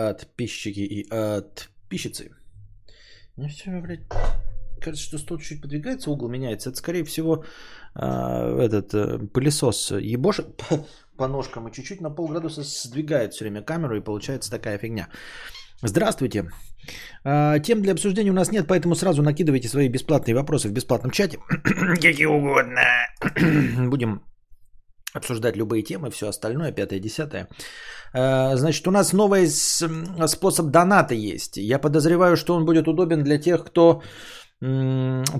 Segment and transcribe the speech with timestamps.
[0.00, 2.30] подписчики и подписчицы.
[3.36, 4.06] Мне все, блядь,
[4.80, 6.70] кажется, что стол чуть подвигается, угол меняется.
[6.70, 7.44] Это, скорее всего,
[7.94, 10.46] а, этот э, пылесос ебошит
[11.18, 15.08] по ножкам и чуть-чуть на полградуса сдвигает все время камеру, и получается такая фигня.
[15.82, 16.50] Здравствуйте.
[17.24, 21.10] А, тем для обсуждения у нас нет, поэтому сразу накидывайте свои бесплатные вопросы в бесплатном
[21.10, 21.38] чате.
[22.00, 22.80] Какие угодно.
[23.90, 24.22] Будем
[25.14, 27.48] обсуждать любые темы, все остальное, пятое, десятое.
[28.12, 31.56] А, значит, у нас новый способ доната есть.
[31.56, 34.02] Я подозреваю, что он будет удобен для тех, кто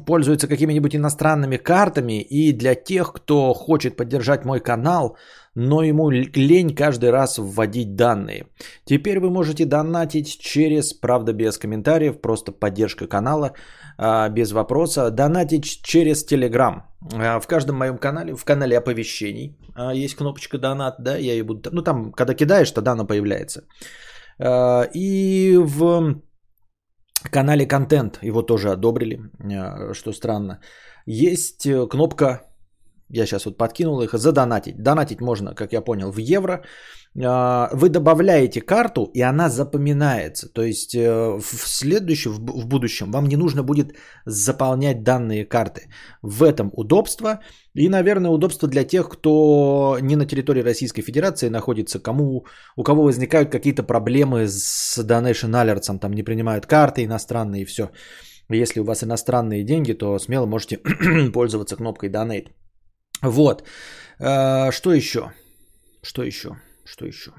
[0.06, 5.18] пользуется какими-нибудь иностранными картами и для тех, кто хочет поддержать мой канал,
[5.54, 8.46] но ему лень каждый раз вводить данные.
[8.86, 13.52] Теперь вы можете донатить через, правда без комментариев, просто поддержка канала,
[14.30, 16.82] без вопроса, донатить через Telegram.
[17.12, 21.44] А, в каждом моем канале, в канале оповещений а, есть кнопочка донат, да, я ее
[21.44, 23.62] буду, ну там, когда кидаешь, тогда она появляется.
[24.94, 26.22] И в
[27.30, 29.20] канале контент его тоже одобрили,
[29.92, 30.60] что странно.
[31.06, 32.49] Есть э, кнопка
[33.12, 34.82] я сейчас вот подкинул их, задонатить.
[34.82, 36.62] Донатить можно, как я понял, в евро.
[37.24, 40.48] А, вы добавляете карту, и она запоминается.
[40.52, 45.88] То есть э, в следующем, в будущем вам не нужно будет заполнять данные карты.
[46.22, 47.40] В этом удобство.
[47.74, 52.44] И, наверное, удобство для тех, кто не на территории Российской Федерации находится, кому,
[52.76, 57.90] у кого возникают какие-то проблемы с Donation Alerts, там не принимают карты иностранные и все.
[58.48, 60.78] Если у вас иностранные деньги, то смело можете
[61.32, 62.48] пользоваться кнопкой Donate.
[63.22, 63.64] Вот.
[64.18, 65.32] Э, что еще?
[66.02, 66.56] Что еще?
[66.84, 67.32] Что еще?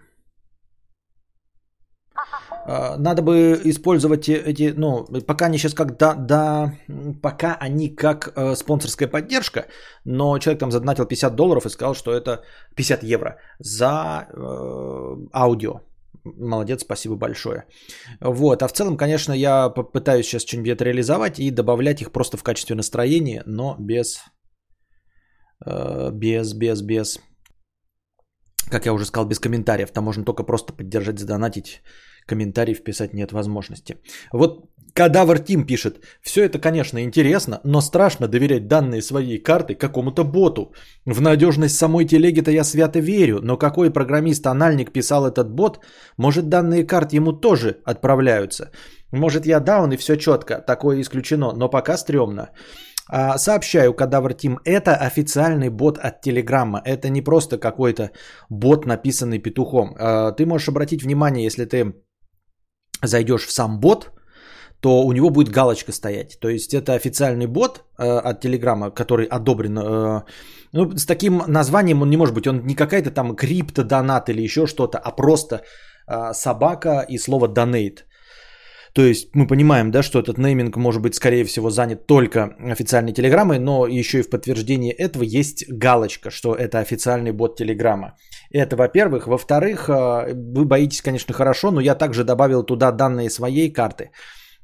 [2.68, 6.74] Э, надо бы использовать эти, ну, пока они сейчас как да, да
[7.22, 9.66] пока они как э, спонсорская поддержка,
[10.06, 12.44] но человек там задонатил 50 долларов и сказал, что это
[12.76, 15.82] 50 евро за э, аудио.
[16.24, 17.64] Молодец, спасибо большое.
[18.20, 22.44] Вот, а в целом, конечно, я попытаюсь сейчас что-нибудь реализовать и добавлять их просто в
[22.44, 24.22] качестве настроения, но без
[25.66, 27.20] без, без, без,
[28.70, 29.92] как я уже сказал, без комментариев.
[29.92, 31.82] Там можно только просто поддержать, задонатить.
[32.28, 33.98] Комментарий вписать нет возможности.
[34.32, 40.24] Вот Кадавр Тим пишет, все это, конечно, интересно, но страшно доверять данные своей карты какому-то
[40.24, 40.74] боту.
[41.06, 45.80] В надежность самой телеги-то я свято верю, но какой программист-анальник писал этот бот,
[46.18, 48.72] может данные карт ему тоже отправляются.
[49.12, 52.50] Может я даун и все четко, такое исключено, но пока стрёмно.
[53.12, 56.82] А, сообщаю, Кадавр Тим, это официальный бот от Телеграма.
[56.86, 58.12] Это не просто какой-то
[58.50, 59.96] бот, написанный петухом.
[60.00, 61.94] А, ты можешь обратить внимание, если ты
[63.04, 64.12] зайдешь в сам бот,
[64.80, 66.40] то у него будет галочка стоять.
[66.40, 69.74] То есть это официальный бот э, от Телеграма, который одобрен.
[70.74, 72.48] Ну, с таким названием он не может быть.
[72.48, 75.62] Он не какая-то там криптодонат или еще что-то, а просто
[76.34, 78.00] собака и слово donate.
[78.94, 83.14] То есть мы понимаем, да, что этот нейминг может быть, скорее всего, занят только официальной
[83.14, 88.18] телеграммой, но еще и в подтверждении этого есть галочка, что это официальный бот телеграмма.
[88.52, 89.28] Это, во-первых.
[89.28, 94.12] Во-вторых, э, вы боитесь, конечно, хорошо, но я также добавил туда данные своей карты.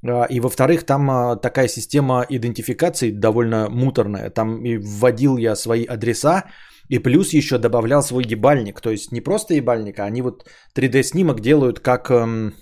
[0.04, 4.30] Э, и во-вторых, там э, такая система идентификации довольно муторная.
[4.30, 6.44] Там и вводил я свои адреса,
[6.90, 8.82] и плюс еще добавлял свой ебальник.
[8.82, 10.46] То есть не просто ебальник, а они вот
[10.76, 12.54] 3D-снимок делают как эм,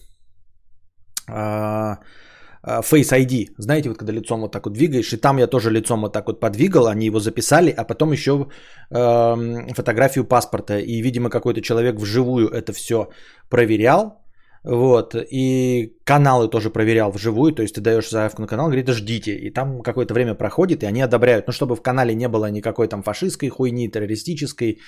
[1.27, 3.53] Face ID.
[3.57, 6.27] Знаете, вот когда лицом вот так вот двигаешь, и там я тоже лицом вот так
[6.27, 8.47] вот подвигал, они его записали, а потом еще
[8.89, 10.79] э, фотографию паспорта.
[10.79, 13.09] И, видимо, какой-то человек вживую это все
[13.49, 14.25] проверял.
[14.65, 19.35] Вот, и каналы тоже проверял вживую, то есть ты даешь заявку на канал, говорит, ждите,
[19.35, 22.87] и там какое-то время проходит, и они одобряют, ну, чтобы в канале не было никакой
[22.87, 24.79] там фашистской хуйни, террористической,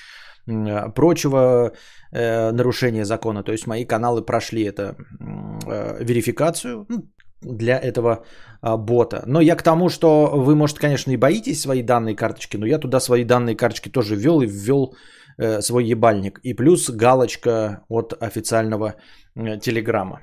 [0.96, 1.72] прочего
[2.12, 3.44] э, нарушения закона.
[3.44, 4.96] То есть мои каналы прошли это
[5.66, 7.03] э, верификацию ну,
[7.41, 8.25] для этого
[8.62, 9.24] э, бота.
[9.28, 12.80] Но я к тому, что вы, может, конечно, и боитесь свои данные карточки, но я
[12.80, 14.96] туда свои данные карточки тоже ввел и ввел
[15.38, 16.40] э, свой ебальник.
[16.44, 18.96] И плюс галочка от официального
[19.36, 20.22] э, телеграмма.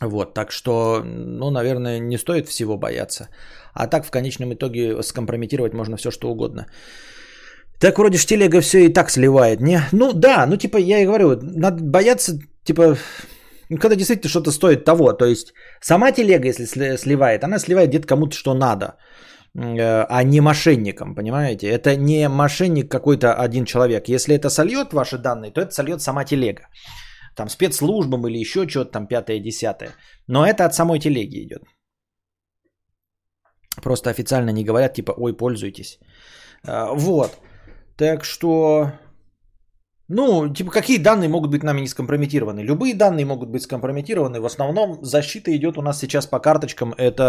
[0.00, 3.28] Вот, так что, ну, наверное, не стоит всего бояться.
[3.74, 6.66] А так, в конечном итоге, скомпрометировать можно все, что угодно.
[7.80, 9.80] Так вроде ж телега все и так сливает, не?
[9.92, 12.96] Ну да, ну типа я и говорю, надо бояться, типа,
[13.68, 15.12] когда действительно что-то стоит того.
[15.12, 18.96] То есть сама телега, если сливает, она сливает где-то кому-то что надо,
[19.54, 21.68] э, а не мошенникам, понимаете?
[21.68, 24.08] Это не мошенник какой-то один человек.
[24.08, 26.62] Если это сольет ваши данные, то это сольет сама телега.
[27.36, 29.90] Там спецслужбам или еще что-то там пятое, десятое.
[30.26, 31.62] Но это от самой телеги идет.
[33.82, 36.00] Просто официально не говорят, типа, ой, пользуйтесь.
[36.66, 37.38] Э, вот.
[37.98, 38.92] Так что
[40.10, 42.60] Ну, типа, какие данные могут быть нами не скомпрометированы?
[42.60, 44.40] Любые данные могут быть скомпрометированы.
[44.40, 46.94] В основном защита идет у нас сейчас по карточкам.
[46.96, 47.24] Это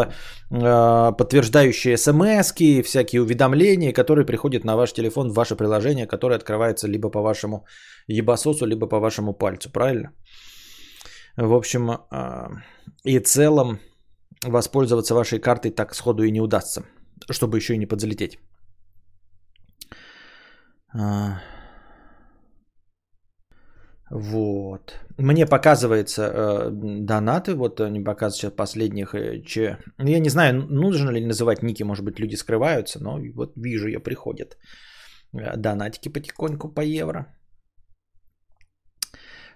[0.51, 6.87] э, подтверждающие смс всякие уведомления, которые приходят на ваш телефон в ваше приложение, которое открывается
[6.87, 7.65] либо по вашему
[8.07, 9.71] ебасосу, либо по вашему пальцу.
[9.71, 10.11] Правильно?
[11.35, 12.47] В общем э,
[13.03, 13.79] и целом
[14.45, 16.83] воспользоваться вашей картой так сходу и не удастся,
[17.31, 18.39] чтобы еще и не подзалететь.
[20.93, 21.39] А,
[24.11, 24.99] вот.
[25.17, 29.13] Мне показывается э, донаты, вот они показывают сейчас последних.
[29.13, 29.77] Э, че...
[29.99, 33.87] Ну, я не знаю, нужно ли называть ники, может быть, люди скрываются, но вот вижу,
[33.87, 34.57] я приходят
[35.33, 37.27] э, донатики потихоньку по евро.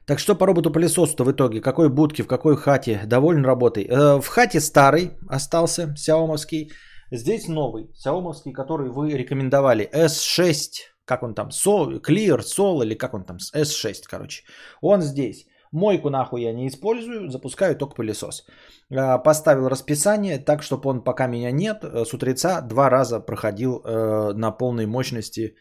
[0.06, 1.62] Так что по роботу-пылесосу-то в итоге?
[1.62, 3.02] Какой будки, в какой хате?
[3.06, 3.86] Доволен работой?
[3.86, 6.72] Э, в хате старый остался, сяомовский.
[7.12, 9.90] Здесь новый, сяомовский, который вы рекомендовали.
[9.94, 14.44] S6, как он там, Sol, Clear, Sol или как он там, S6, короче.
[14.82, 15.48] Он здесь.
[15.72, 18.46] Мойку нахуй я не использую, запускаю только пылесос.
[18.92, 23.82] Э, поставил расписание так, чтобы он пока меня нет, э, с утреца два раза проходил
[23.84, 25.56] э, на полной мощности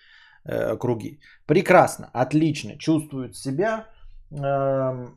[0.44, 1.21] э, круги.
[1.47, 3.87] Прекрасно, отлично, чувствует себя
[4.31, 5.09] э,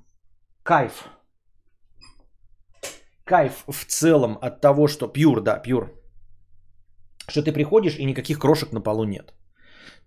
[0.63, 1.09] кайф.
[3.25, 5.91] Кайф в целом от того, что пьюр, да, пьюр.
[7.27, 9.33] Что ты приходишь и никаких крошек на полу нет.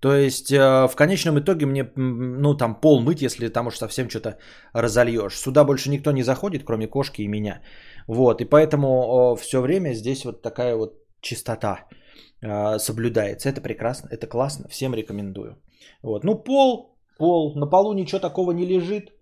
[0.00, 4.08] То есть э, в конечном итоге мне, ну там пол мыть, если там уж совсем
[4.08, 4.38] что-то
[4.72, 5.38] разольешь.
[5.38, 7.60] Сюда больше никто не заходит, кроме кошки и меня.
[8.06, 11.86] Вот, и поэтому все время здесь вот такая вот чистота
[12.42, 13.48] э, соблюдается.
[13.48, 15.56] Это прекрасно, это классно, всем рекомендую.
[16.02, 19.12] Вот, ну пол, пол, на полу ничего такого не лежит.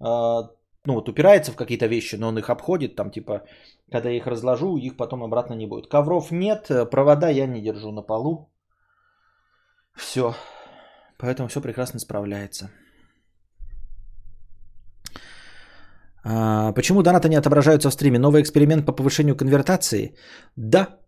[0.00, 0.50] А,
[0.84, 3.42] ну вот упирается в какие-то вещи, но он их обходит, там типа,
[3.90, 5.88] когда я их разложу, их потом обратно не будет.
[5.88, 8.49] Ковров нет, э, провода я не держу на полу.
[10.00, 10.34] Все.
[11.18, 12.70] Поэтому все прекрасно справляется.
[16.24, 18.18] А, почему донаты не отображаются в стриме?
[18.18, 20.14] Новый эксперимент по повышению конвертации?
[20.56, 21.00] Да,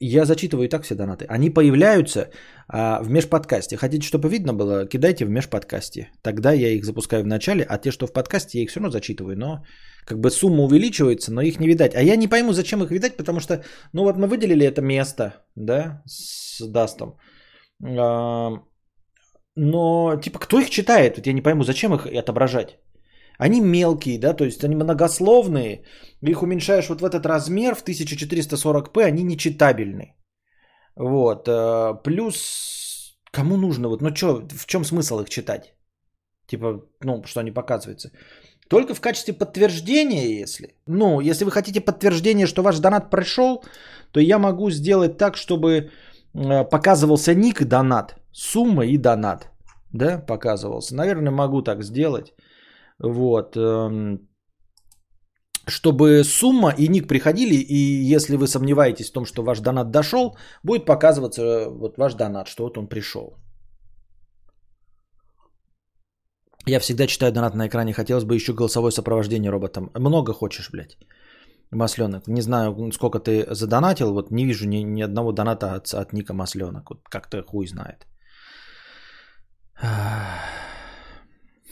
[0.00, 1.24] я зачитываю и так все донаты.
[1.28, 2.30] Они появляются
[2.68, 3.76] а, в межподкасте.
[3.76, 6.10] Хотите, чтобы видно было, кидайте в межподкасте.
[6.22, 8.90] Тогда я их запускаю в начале, а те, что в подкасте, я их все равно
[8.90, 9.36] зачитываю.
[9.36, 9.64] Но
[10.06, 11.94] как бы сумма увеличивается, но их не видать.
[11.94, 15.32] А я не пойму, зачем их видать, потому что, ну вот мы выделили это место,
[15.56, 17.16] да, с Дастом.
[17.80, 18.66] Но,
[20.22, 21.16] типа, кто их читает?
[21.16, 22.78] Вот я не пойму, зачем их отображать?
[23.38, 25.84] Они мелкие, да, то есть они многословные.
[26.22, 30.14] Их уменьшаешь вот в этот размер в 1440p, они нечитабельны.
[30.96, 31.48] Вот.
[31.48, 35.74] Э, плюс, кому нужно, вот, ну что, в чем смысл их читать?
[36.46, 38.10] Типа, ну, что они показываются.
[38.68, 40.76] Только в качестве подтверждения, если.
[40.86, 43.64] Ну, если вы хотите подтверждение, что ваш донат прошел,
[44.12, 45.90] то я могу сделать так, чтобы
[46.70, 48.16] показывался ник и донат.
[48.32, 49.50] Сумма и донат.
[49.92, 50.94] Да, показывался.
[50.94, 52.34] Наверное, могу так сделать.
[52.98, 53.56] Вот.
[53.56, 54.18] Эм,
[55.68, 60.36] чтобы сумма и ник приходили, и если вы сомневаетесь в том, что ваш донат дошел,
[60.62, 63.36] будет показываться э, вот ваш донат, что вот он пришел.
[66.66, 67.92] Я всегда читаю донат на экране.
[67.92, 69.90] Хотелось бы еще голосовое сопровождение роботом.
[69.94, 70.96] Много хочешь, блядь.
[71.74, 72.28] Масленок.
[72.28, 74.12] Не знаю, сколько ты задонатил.
[74.12, 76.90] Вот не вижу ни, ни одного доната от, от ника Масленок.
[76.90, 78.06] Вот как-то хуй знает.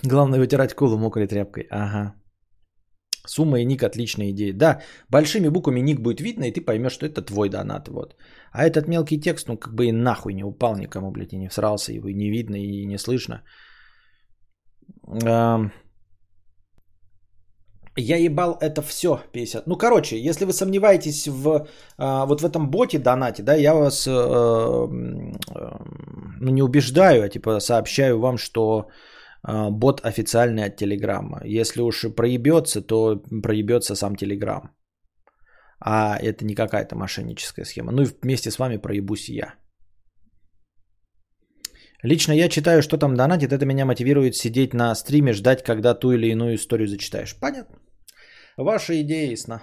[0.02, 1.66] Главное вытирать колу мокрой тряпкой.
[1.70, 2.14] Ага.
[3.26, 4.52] Сумма и ник отличная идея.
[4.52, 7.88] Да, большими буквами ник будет видно, и ты поймешь, что это твой донат.
[7.88, 8.16] Вот.
[8.52, 11.48] А этот мелкий текст, ну как бы и нахуй не упал никому, блядь, и не
[11.48, 13.42] всрался, его и не видно, и не слышно.
[17.96, 19.66] Я ебал это все 50.
[19.66, 21.66] Ну, короче, если вы сомневаетесь в
[21.98, 24.88] а, вот в этом боте донате, да, я вас а, а,
[26.40, 28.88] ну, не убеждаю, а типа сообщаю вам, что
[29.42, 31.42] а, бот официальный от Телеграма.
[31.44, 34.70] Если уж проебется, то проебется сам Телеграм.
[35.84, 37.92] А это не какая-то мошенническая схема.
[37.92, 39.54] Ну и вместе с вами проебусь я.
[42.02, 43.52] Лично я читаю, что там донатит.
[43.52, 47.36] Это меня мотивирует сидеть на стриме, ждать, когда ту или иную историю зачитаешь.
[47.40, 47.81] Понятно.
[48.56, 49.62] Ваша идея ясна.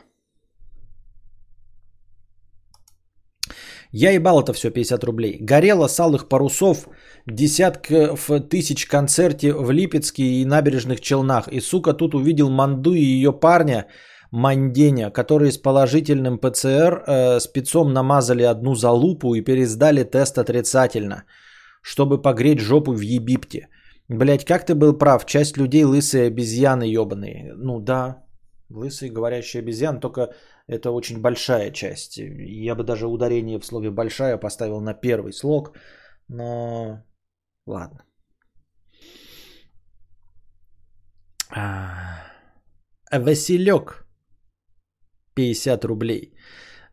[3.92, 5.38] Я ебал это все 50 рублей.
[5.40, 6.88] Горело с алых парусов
[7.26, 11.48] десятков тысяч концерте в Липецке и набережных Челнах.
[11.48, 13.88] И, сука, тут увидел Манду и ее парня
[14.32, 21.24] Манденя, которые с положительным ПЦР э, спецом намазали одну залупу и пересдали тест отрицательно,
[21.82, 23.70] чтобы погреть жопу в Египте.
[24.08, 27.54] Блять, как ты был прав, часть людей лысые обезьяны ебаные.
[27.56, 28.24] Ну да,
[28.70, 30.34] Лысый говорящий обезьян, только
[30.68, 32.18] это очень большая часть.
[32.18, 35.76] Я бы даже ударение в слове «большая» поставил на первый слог,
[36.28, 37.04] но
[37.66, 38.04] ладно.
[41.50, 42.22] А,
[43.12, 44.06] Василек,
[45.34, 46.36] 50 рублей.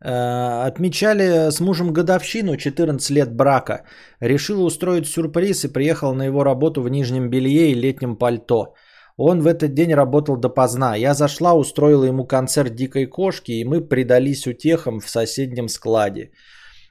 [0.00, 3.85] А, отмечали с мужем годовщину, 14 лет брака.
[4.21, 8.75] Решил устроить сюрприз и приехал на его работу в нижнем белье и летнем пальто–
[9.16, 10.94] он в этот день работал допоздна.
[10.96, 16.30] Я зашла, устроила ему концерт дикой кошки, и мы предались утехам в соседнем складе.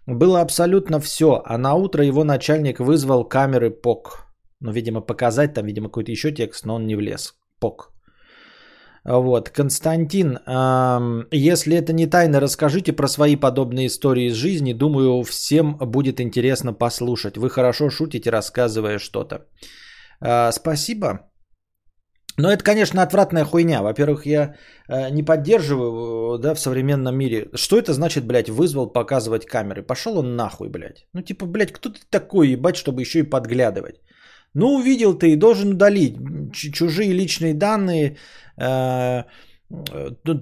[0.08, 4.26] Было абсолютно все, а на утро его начальник вызвал камеры ПОК.
[4.60, 7.36] Ну, видимо, показать там, видимо, какой-то еще текст, но он не влез.
[7.60, 7.92] ПОК.
[9.04, 14.74] Вот, Константин, эм, если это не тайна, расскажите про свои подобные истории из жизни.
[14.74, 17.38] Думаю, всем будет интересно послушать.
[17.38, 19.46] Вы хорошо шутите, рассказывая что-то.
[20.22, 21.20] Э, спасибо.
[22.38, 23.82] Но это, конечно, отвратная хуйня.
[23.82, 24.56] Во-первых, я
[24.90, 27.50] э, не поддерживаю да, в современном мире.
[27.54, 29.84] Что это значит, блядь, вызвал показывать камеры?
[29.84, 31.08] Пошел он нахуй, блядь.
[31.14, 34.02] Ну, типа, блядь, кто ты такой, ебать, чтобы еще и подглядывать?
[34.54, 36.16] Ну, увидел ты и должен удалить
[36.54, 38.18] чужие личные данные,
[38.58, 39.24] э,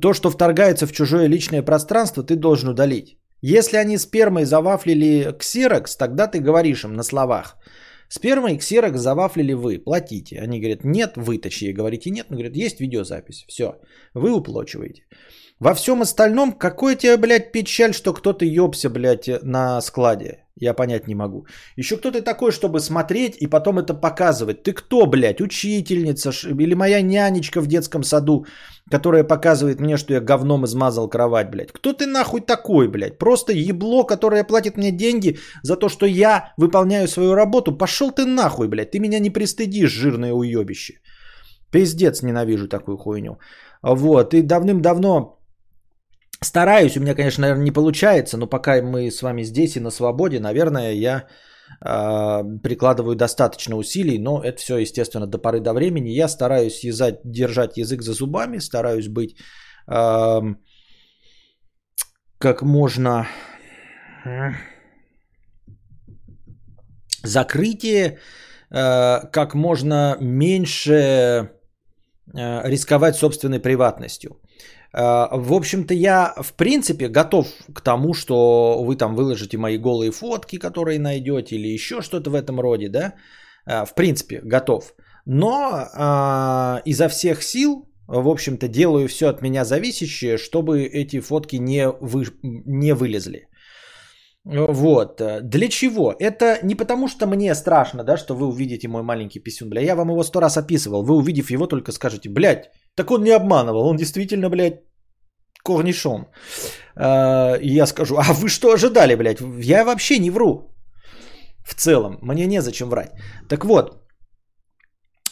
[0.01, 3.17] то, что вторгается в чужое личное пространство, ты должен удалить.
[3.41, 7.57] Если они спермой завафлили ксерокс, тогда ты говоришь им на словах.
[8.15, 10.39] Спермой ксерокс завафлили вы, платите.
[10.39, 12.27] Они говорят, нет, вы точнее говорите нет.
[12.29, 13.81] Он говорит, есть видеозапись, все,
[14.13, 15.01] вы уплачиваете.
[15.59, 20.43] Во всем остальном, какой тебе, блядь, печаль, что кто-то ёбся, блядь, на складе.
[20.55, 21.45] Я понять не могу.
[21.77, 24.63] Еще кто ты такой, чтобы смотреть и потом это показывать?
[24.63, 28.45] Ты кто, блядь, учительница или моя нянечка в детском саду,
[28.91, 31.71] которая показывает мне, что я говном измазал кровать, блядь?
[31.71, 33.17] Кто ты нахуй такой, блядь?
[33.17, 37.77] Просто ебло, которое платит мне деньги за то, что я выполняю свою работу.
[37.77, 38.91] Пошел ты нахуй, блядь.
[38.91, 40.99] Ты меня не пристыдишь, жирное уебище.
[41.71, 43.39] Пиздец, ненавижу такую хуйню.
[43.81, 45.39] Вот, и давным-давно
[46.43, 49.91] Стараюсь, у меня, конечно, наверное, не получается, но пока мы с вами здесь и на
[49.91, 51.27] свободе, наверное, я
[51.81, 56.09] э, прикладываю достаточно усилий, но это все, естественно, до поры до времени.
[56.09, 59.37] Я стараюсь язать, держать язык за зубами, стараюсь быть
[59.87, 60.41] э,
[62.39, 63.27] как можно
[67.23, 68.19] закрытие,
[68.69, 71.49] э, как можно меньше э,
[72.69, 74.42] рисковать собственной приватностью.
[74.93, 80.11] Э, в общем-то, я в принципе готов к тому, что вы там выложите мои голые
[80.11, 83.13] фотки, которые найдете, или еще что-то в этом роде, да.
[83.65, 84.93] Э, в принципе, готов.
[85.25, 91.55] Но а, изо всех сил, в общем-то, делаю все от меня зависящее, чтобы эти фотки
[91.55, 93.47] не, вы, не вылезли.
[94.45, 95.21] Вот.
[95.43, 96.13] Для чего?
[96.19, 99.81] Это не потому, что мне страшно, да, что вы увидите мой маленький писюн, бля.
[99.81, 101.03] Я вам его сто раз описывал.
[101.03, 103.87] Вы увидев его, только скажете, блядь, так он не обманывал.
[103.87, 104.81] Он действительно, блядь,
[105.63, 106.27] корнишон.
[106.95, 109.39] А, и я скажу, а вы что ожидали, блядь?
[109.61, 110.69] Я вообще не вру.
[111.65, 113.11] В целом, мне незачем врать.
[113.47, 114.03] Так вот,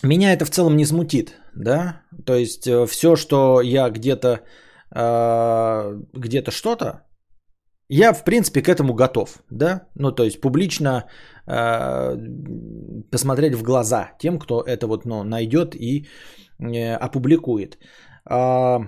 [0.03, 2.03] меня это в целом не смутит, да?
[2.25, 4.39] То есть э, все, что я где-то
[4.93, 7.05] где-то что-то,
[7.93, 9.81] я, в принципе, к этому готов, да?
[9.95, 11.09] Ну, то есть публично
[11.45, 12.17] э,
[13.11, 16.07] посмотреть в глаза тем, кто это вот, ну, найдет и
[16.59, 17.77] э, опубликует.
[18.29, 18.79] Э,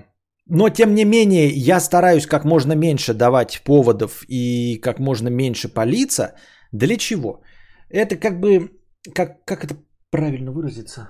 [0.45, 5.67] но, тем не менее, я стараюсь как можно меньше давать поводов и как можно меньше
[5.67, 6.35] палиться.
[6.71, 7.41] Для чего?
[7.89, 8.71] Это как бы,
[9.13, 9.75] как, как это
[10.11, 11.09] правильно выразиться?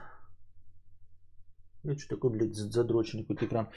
[1.86, 3.68] Я что такое, блядь, задроченный какой-то экран.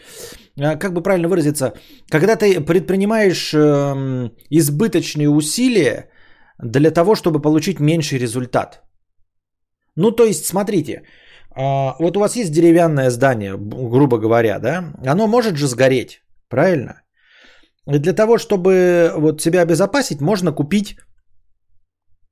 [0.61, 1.73] А, как бы правильно выразиться?
[2.09, 6.11] Когда ты предпринимаешь э, избыточные усилия
[6.59, 8.83] для того, чтобы получить меньший результат.
[9.97, 11.03] Ну, то есть, смотрите,
[11.51, 14.93] а, вот у вас есть деревянное здание, грубо говоря, да?
[15.05, 17.03] Оно может же сгореть, правильно?
[17.89, 20.97] И для того, чтобы вот себя обезопасить, можно купить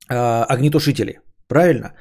[0.09, 1.95] э, огнетушители, правильно?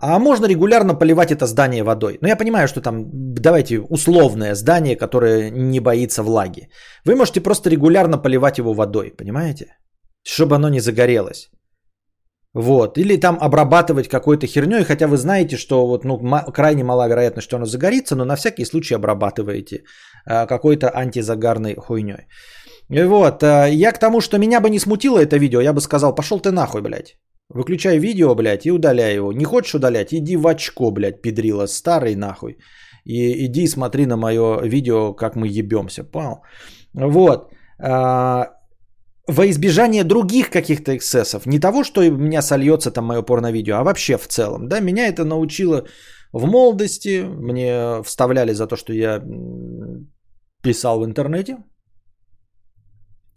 [0.00, 2.18] А можно регулярно поливать это здание водой.
[2.22, 6.68] Но я понимаю, что там, давайте, условное здание, которое не боится влаги.
[7.04, 9.66] Вы можете просто регулярно поливать его водой, понимаете?
[10.26, 11.50] Чтобы оно не загорелось.
[12.54, 12.98] Вот.
[12.98, 16.18] Или там обрабатывать какой-то херней, хотя вы знаете, что вот, ну,
[16.52, 19.82] крайне мала вероятность, что оно загорится, но на всякий случай обрабатываете
[20.26, 22.26] э, какой-то антизагарной хуйней.
[22.88, 26.14] Вот, э, я к тому, что меня бы не смутило это видео, я бы сказал,
[26.14, 27.16] пошел ты нахуй, блядь.
[27.54, 29.32] Выключай видео, блядь, и удаляй его.
[29.32, 32.58] Не хочешь удалять, иди в очко, блядь, педрила, старый нахуй.
[33.04, 36.42] И иди смотри на мое видео, как мы ебемся, понял?
[36.92, 37.52] Вот.
[37.78, 38.48] А,
[39.26, 41.46] во избежание других каких-то эксцессов.
[41.46, 44.68] Не того, что у меня сольется там мое порно-видео, а вообще в целом.
[44.68, 45.86] Да, меня это научило
[46.32, 47.24] в молодости.
[47.24, 49.22] Мне вставляли за то, что я
[50.62, 51.56] писал в интернете.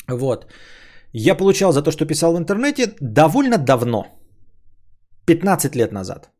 [0.08, 0.48] Вот.
[1.14, 4.06] Я получал за то, что писал в интернете довольно давно.
[5.26, 6.32] 15 лет назад.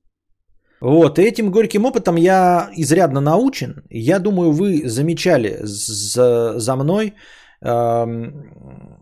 [0.82, 3.84] Вот, и этим горьким опытом я изрядно научен.
[3.90, 7.14] Я думаю, вы замечали за, за мной
[7.62, 8.06] э,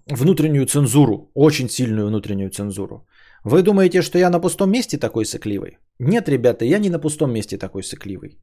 [0.08, 3.06] внутреннюю цензуру, очень сильную внутреннюю цензуру.
[3.46, 5.78] Вы думаете, что я на пустом месте такой сыкливый?
[6.00, 8.38] Нет, ребята, я не на пустом месте такой сыкливый.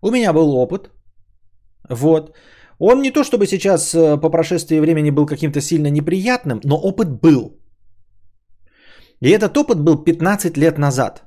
[0.00, 0.90] У меня был опыт.
[1.90, 2.34] Вот.
[2.78, 7.08] Он не то чтобы сейчас э, по прошествии времени был каким-то сильно неприятным, но опыт
[7.22, 7.58] был.
[9.20, 11.24] И этот опыт был 15 лет назад.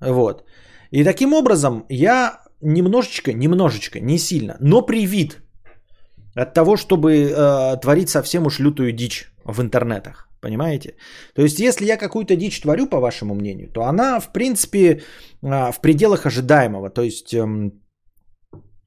[0.00, 0.44] Вот.
[0.90, 5.40] И таким образом я немножечко, немножечко, не сильно, но привит
[6.34, 10.28] от того, чтобы э, творить совсем уж лютую дичь в интернетах.
[10.40, 10.94] Понимаете?
[11.34, 15.00] То есть, если я какую-то дичь творю, по вашему мнению, то она, в принципе,
[15.42, 16.90] э, в пределах ожидаемого.
[16.90, 17.70] То есть, э,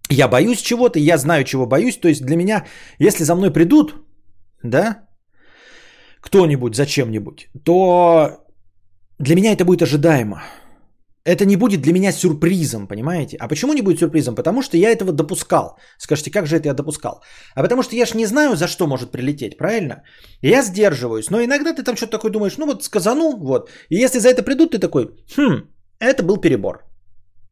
[0.09, 1.97] я боюсь чего-то, я знаю, чего боюсь.
[1.97, 2.65] То есть, для меня,
[2.99, 3.95] если за мной придут,
[4.63, 5.07] да,
[6.21, 8.29] кто-нибудь зачем-нибудь, то
[9.19, 10.41] для меня это будет ожидаемо.
[11.25, 13.37] Это не будет для меня сюрпризом, понимаете?
[13.39, 14.35] А почему не будет сюрпризом?
[14.35, 15.77] Потому что я этого допускал.
[15.97, 17.21] Скажите, как же это я допускал?
[17.53, 20.03] А потому что я ж не знаю, за что может прилететь, правильно?
[20.41, 21.29] Я сдерживаюсь.
[21.29, 23.69] Но иногда ты там что-то такое думаешь, ну вот сказану, вот.
[23.89, 25.67] И если за это придут, ты такой, хм,
[25.99, 26.86] это был перебор.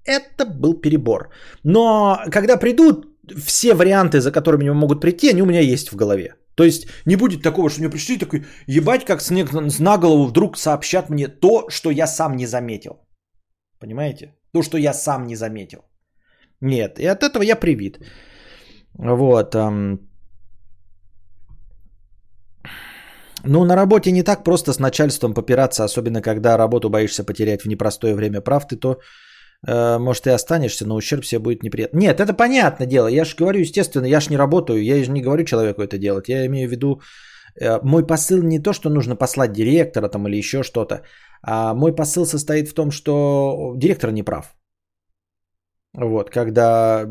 [0.05, 1.29] Это был перебор.
[1.63, 3.05] Но когда придут,
[3.45, 6.35] все варианты, за которыми они могут прийти, они у меня есть в голове.
[6.55, 10.57] То есть не будет такого, что мне пришли такой, ебать, как снег на голову вдруг
[10.57, 12.91] сообщат мне то, что я сам не заметил.
[13.79, 14.35] Понимаете?
[14.53, 15.79] То, что я сам не заметил.
[16.61, 17.99] Нет, и от этого я привит.
[18.93, 19.55] Вот.
[23.47, 27.67] Ну, на работе не так просто с начальством попираться, особенно когда работу боишься потерять в
[27.67, 28.41] непростое время.
[28.41, 28.99] Прав ты, то
[29.63, 31.99] может, и останешься, но ущерб себе будет неприятно.
[31.99, 33.07] Нет, это понятное дело.
[33.07, 36.29] Я же говорю, естественно, я же не работаю, я же не говорю человеку это делать.
[36.29, 37.01] Я имею в виду,
[37.59, 41.01] э, мой посыл не то, что нужно послать директора там или еще что-то,
[41.41, 44.55] а мой посыл состоит в том, что директор не прав.
[45.97, 47.07] Вот, когда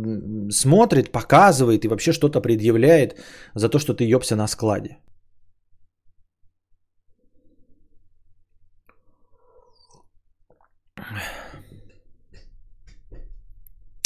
[0.51, 3.17] смотрит, показывает и вообще что-то предъявляет
[3.55, 4.99] за то, что ты ёбся на складе.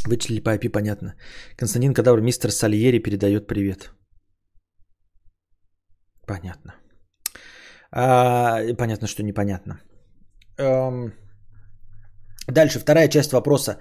[0.09, 1.15] Вычислили по IP, понятно.
[1.57, 3.93] Константин Кадавр, мистер Сальери передает привет.
[6.27, 6.75] Понятно.
[7.91, 9.81] А, понятно, что непонятно.
[10.59, 11.13] Эм...
[12.47, 13.79] Дальше, вторая часть вопроса.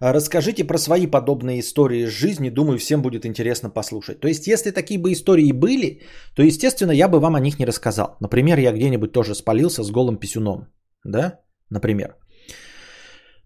[0.00, 2.50] Расскажите про свои подобные истории из жизни.
[2.50, 4.20] Думаю, всем будет интересно послушать.
[4.20, 6.02] То есть, если такие бы истории были,
[6.34, 8.16] то, естественно, я бы вам о них не рассказал.
[8.20, 10.66] Например, я где-нибудь тоже спалился с голым писюном.
[11.04, 11.40] Да?
[11.70, 12.16] Например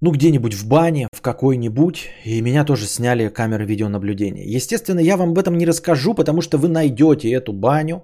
[0.02, 4.56] ну, где-нибудь в бане, в какой-нибудь, и меня тоже сняли камеры видеонаблюдения.
[4.56, 8.02] Естественно, я вам об этом не расскажу, потому что вы найдете эту баню,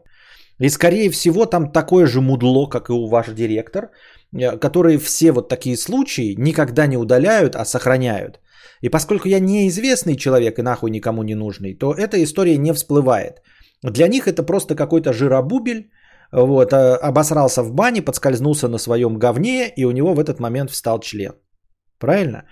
[0.61, 3.91] и, скорее всего, там такое же мудло, как и у ваш директор,
[4.33, 8.41] э, которые все вот такие случаи никогда не удаляют, а сохраняют.
[8.81, 13.43] И поскольку я неизвестный человек и нахуй никому не нужный, то эта история не всплывает.
[13.83, 15.91] Для них это просто какой-то жиробубель,
[16.31, 20.71] вот, э, обосрался в бане, подскользнулся на своем говне, и у него в этот момент
[20.71, 21.33] встал член.
[21.99, 22.45] Правильно?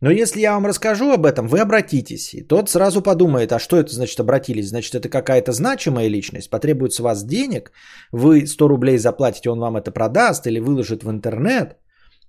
[0.00, 2.34] Но если я вам расскажу об этом, вы обратитесь.
[2.34, 4.68] И тот сразу подумает, а что это значит обратились?
[4.68, 7.72] Значит, это какая-то значимая личность, потребует с вас денег,
[8.12, 11.76] вы 100 рублей заплатите, он вам это продаст или выложит в интернет.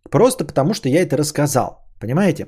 [0.09, 1.85] Просто потому, что я это рассказал.
[1.99, 2.47] Понимаете?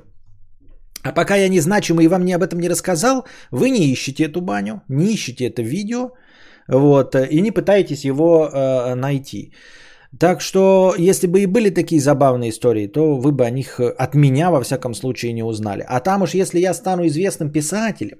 [1.02, 4.40] А пока я незначимый и вам не об этом не рассказал, вы не ищете эту
[4.40, 6.10] баню, не ищете это видео,
[6.68, 9.52] вот, и не пытаетесь его э, найти.
[10.20, 13.88] Так что, если бы и были такие забавные истории, то вы бы о них э,
[13.88, 15.84] от меня, во всяком случае, не узнали.
[15.88, 18.18] А там уж, если я стану известным писателем,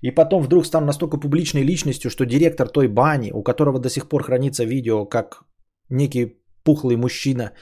[0.00, 4.08] и потом вдруг стану настолько публичной личностью, что директор той бани, у которого до сих
[4.08, 5.42] пор хранится видео, как
[5.90, 7.52] некий пухлый мужчина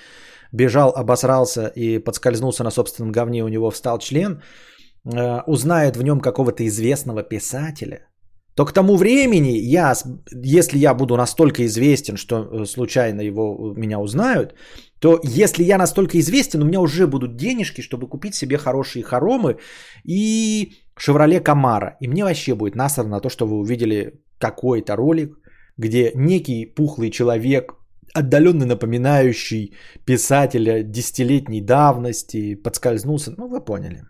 [0.53, 4.43] бежал, обосрался и подскользнулся на собственном говне, у него встал член,
[5.05, 8.07] э, узнает в нем какого-то известного писателя–
[8.57, 9.95] то к тому времени я,
[10.33, 14.55] если я буду настолько известен, что э, случайно его меня узнают,
[14.99, 19.59] то если я настолько известен, у меня уже будут денежки, чтобы купить себе хорошие хоромы
[20.05, 21.99] и Шевроле Камара.
[22.01, 25.39] И мне вообще будет насрано на то, что вы увидели какой-то ролик,
[25.77, 27.75] где некий пухлый человек,
[28.15, 29.75] отдаленно напоминающий
[30.07, 33.35] писателя десятилетней давности, подскользнулся.
[33.37, 34.05] Ну, вы поняли.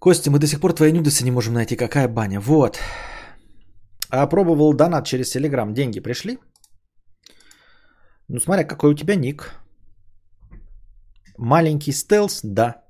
[0.00, 1.76] Костя, мы до сих пор твои нюдесы не можем найти.
[1.76, 2.40] Какая баня?
[2.40, 2.78] Вот.
[4.08, 5.74] А пробовал донат через Телеграм.
[5.74, 6.38] Деньги пришли?
[8.28, 9.50] Ну, смотря, какой у тебя ник.
[11.36, 12.40] Маленький стелс?
[12.42, 12.82] Да.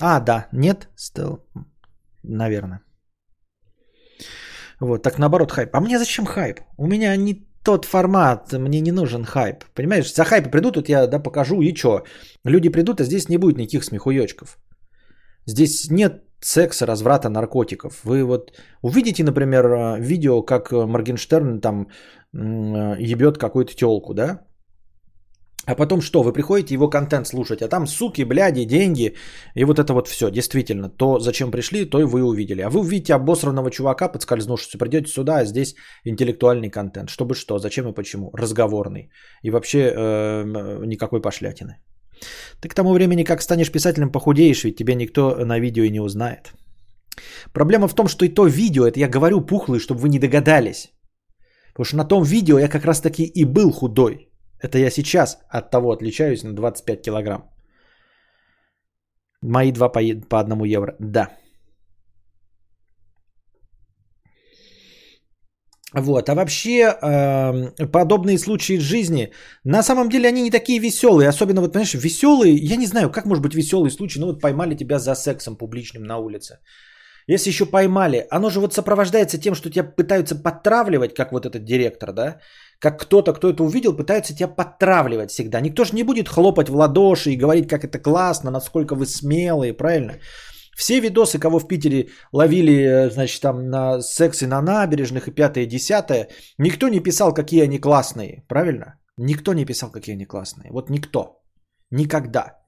[0.00, 0.48] А, да.
[0.52, 0.88] Нет?
[0.96, 1.44] Стел.
[2.22, 2.80] Наверное.
[4.80, 5.74] Вот, так наоборот хайп.
[5.74, 6.60] А мне зачем хайп?
[6.78, 9.64] У меня не тот формат, мне не нужен хайп.
[9.74, 12.04] Понимаешь, за хайпы придут, вот я да, покажу, и что?
[12.44, 14.58] Люди придут, а здесь не будет никаких смехуёчков.
[15.46, 18.00] Здесь нет секса, разврата, наркотиков.
[18.04, 18.52] Вы вот
[18.82, 21.88] увидите, например, э, видео, как Моргенштерн там
[22.32, 24.40] ебет какую-то телку, да?
[25.66, 26.22] А потом что?
[26.22, 29.14] Вы приходите его контент слушать, а там суки, бляди, деньги
[29.54, 30.30] и вот это вот все.
[30.30, 32.62] Действительно, то, зачем пришли, то и вы увидели.
[32.62, 37.08] А вы увидите обосранного чувака, подскользнувшегося, придете сюда, а здесь интеллектуальный контент.
[37.08, 38.30] Чтобы что, зачем и почему?
[38.34, 39.10] Разговорный.
[39.42, 41.76] И вообще э, никакой пошлятины.
[42.60, 46.00] Ты к тому времени, как станешь писателем, похудеешь, ведь тебя никто на видео и не
[46.00, 46.52] узнает.
[47.52, 50.92] Проблема в том, что и то видео, это я говорю пухлый, чтобы вы не догадались.
[51.72, 54.28] Потому что на том видео я как раз таки и был худой.
[54.60, 57.50] Это я сейчас от того отличаюсь на 25 килограмм.
[59.42, 60.96] Мои два по, по одному евро.
[60.98, 61.28] Да.
[65.96, 69.30] Вот, а вообще э, подобные случаи из жизни,
[69.64, 73.26] на самом деле они не такие веселые, особенно вот, понимаешь, веселые, я не знаю, как
[73.26, 76.58] может быть веселый случай, ну вот поймали тебя за сексом публичным на улице.
[77.28, 81.64] Если еще поймали, оно же вот сопровождается тем, что тебя пытаются подтравливать, как вот этот
[81.64, 82.38] директор, да,
[82.80, 85.60] как кто-то, кто это увидел, пытается тебя подтравливать всегда.
[85.60, 89.74] Никто же не будет хлопать в ладоши и говорить, как это классно, насколько вы смелые,
[89.74, 90.14] правильно?
[90.76, 95.64] Все видосы, кого в Питере ловили, э, значит, там на сексе на набережных и пятое,
[95.64, 98.94] и десятое, никто не писал, какие они классные, правильно?
[99.16, 100.70] Никто не писал, какие они классные.
[100.72, 101.42] Вот никто.
[101.90, 102.58] Никогда.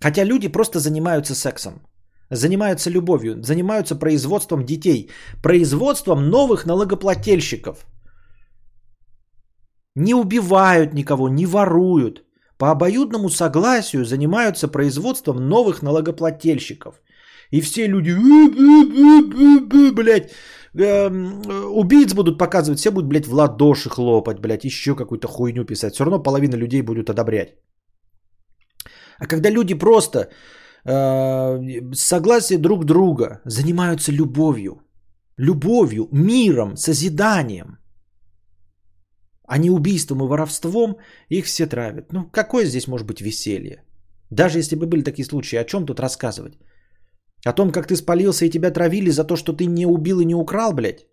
[0.00, 1.82] Хотя люди просто занимаются сексом.
[2.30, 5.10] Занимаются любовью, занимаются производством детей,
[5.42, 7.86] производством новых налогоплательщиков–
[9.98, 12.24] не убивают никого, не воруют.
[12.58, 17.00] По обоюдному согласию занимаются производством новых налогоплательщиков.
[17.52, 18.10] И все люди,
[19.94, 20.32] блядь,
[20.74, 21.42] эм,
[21.72, 25.94] убийц будут показывать, все будут, блядь, в ладоши хлопать, блядь, еще какую-то хуйню писать.
[25.94, 27.54] Все равно половина людей будут одобрять.
[29.18, 30.28] А когда люди просто
[30.84, 34.82] э, согласие друг друга занимаются любовью,
[35.38, 37.78] любовью, миром, созиданием–
[39.48, 40.96] а не убийством и воровством,
[41.30, 42.12] их все травят.
[42.12, 43.82] Ну, какое здесь может быть веселье?
[44.30, 46.58] Даже если бы были такие случаи, о чем тут рассказывать?
[47.46, 50.24] О том, как ты спалился и тебя травили за то, что ты не убил и
[50.24, 51.06] не украл, блядь?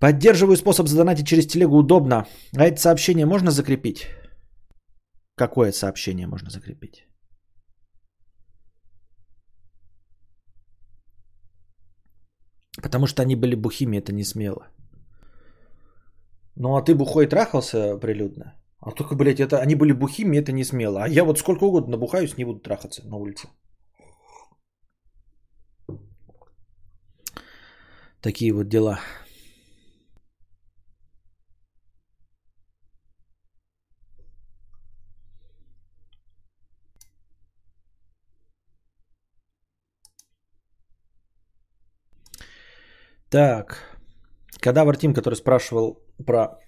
[0.00, 2.26] Поддерживаю способ задонатить через телегу удобно.
[2.56, 4.08] А это сообщение можно закрепить?
[5.36, 7.06] Какое сообщение можно закрепить?
[12.82, 14.68] Потому что они были бухими, это не смело.
[16.56, 18.54] Ну а ты бухой трахался прилюдно?
[18.80, 21.02] А только, блядь, это они были бухими, это не смело.
[21.02, 23.48] А я вот сколько угодно набухаюсь, не буду трахаться на улице.
[28.20, 29.00] Такие вот дела.
[43.34, 43.78] Так.
[44.60, 46.60] Кадавр Тим, который спрашивал про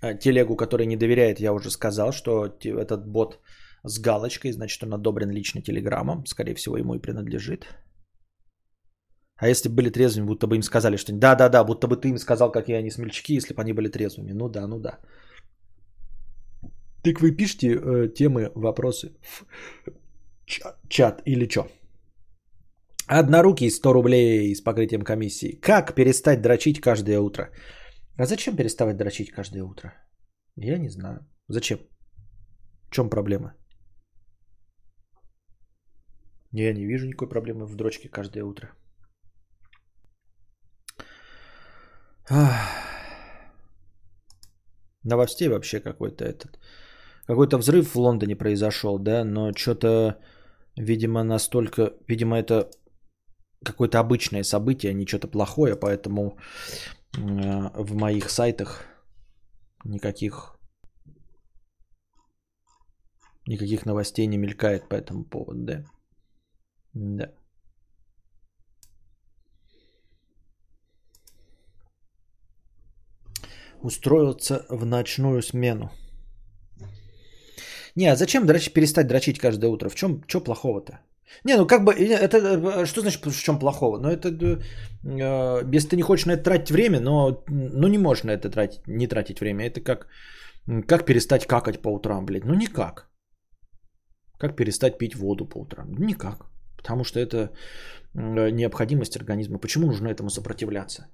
[0.00, 3.38] э, телегу, который не доверяет, я уже сказал, что этот бот
[3.84, 6.24] с галочкой, значит, он одобрен лично телеграммом.
[6.24, 7.66] Скорее всего, ему и принадлежит.
[9.36, 12.18] А если бы были трезвыми, будто бы им сказали что Да-да-да, будто бы ты им
[12.18, 14.32] сказал, какие они смельчаки, если бы они были трезвыми.
[14.32, 14.98] Ну да, ну да.
[17.04, 19.44] Так вы пишите э, темы, вопросы в
[20.88, 21.66] чат или что?
[23.10, 25.58] Однорукий 100 рублей с покрытием комиссии.
[25.62, 27.50] Как перестать дрочить каждое утро?
[28.18, 29.94] А зачем переставать дрочить каждое утро?
[30.56, 31.26] Я не знаю.
[31.48, 31.78] Зачем?
[32.88, 33.54] В чем проблема?
[36.52, 38.68] Я не вижу никакой проблемы в дрочке каждое утро.
[45.02, 46.58] Новостей вообще какой-то этот.
[47.26, 50.18] Какой-то взрыв в Лондоне произошел, да, но что-то,
[50.76, 52.70] видимо, настолько, видимо, это
[53.64, 56.38] какое-то обычное событие, а не что-то плохое, поэтому
[57.16, 58.84] э, в моих сайтах
[59.84, 60.58] никаких
[63.46, 65.84] никаких новостей не мелькает по этому поводу, да.
[66.94, 67.32] Да.
[73.82, 75.90] Устроился в ночную смену.
[77.94, 79.88] Не, а зачем драч, перестать дрочить каждое утро?
[79.88, 81.00] В чем, что плохого-то?
[81.44, 83.98] Не, ну как бы, это, э, что значит в чем плохого?
[83.98, 88.24] Ну это, э, если ты не хочешь на это тратить время, но, ну не можешь
[88.24, 89.66] на это тратить, не тратить время.
[89.66, 90.06] Это как,
[90.86, 92.44] как перестать какать по утрам, блядь?
[92.44, 93.08] Ну никак.
[94.38, 95.94] Как перестать пить воду по утрам?
[95.98, 96.46] Никак.
[96.76, 97.36] Потому что это
[98.14, 99.58] э, необходимость организма.
[99.58, 101.06] Почему нужно этому сопротивляться?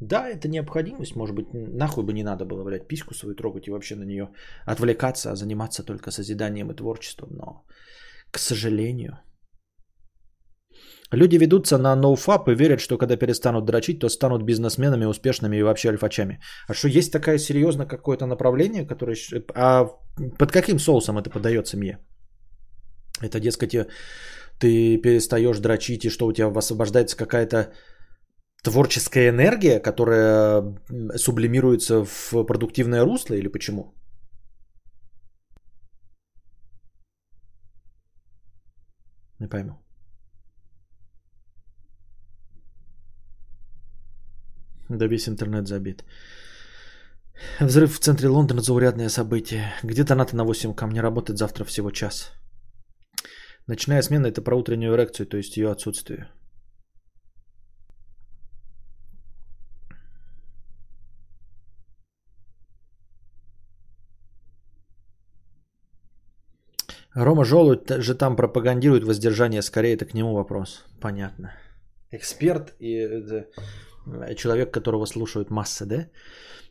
[0.00, 3.70] Да, это необходимость, может быть, нахуй бы не надо было, блядь, письку свою трогать и
[3.70, 4.28] вообще на нее
[4.66, 7.64] отвлекаться, а заниматься только созиданием и творчеством, но,
[8.30, 9.18] к сожалению,
[11.16, 15.62] Люди ведутся на ноуфап и верят, что когда перестанут дрочить, то станут бизнесменами, успешными и
[15.62, 16.40] вообще альфачами.
[16.68, 19.16] А что, есть такое серьезно какое-то направление, которое...
[19.54, 19.86] А
[20.38, 21.98] под каким соусом это подается мне?
[23.22, 23.88] Это, дескать,
[24.58, 27.72] ты перестаешь дрочить, и что у тебя освобождается какая-то
[28.62, 30.62] творческая энергия, которая
[31.16, 33.94] сублимируется в продуктивное русло или почему?
[39.40, 39.85] Не пойму.
[44.88, 46.04] Да весь интернет забит.
[47.60, 49.72] Взрыв в центре Лондона– заурядное событие.
[49.82, 52.32] Где донаты на 8 к не работает завтра всего час.
[53.66, 56.28] Ночная смена– это про утреннюю эрекцию, то есть ее отсутствие.
[67.14, 70.84] Рома Жолудь же там пропагандирует воздержание, скорее это к нему вопрос.
[71.00, 71.52] Понятно.
[72.10, 73.44] Эксперт и Э,
[74.36, 76.06] человек, которого слушают массы, да?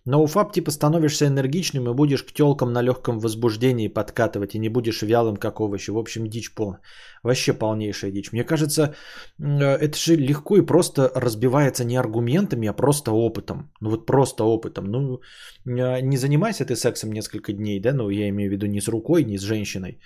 [0.07, 4.59] Но у ФАП типа становишься энергичным и будешь к телкам на легком возбуждении подкатывать и
[4.59, 5.91] не будешь вялым, как овощи.
[5.91, 6.79] В общем, дичь полная.
[7.23, 8.31] Вообще полнейшая дичь.
[8.31, 8.93] Мне кажется,
[9.39, 13.71] э, это же легко и просто разбивается не аргументами, а просто опытом.
[13.81, 14.85] Ну вот просто опытом.
[14.85, 15.19] Ну,
[15.65, 17.93] э, не занимайся ты сексом несколько дней, да?
[17.93, 19.99] Ну, я имею в виду не с рукой, не с женщиной.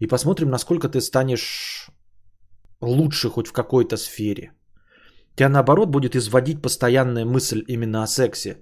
[0.00, 1.90] И посмотрим, насколько ты станешь
[2.80, 4.50] лучше хоть в какой-то сфере.
[5.36, 8.56] Тебя наоборот будет изводить постоянная мысль именно о сексе.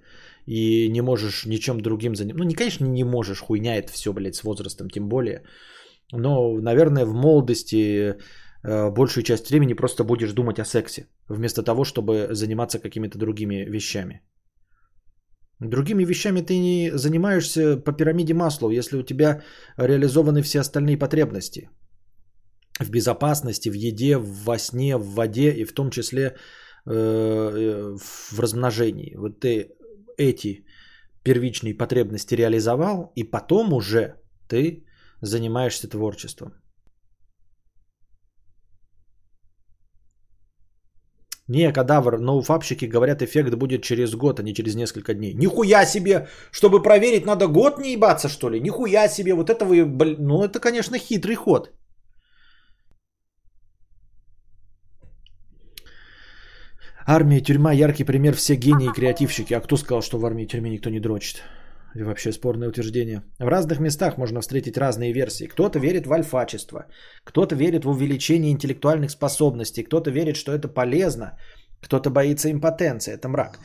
[0.46, 2.38] И не можешь ничем другим заниматься.
[2.38, 5.42] Ну, не, конечно, не можешь, хуйня это все, блядь, с возрастом тем более.
[6.12, 8.16] Но, наверное, в молодости
[8.64, 11.06] э, большую часть времени просто будешь думать о сексе.
[11.28, 14.20] Вместо того, чтобы заниматься какими-то другими вещами.
[15.60, 19.42] Другими вещами ты не занимаешься по пирамиде Маслоу, если у тебя
[19.76, 21.70] реализованы все остальные потребности.
[22.80, 26.34] В безопасности, в еде, во сне, в воде и в том числе
[26.84, 29.14] в размножении.
[29.16, 29.70] Вот ты
[30.16, 30.64] эти
[31.24, 34.16] первичные потребности реализовал, и потом уже
[34.48, 34.84] ты
[35.20, 36.52] занимаешься творчеством.
[41.48, 45.34] Не, кадавр, ноуфапщики говорят, эффект будет через год, а не через несколько дней.
[45.34, 46.28] Нихуя себе!
[46.50, 48.60] Чтобы проверить, надо год не ебаться, что ли?
[48.60, 49.34] Нихуя себе!
[49.34, 49.84] Вот это вы,
[50.18, 51.70] ну это, конечно, хитрый ход.
[57.06, 59.54] Армия, тюрьма, яркий пример, все гении и креативщики.
[59.54, 61.42] А кто сказал, что в армии и тюрьме никто не дрочит?
[61.94, 63.22] И вообще спорное утверждение.
[63.38, 65.46] В разных местах можно встретить разные версии.
[65.46, 66.86] Кто-то верит в альфачество,
[67.24, 71.38] кто-то верит в увеличение интеллектуальных способностей, кто-то верит, что это полезно,
[71.82, 73.58] кто-то боится импотенции, это мрак.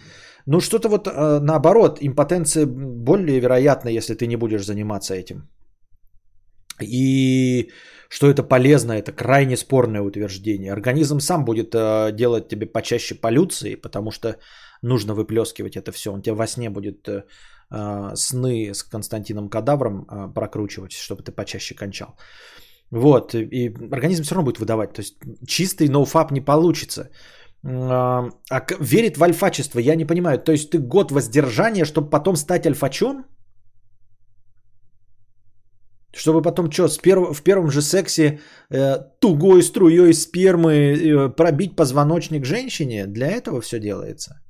[0.46, 5.50] Ну что-то вот э, наоборот, импотенция более вероятна, если ты не будешь заниматься этим.
[6.82, 7.70] И
[8.10, 10.74] что это полезно, это крайне спорное утверждение.
[10.74, 14.36] Организм сам будет э, делать тебе почаще полюции, потому что
[14.82, 16.12] нужно выплескивать это все.
[16.12, 17.24] Он тебе во сне будет э,
[17.72, 22.18] э, сны с Константином Кадавром э, прокручивать, чтобы ты почаще кончал.
[22.92, 24.94] Вот, и организм все равно будет выдавать.
[24.94, 27.10] То есть чистый ноуфап не получится.
[27.66, 30.40] А, а верит в альфачество, я не понимаю.
[30.40, 33.26] То есть ты год воздержания, чтобы потом стать альфачом?
[36.18, 37.34] Чтобы потом что, перв...
[37.34, 38.40] в первом же сексе
[38.72, 43.06] э, тугой струей спермы э, пробить позвоночник женщине?
[43.08, 44.42] Для этого все делается.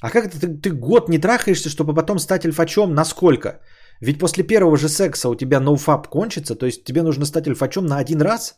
[0.00, 2.94] А как это ты, ты год не трахаешься, чтобы потом стать альфачом?
[2.94, 3.60] Насколько?
[4.00, 7.86] Ведь после первого же секса у тебя ноуфап кончится, то есть тебе нужно стать альфачом
[7.86, 8.54] на один раз?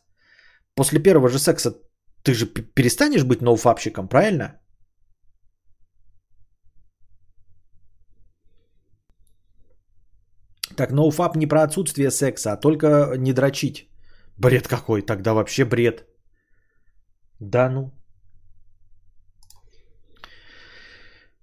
[0.75, 1.75] После первого же секса
[2.23, 4.61] ты же перестанешь быть ноуфапщиком, правильно?
[10.79, 13.88] Так, ноуфап не про отсутствие секса, а только не дрочить.
[14.38, 16.07] Бред какой, тогда вообще бред.
[17.41, 17.91] Да ну.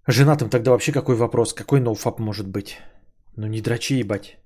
[0.07, 1.53] Женатым тогда вообще какой вопрос?
[1.53, 2.77] Какой ноуфап может быть?
[3.35, 4.37] Ну не дрочи, ебать.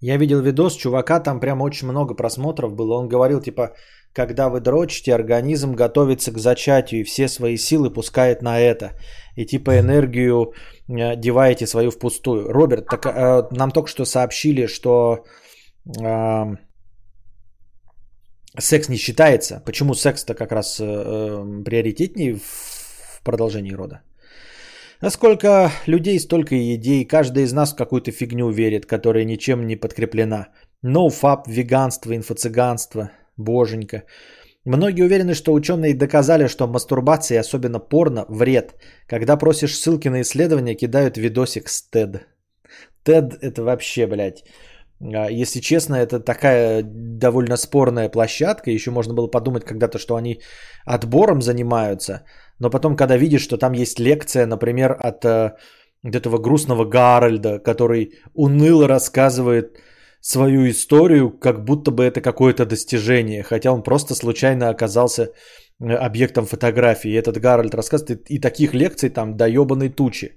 [0.00, 2.94] Я видел видос чувака, там прям очень много просмотров было.
[2.94, 3.74] Он говорил, типа,
[4.12, 8.92] когда вы дрочите, организм готовится к зачатию и все свои силы пускает на это.
[9.36, 10.52] И типа энергию
[10.88, 12.52] э, деваете свою впустую.
[12.52, 15.24] Роберт, так, э, нам только что сообщили, что
[16.00, 16.56] э,
[18.58, 19.62] секс не считается.
[19.64, 24.02] Почему секс-то как раз э, э приоритетнее в продолжении рода?
[25.00, 27.04] Насколько людей, столько и идей.
[27.04, 30.48] Каждый из нас в какую-то фигню верит, которая ничем не подкреплена.
[30.82, 33.10] Ноуфап, no веганство, инфо-цыганство.
[33.38, 34.02] Боженька.
[34.64, 38.74] Многие уверены, что ученые доказали, что мастурбация, особенно порно, вред.
[39.06, 42.20] Когда просишь ссылки на исследования, кидают видосик с TED.
[43.04, 44.44] TED это вообще, блядь,
[45.00, 48.70] а, если честно, это такая довольно спорная площадка.
[48.70, 50.40] Еще можно было подумать когда-то, что они
[50.84, 52.24] отбором занимаются.
[52.58, 55.56] Но потом, когда видишь, что там есть лекция, например, от, э,
[56.02, 59.78] от этого грустного Гарольда, который уныло рассказывает
[60.20, 65.22] свою историю, как будто бы это какое-то достижение, хотя он просто случайно оказался
[65.80, 67.18] э, объектом фотографии.
[67.18, 70.36] Этот Гарольд рассказывает, и таких лекций там до ебаной тучи.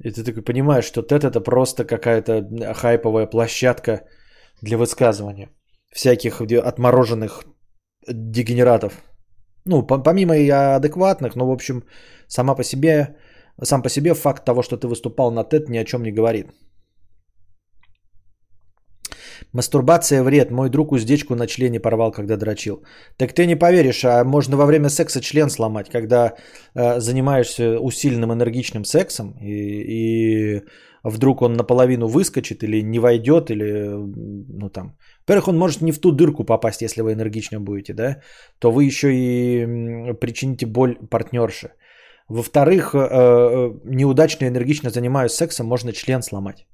[0.00, 4.00] И ты такой понимаешь, что TED это просто какая-то хайповая площадка
[4.62, 5.50] для высказывания
[5.92, 7.44] всяких отмороженных
[8.08, 8.92] дегенератов.
[9.66, 11.84] Ну, помимо и адекватных, но, в общем,
[12.26, 13.16] сама по себе,
[13.62, 16.48] сам по себе факт того, что ты выступал на TED, ни о чем не говорит.
[19.54, 20.50] Мастурбация вред.
[20.50, 22.82] Мой друг уздечку на члене порвал, когда дрочил.
[23.16, 26.34] Так ты не поверишь, а можно во время секса член сломать, когда
[26.74, 30.62] э, занимаешься усиленным энергичным сексом и, и
[31.04, 33.90] вдруг он наполовину выскочит или не войдет, или
[34.58, 34.96] ну там.
[35.20, 38.16] Во-первых, он может не в ту дырку попасть, если вы энергично будете, да,
[38.58, 41.68] то вы еще и причините боль партнерше.
[42.28, 46.66] Во-вторых, э, э, неудачно энергично занимаясь сексом, можно член сломать.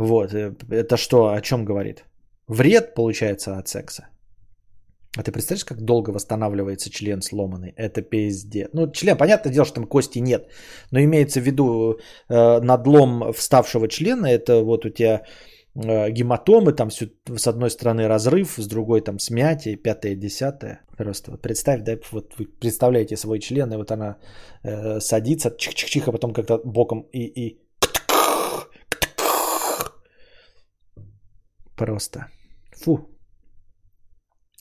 [0.00, 2.04] Вот, э, это что, о чем говорит?
[2.48, 4.08] Вред получается от секса.
[5.18, 7.74] А ты представляешь, как долго восстанавливается член сломанный?
[7.76, 8.70] Это пиздец.
[8.72, 10.48] Ну, член, понятное дело, что там кости нет.
[10.92, 14.26] Но имеется в виду э, надлом вставшего члена.
[14.26, 15.22] Это вот у тебя
[15.74, 20.80] э, гематомы, там все, с одной стороны разрыв, с другой там смятие, пятое, десятое.
[20.96, 24.16] Просто вот представь, да, вот вы представляете свой член, и вот она
[24.62, 27.58] э, садится, чих-чих-чих, а потом как-то боком и, и
[31.80, 32.18] Просто.
[32.84, 32.98] Фу.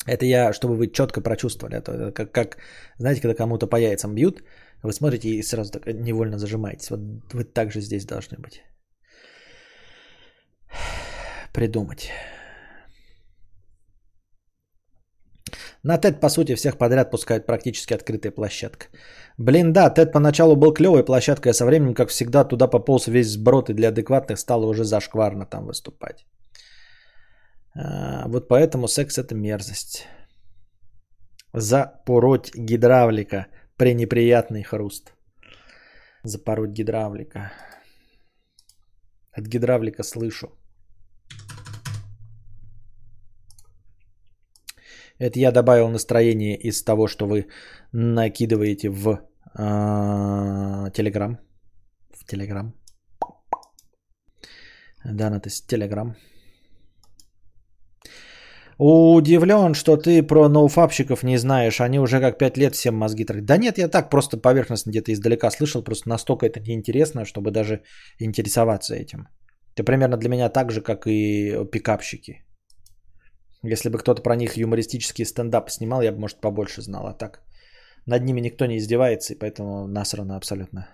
[0.08, 1.76] Это я, чтобы вы четко прочувствовали.
[1.76, 2.58] Это, как, как,
[2.98, 4.42] знаете, когда кому-то по яйцам бьют,
[4.84, 6.90] вы смотрите и сразу так невольно зажимаетесь.
[6.90, 7.00] Вот
[7.34, 8.64] вы также здесь должны быть.
[11.54, 12.10] Придумать.
[15.84, 18.88] На TED, по сути, всех подряд пускают практически открытая площадка.
[19.38, 23.32] Блин, да, TED поначалу был клевой площадкой, а со временем, как всегда, туда пополз весь
[23.32, 26.26] сброд, и для адекватных стало уже зашкварно там выступать.
[27.82, 30.08] А, вот поэтому секс это мерзость.
[31.54, 33.48] Запороть гидравлика.
[33.78, 35.14] Пренеприятный хруст.
[36.24, 37.52] Запороть гидравлика.
[39.32, 40.48] От гидравлика слышу.
[45.18, 47.48] Это я добавил настроение из того, что вы
[47.94, 49.22] накидываете в
[50.94, 51.38] Телеграм.
[52.10, 52.74] В Телеграм.
[55.06, 56.16] Да, это Телеграм.
[58.82, 61.82] Удивлен, что ты про ноуфапщиков не знаешь.
[61.82, 63.46] Они уже как пять лет всем мозги тратят.
[63.46, 65.84] Да нет, я так просто поверхностно где-то издалека слышал.
[65.84, 67.82] Просто настолько это неинтересно, чтобы даже
[68.20, 69.28] интересоваться этим.
[69.76, 72.46] Это примерно для меня так же, как и пикапщики.
[73.64, 77.08] Если бы кто-то про них юмористический стендап снимал, я бы, может, побольше знал.
[77.08, 77.42] А так
[78.06, 80.88] над ними никто не издевается, и поэтому насрано абсолютно.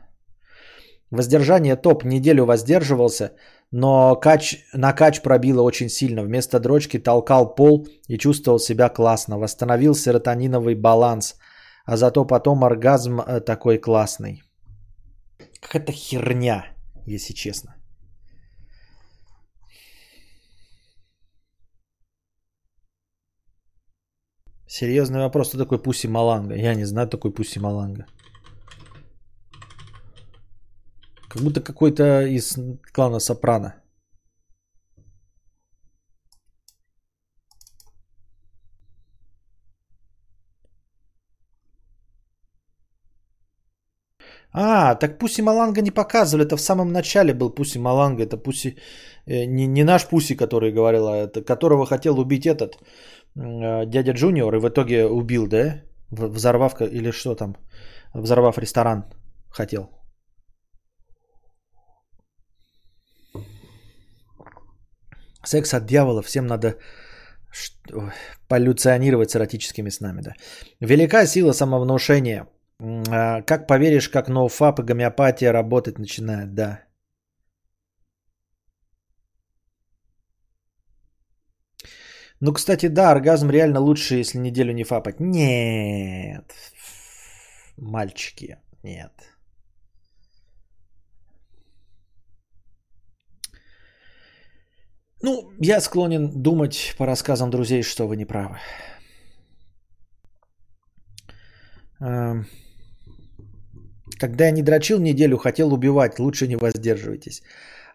[1.11, 2.03] Воздержание топ.
[2.03, 3.31] Неделю воздерживался,
[3.71, 6.23] но кач, на кач пробило очень сильно.
[6.23, 9.37] Вместо дрочки толкал пол и чувствовал себя классно.
[9.37, 11.35] Восстановил серотониновый баланс.
[11.85, 14.41] А зато потом оргазм э, такой классный.
[15.61, 16.65] Какая-то херня,
[17.05, 17.75] если честно.
[24.67, 26.55] Серьезный вопрос, что такое Пусси Маланга?
[26.55, 28.05] Я не знаю такой Пусси Маланга.
[31.35, 32.55] Как будто какой-то из
[32.93, 33.73] клана Сопрано.
[44.53, 48.77] А, так Пуси Маланга не показывали, это в самом начале был Пуси Маланга, это Пуси,
[49.25, 52.77] э, не, не наш Пуси, который говорил, а это которого хотел убить этот
[53.35, 55.81] э, дядя Джуниор и в итоге убил, да?
[56.11, 57.57] Взорвав или что там,
[58.13, 59.03] взорвав ресторан
[59.49, 59.94] хотел.
[65.45, 66.77] Секс от дьявола, всем надо
[68.47, 70.33] полюционировать с эротическими снами, да.
[70.81, 72.47] Велика сила самовнушения.
[72.81, 76.81] А, как поверишь, как ноуфап и гомеопатия работать начинает, да.
[82.41, 85.19] Ну, кстати, да, оргазм реально лучше, если неделю не фапать.
[85.19, 86.53] Нет.
[87.77, 89.34] Мальчики, нет.
[95.21, 98.57] Ну, я склонен думать по рассказам друзей, что вы не правы.
[102.01, 102.45] Эм,
[104.19, 107.41] когда я не дрочил неделю, хотел убивать, лучше не воздерживайтесь.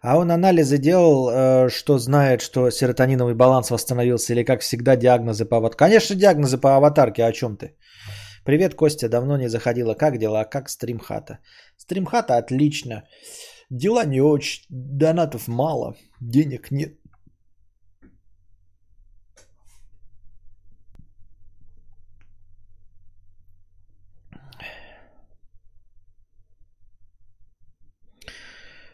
[0.01, 5.45] А он анализы делал, э, что знает, что серотониновый баланс восстановился, или как всегда диагнозы
[5.45, 5.77] по аватарке.
[5.77, 7.75] Конечно, диагнозы по аватарке, о чем ты?
[8.43, 9.93] Привет, Костя, давно не заходила.
[9.93, 10.43] Как дела?
[10.45, 11.37] Как стримхата?
[11.77, 13.03] Стримхата отлично.
[13.69, 17.00] Дела не очень, донатов мало, денег нет.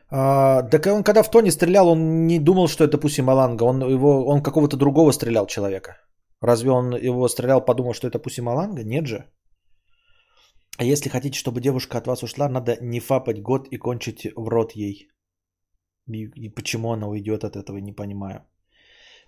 [0.10, 3.64] А, так он когда в Тони стрелял, он не думал, что это Пуси Маланга.
[3.64, 5.98] Он, его, он какого-то другого стрелял человека.
[6.42, 8.84] Разве он его стрелял, подумал, что это Пуси Маланга?
[8.84, 9.26] Нет же.
[10.78, 14.48] А если хотите, чтобы девушка от вас ушла, надо не фапать год и кончить в
[14.48, 15.10] рот ей.
[16.08, 18.46] И, и почему она уйдет от этого, не понимаю.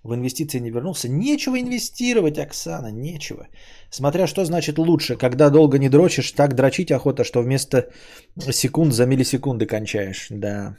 [0.04, 1.10] В инвестиции не вернулся.
[1.10, 3.48] Нечего инвестировать, Оксана, нечего.
[3.92, 5.18] Смотря что значит лучше.
[5.18, 7.90] Когда долго не дрочишь, так дрочить охота, что вместо
[8.52, 10.28] секунд за миллисекунды кончаешь.
[10.30, 10.78] Да.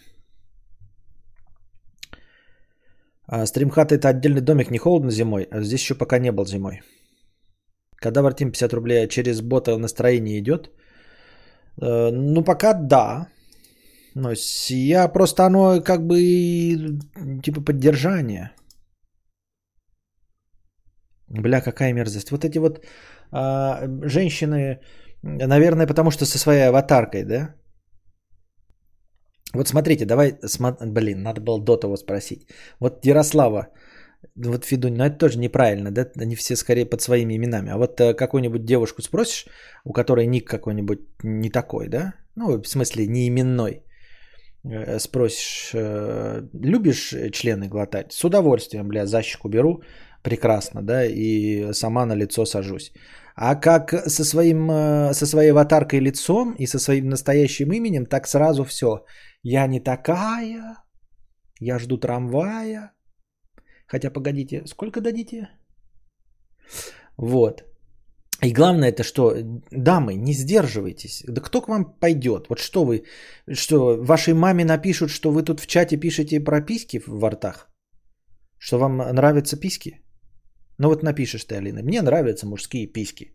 [3.26, 5.46] А стримхат это отдельный домик, не холодно зимой?
[5.50, 6.80] А здесь еще пока не был зимой.
[7.96, 10.70] Когда вартим 50 рублей, а через бота настроение идет?
[11.80, 13.28] Э, ну, пока да.
[14.14, 14.32] Но
[14.68, 16.98] я просто оно как бы
[17.42, 18.50] типа поддержание.
[21.30, 22.30] Бля, какая мерзость.
[22.30, 22.84] Вот эти вот
[23.32, 24.80] а, женщины,
[25.22, 27.54] наверное, потому что со своей аватаркой, да?
[29.54, 30.76] Вот смотрите, давай, смо...
[30.80, 32.48] блин, надо было до того спросить.
[32.80, 33.68] Вот Ярослава,
[34.36, 36.06] вот Федунь, ну это тоже неправильно, да?
[36.16, 37.70] Они все скорее под своими именами.
[37.70, 39.46] А вот э, какую-нибудь девушку спросишь,
[39.84, 42.14] у которой ник какой-нибудь не такой, да?
[42.36, 43.84] Ну, в смысле, не именной.
[44.64, 48.12] Э, спросишь, э, любишь члены глотать?
[48.12, 49.82] С удовольствием, бля, защику беру
[50.22, 52.92] прекрасно, да, и сама на лицо сажусь.
[53.36, 58.26] А как со, своим, э, со своей аватаркой лицом и со своим настоящим именем, так
[58.26, 59.04] сразу все.
[59.42, 60.76] Я не такая,
[61.60, 62.92] я жду трамвая.
[63.86, 65.48] Хотя, погодите, сколько дадите?
[67.16, 67.64] Вот.
[68.42, 69.34] И главное это что,
[69.70, 71.24] дамы, не сдерживайтесь.
[71.28, 72.46] Да кто к вам пойдет?
[72.48, 73.04] Вот что вы,
[73.52, 77.68] что вашей маме напишут, что вы тут в чате пишете прописки в ртах?
[78.58, 79.99] Что вам нравятся писки?
[80.80, 83.34] Ну вот напишешь ты, Алина, мне нравятся мужские письки.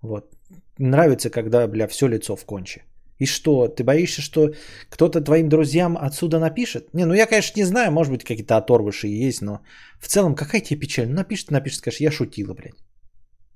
[0.00, 0.36] Вот.
[0.78, 2.84] Нравится, когда, бля, все лицо в конче.
[3.18, 4.52] И что, ты боишься, что
[4.88, 6.94] кто-то твоим друзьям отсюда напишет?
[6.94, 9.60] Не, ну я, конечно, не знаю, может быть, какие-то оторвыши есть, но
[10.00, 11.08] в целом какая тебе печаль?
[11.08, 12.84] Напишет, напишет, скажешь, я шутила, блядь.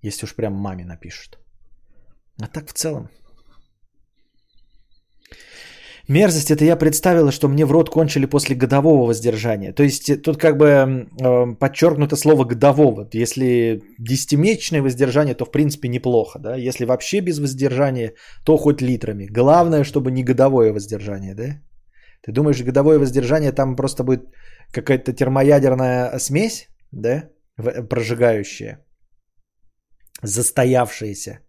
[0.03, 1.39] Если уж прям маме напишут.
[2.41, 3.09] А так в целом.
[6.09, 9.73] Мерзость это я представила, что мне в рот кончили после годового воздержания.
[9.73, 13.09] То есть э, тут как бы э, подчеркнуто слово годового.
[13.13, 16.39] Если десятимесячное воздержание, то в принципе неплохо.
[16.39, 16.57] Да?
[16.57, 19.27] Если вообще без воздержания, то хоть литрами.
[19.27, 21.35] Главное, чтобы не годовое воздержание.
[21.35, 21.63] Да?
[22.23, 24.23] Ты думаешь, годовое воздержание там просто будет
[24.73, 27.29] какая-то термоядерная смесь, да,
[27.89, 28.85] прожигающая,
[30.23, 31.41] застоявшаяся,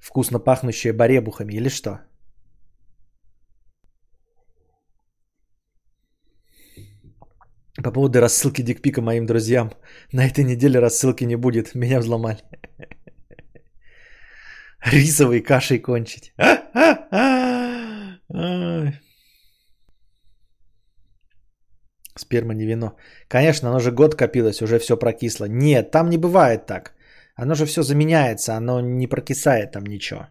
[0.00, 2.00] вкусно пахнущая баребухами или что?
[7.82, 9.72] По поводу рассылки дикпика моим друзьям.
[10.12, 11.74] На этой неделе рассылки не будет.
[11.74, 12.38] Меня взломали.
[14.92, 16.32] Рисовой кашей кончить.
[22.16, 22.96] Сперма не вино.
[23.28, 25.46] Конечно, оно же год копилось, уже все прокисло.
[25.46, 26.94] Нет, там не бывает так.
[27.34, 30.28] Оно же все заменяется, оно не прокисает там ничего.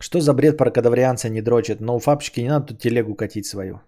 [0.00, 1.80] Что за бред про кадаврианца не дрочит?
[1.80, 3.80] Но у фапчики не надо тут телегу катить свою.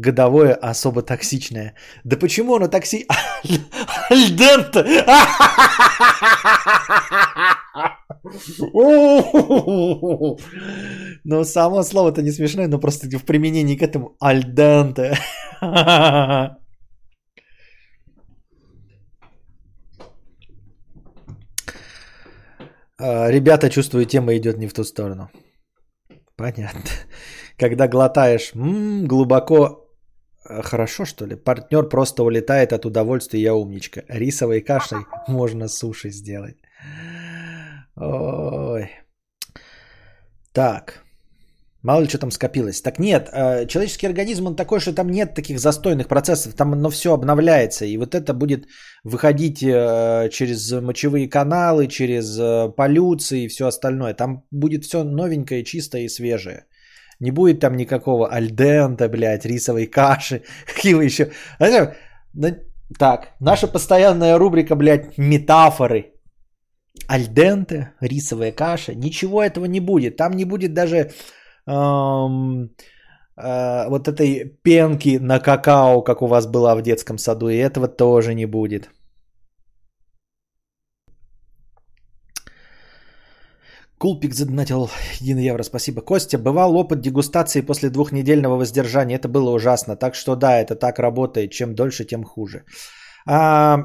[0.00, 1.74] Годовое особо токсичное.
[2.04, 3.06] Да почему оно токси...
[4.10, 4.84] Альдента!
[11.24, 15.18] Но само слово-то не смешное, но просто в применении к этому альденте.
[22.98, 25.28] А, ребята, чувствую, тема идет не в ту сторону.
[26.34, 26.80] Понятно.
[27.58, 29.85] Когда глотаешь м-м, глубоко
[30.62, 31.36] хорошо, что ли?
[31.36, 34.02] Партнер просто улетает от удовольствия, я умничка.
[34.08, 36.56] Рисовой кашей можно суши сделать.
[37.96, 38.90] Ой.
[40.52, 41.02] Так.
[41.82, 42.82] Мало ли что там скопилось.
[42.82, 46.90] Так нет, э, человеческий организм, он такой, что там нет таких застойных процессов, там оно
[46.90, 47.84] все обновляется.
[47.84, 48.66] И вот это будет
[49.04, 54.14] выходить э, через мочевые каналы, через полюции и все остальное.
[54.14, 56.64] Там будет все новенькое, чистое и свежее.
[57.20, 60.42] Не будет там никакого альдента, блядь, рисовой каши.
[60.66, 61.30] Какие еще...
[62.98, 66.12] Так, наша постоянная рубрика, блядь, метафоры.
[67.08, 68.94] Альденте, рисовая каша.
[68.94, 70.16] Ничего этого не будет.
[70.16, 71.10] Там не будет даже
[71.66, 72.70] эм,
[73.36, 77.48] э, вот этой пенки на какао, как у вас была в детском саду.
[77.48, 78.90] И этого тоже не будет.
[83.98, 84.90] Кулпик задонатил
[85.20, 86.02] 1 евро, спасибо.
[86.02, 89.16] Костя, бывал опыт дегустации после двухнедельного воздержания.
[89.16, 89.96] Это было ужасно.
[89.96, 91.52] Так что да, это так работает.
[91.52, 92.64] Чем дольше, тем хуже.
[93.26, 93.78] А,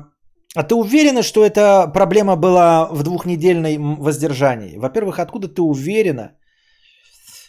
[0.56, 4.78] а ты уверена, что эта проблема была в двухнедельной воздержании?
[4.78, 6.32] Во-первых, откуда ты уверена,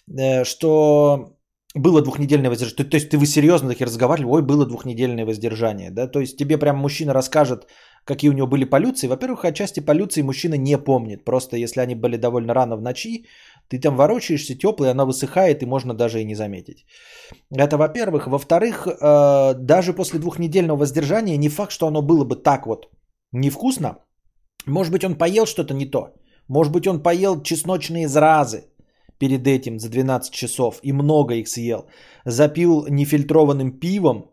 [0.08, 1.36] э, что
[1.74, 2.90] было двухнедельное воздержание?
[2.90, 6.06] То есть ты вы серьезно таки разговаривали, ой, было двухнедельное воздержание, да?
[6.06, 7.66] То есть тебе прям мужчина расскажет,
[8.04, 9.08] какие у него были полюции.
[9.08, 11.24] Во-первых, отчасти полюции мужчина не помнит.
[11.24, 13.26] Просто если они были довольно рано в ночи,
[13.68, 16.84] ты там ворочаешься теплый, она высыхает, и можно даже и не заметить.
[17.50, 18.26] Это во-первых.
[18.26, 22.88] Во-вторых, э, даже после двухнедельного воздержания не факт, что оно было бы так вот
[23.32, 23.96] невкусно.
[24.66, 26.14] Может быть, он поел что-то не то.
[26.48, 28.64] Может быть, он поел чесночные зразы
[29.22, 31.86] перед этим за 12 часов и много их съел.
[32.26, 34.32] Запил нефильтрованным пивом,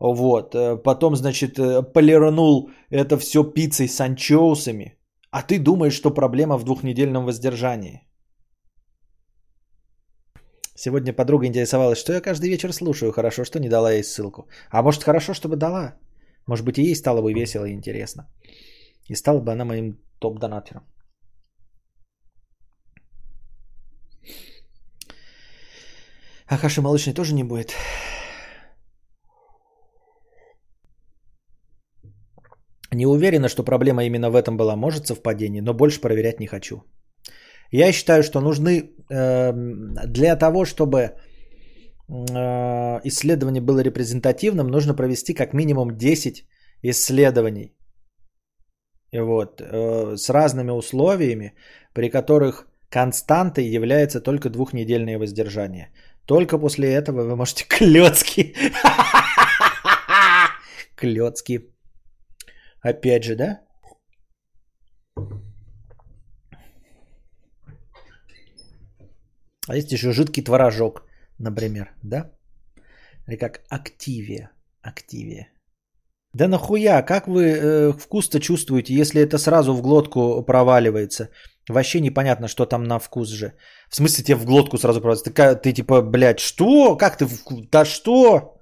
[0.00, 0.54] вот.
[0.54, 4.98] Э, потом, значит, э, полиранул это все пиццей с анчоусами.
[5.30, 8.00] А ты думаешь, что проблема в двухнедельном воздержании.
[10.76, 13.12] Сегодня подруга интересовалась, что я каждый вечер слушаю.
[13.12, 14.48] Хорошо, что не дала ей ссылку.
[14.70, 15.94] А может, хорошо, чтобы дала.
[16.46, 18.26] Может быть, и ей стало бы весело и интересно.
[19.10, 20.93] И стала бы она моим топ-донатером.
[26.46, 27.74] А каши молочной тоже не будет.
[32.94, 34.76] Не уверена, что проблема именно в этом была.
[34.76, 36.82] Может совпадение, но больше проверять не хочу.
[37.72, 39.52] Я считаю, что нужны э,
[40.06, 41.12] для того, чтобы э,
[43.04, 46.46] исследование было репрезентативным, нужно провести как минимум 10
[46.82, 47.74] исследований.
[49.12, 51.54] Вот, э, с разными условиями,
[51.94, 55.88] при которых константой является только двухнедельное воздержание.
[56.26, 58.54] Только после этого вы можете клетки.
[60.94, 61.60] Клетки
[62.84, 63.60] Опять же, да?
[69.66, 71.02] А есть еще жидкий творожок,
[71.38, 72.30] например, да?
[73.26, 74.50] Или как активия.
[74.82, 75.48] Активия.
[76.34, 81.30] Да нахуя, как вы э, вкус-то чувствуете, если это сразу в глотку проваливается?
[81.68, 83.52] Вообще непонятно, что там на вкус же.
[83.88, 85.32] В смысле тебе в глотку сразу проваливается?
[85.32, 86.96] Ты, ты типа, блядь, что?
[86.96, 87.26] Как ты?
[87.70, 88.54] Да что?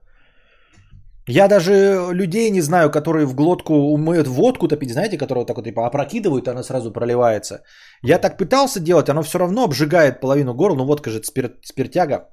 [1.28, 5.56] Я даже людей не знаю, которые в глотку умеют водку топить, знаете, которые вот так
[5.56, 7.62] вот типа опрокидывают, она сразу проливается.
[8.02, 12.28] Я так пытался делать, оно все равно обжигает половину горла, ну водка же спирт, спиртяга.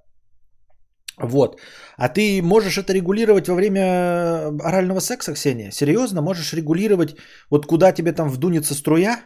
[1.21, 1.59] Вот.
[1.97, 5.71] А ты можешь это регулировать во время орального секса, Ксения?
[5.71, 6.21] Серьезно?
[6.21, 7.15] Можешь регулировать,
[7.51, 9.19] вот куда тебе там вдунется струя?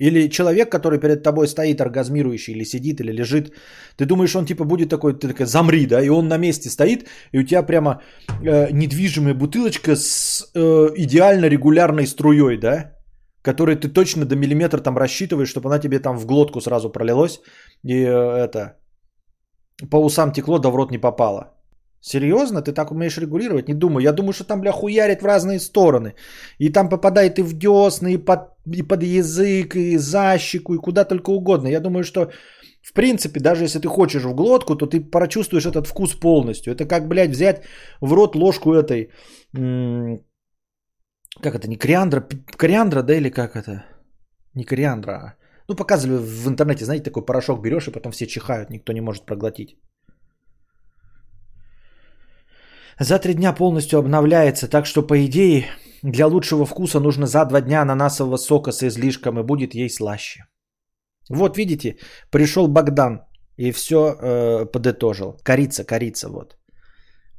[0.00, 3.52] Или человек, который перед тобой стоит оргазмирующий, или сидит, или лежит,
[3.96, 7.08] ты думаешь, он типа будет такой, ты такая, замри, да, и он на месте стоит,
[7.32, 8.00] и у тебя прямо
[8.42, 12.92] э, недвижимая бутылочка с э, идеально регулярной струей, да,
[13.42, 17.40] которой ты точно до миллиметра там рассчитываешь, чтобы она тебе там в глотку сразу пролилась,
[17.82, 18.76] и э, это,
[19.90, 21.57] по усам текло, да в рот не попало.
[22.00, 22.62] Серьезно?
[22.62, 23.68] Ты так умеешь регулировать?
[23.68, 24.04] Не думаю.
[24.04, 26.14] Я думаю, что там, бля, хуярит в разные стороны.
[26.58, 28.40] И там попадает и в десны, и под,
[28.76, 31.68] и под язык, и за щеку, и куда только угодно.
[31.68, 32.30] Я думаю, что
[32.82, 36.72] в принципе, даже если ты хочешь в глотку, то ты прочувствуешь этот вкус полностью.
[36.72, 37.62] Это как, блядь, взять
[38.00, 39.10] в рот ложку этой...
[41.42, 42.26] Как это, не кориандра?
[42.56, 43.84] Кориандра, да, или как это?
[44.54, 45.12] Не кориандра.
[45.12, 45.34] А,
[45.68, 49.26] ну, показывали в интернете, знаете, такой порошок берешь, и потом все чихают, никто не может
[49.26, 49.76] проглотить.
[53.00, 55.66] За три дня полностью обновляется, так что по идее
[56.02, 60.44] для лучшего вкуса нужно за два дня ананасового сока с излишком и будет ей слаще.
[61.30, 61.96] Вот видите,
[62.30, 63.20] пришел Богдан
[63.56, 65.36] и все э, подытожил.
[65.42, 66.56] Корица, корица, вот.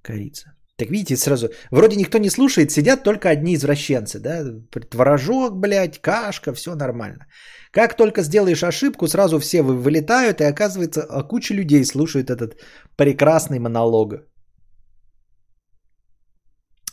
[0.01, 0.53] Корица.
[0.77, 4.45] Так видите, сразу, вроде никто не слушает, сидят только одни извращенцы, да,
[4.89, 7.25] творожок, блядь, кашка, все нормально.
[7.71, 12.55] Как только сделаешь ошибку, сразу все вылетают, и оказывается, а куча людей слушает этот
[12.95, 14.23] прекрасный монолог.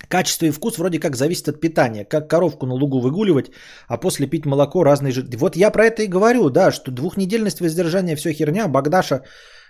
[0.09, 2.05] Качество и вкус вроде как зависит от питания.
[2.05, 3.51] Как коровку на лугу выгуливать,
[3.89, 5.37] а после пить молоко разные жидкости.
[5.37, 8.69] Вот я про это и говорю, да, что двухнедельность воздержания все херня.
[8.69, 9.23] Богдаша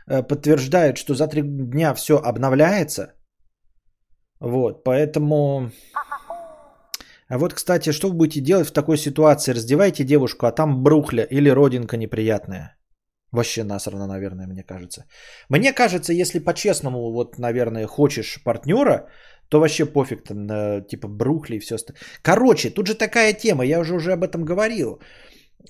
[0.07, 3.13] э, подтверждает, что за три дня все обновляется.
[4.41, 5.71] Вот, поэтому...
[7.29, 9.55] А вот, кстати, что вы будете делать в такой ситуации?
[9.55, 12.77] Раздевайте девушку, а там брухля или родинка неприятная.
[13.33, 15.05] Вообще насрано, наверное, мне кажется.
[15.49, 19.09] Мне кажется, если по-честному, вот, наверное, хочешь партнера,
[19.49, 22.03] то вообще пофиг, там, на, типа, брухли и все остальное.
[22.23, 25.01] Короче, тут же такая тема, я уже, уже об этом говорил.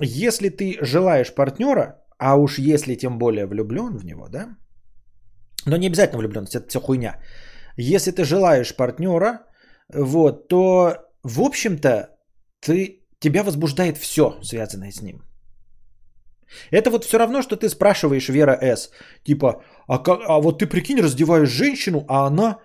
[0.01, 4.57] Если ты желаешь партнера, а уж если тем более влюблен в него, да,
[5.67, 7.21] но не обязательно влюбленность, это все хуйня.
[7.77, 9.41] Если ты желаешь партнера,
[9.93, 12.09] вот, то, в общем-то,
[12.61, 15.23] ты, тебя возбуждает все, связанное с ним.
[16.71, 18.91] Это вот все равно, что ты спрашиваешь Вера С.
[19.25, 22.59] Типа, а, как, а вот ты прикинь, раздеваешь женщину, а она,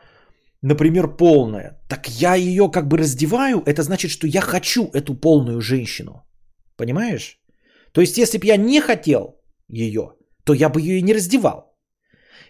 [0.62, 1.80] например, полная.
[1.90, 6.24] Так я ее как бы раздеваю, это значит, что я хочу эту полную женщину.
[6.78, 7.40] Понимаешь?
[7.94, 10.14] То есть, если бы я не хотел ее,
[10.46, 11.72] то я бы ее и не раздевал.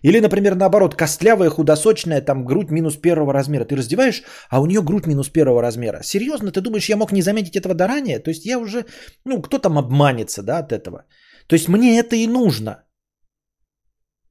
[0.03, 3.65] Или, например, наоборот, костлявая, худосочная, там грудь минус первого размера.
[3.65, 6.01] Ты раздеваешь, а у нее грудь минус первого размера.
[6.03, 8.19] Серьезно, ты думаешь, я мог не заметить этого до ранее?
[8.19, 8.85] То есть я уже,
[9.25, 11.05] ну, кто там обманется, да, от этого?
[11.47, 12.83] То есть мне это и нужно.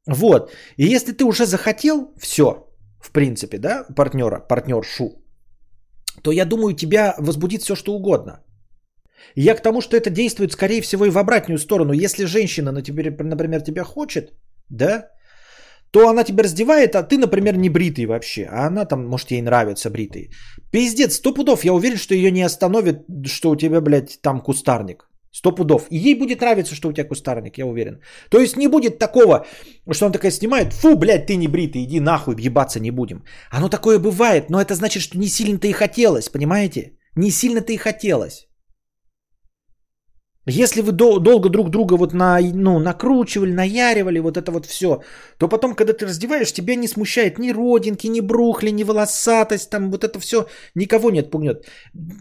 [0.07, 0.51] Вот.
[0.77, 2.70] И если ты уже захотел, все,
[3.01, 5.11] в принципе, да, партнера, партнершу,
[6.23, 8.41] то я думаю, тебя возбудит все, что угодно.
[9.37, 11.93] Я к тому, что это действует, скорее всего, и в обратную сторону.
[11.93, 14.33] Если женщина, например, тебя хочет,
[14.71, 15.11] да,
[15.91, 19.43] то она тебя раздевает, а ты, например, не бритый вообще, а она там, может, ей
[19.43, 20.31] нравится бритый.
[20.71, 25.10] Пиздец, сто пудов, я уверен, что ее не остановит, что у тебя, блядь, там кустарник.
[25.33, 25.87] Сто пудов.
[25.91, 28.01] И ей будет нравиться, что у тебя кустарник, я уверен.
[28.31, 29.47] То есть не будет такого,
[29.93, 33.25] что он такая снимает, фу, блядь, ты не бритый, иди нахуй, ебаться не будем.
[33.51, 36.99] Оно такое бывает, но это значит, что не сильно-то и хотелось, понимаете?
[37.15, 38.50] Не сильно-то и хотелось.
[40.51, 45.01] Если вы дол- долго друг друга вот на, ну, накручивали, наяривали, вот это вот все,
[45.39, 49.91] то потом, когда ты раздеваешь, тебя не смущает ни родинки, ни брухли, ни волосатость, там
[49.91, 51.67] вот это все никого не отпугнет.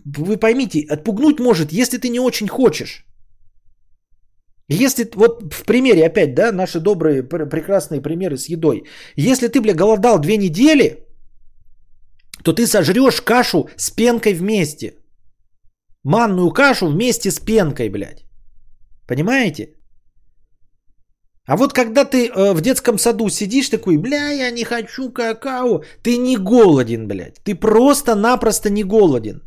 [0.06, 3.06] Вы поймите, отпугнуть может, если ты не очень хочешь.
[4.72, 8.84] Если, вот в примере опять, да, наши добрые, прекрасные примеры с едой.
[9.16, 11.08] Если ты, бля, голодал две недели,
[12.44, 14.99] то ты сожрешь кашу с пенкой вместе.
[16.04, 18.26] Манную кашу вместе с пенкой, блядь.
[19.08, 19.76] Понимаете?
[21.46, 25.84] А вот когда ты э, в детском саду сидишь такой, бля, я не хочу какао,
[26.04, 27.40] ты не голоден, блядь.
[27.44, 29.42] Ты просто-напросто не голоден.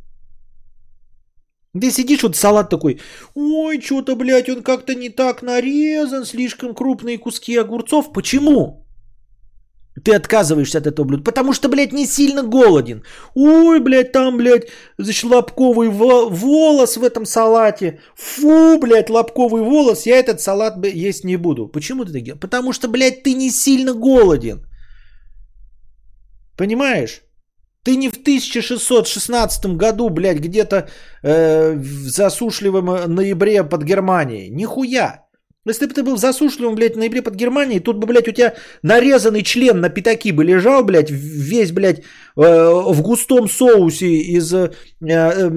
[1.80, 3.00] Ты сидишь, вот салат такой,
[3.34, 8.12] ой, что-то, блядь, он как-то не так нарезан, слишком крупные куски огурцов.
[8.12, 8.81] Почему?
[10.05, 13.03] Ты отказываешься от этого блюда, потому что, блядь, не сильно голоден.
[13.34, 18.00] Ой, блядь, там, блядь, значит, лобковый волос в этом салате.
[18.16, 21.68] Фу, блядь, лобковый волос, я этот салат есть не буду.
[21.68, 22.40] Почему ты так делаешь?
[22.40, 24.66] Потому что, блядь, ты не сильно голоден.
[26.57, 27.22] Понимаешь?
[27.84, 30.88] Ты не в 1616 году, блядь, где-то
[31.22, 34.50] э, в засушливом ноябре под Германией.
[34.50, 35.21] Нихуя.
[35.64, 38.54] Если бы ты был в засушливом, блядь, ноябре под Германией, тут бы, блядь, у тебя
[38.82, 42.02] нарезанный член на пятаки бы лежал, блядь, весь, блядь, э,
[42.36, 44.72] в густом соусе из э,
[45.08, 45.50] э,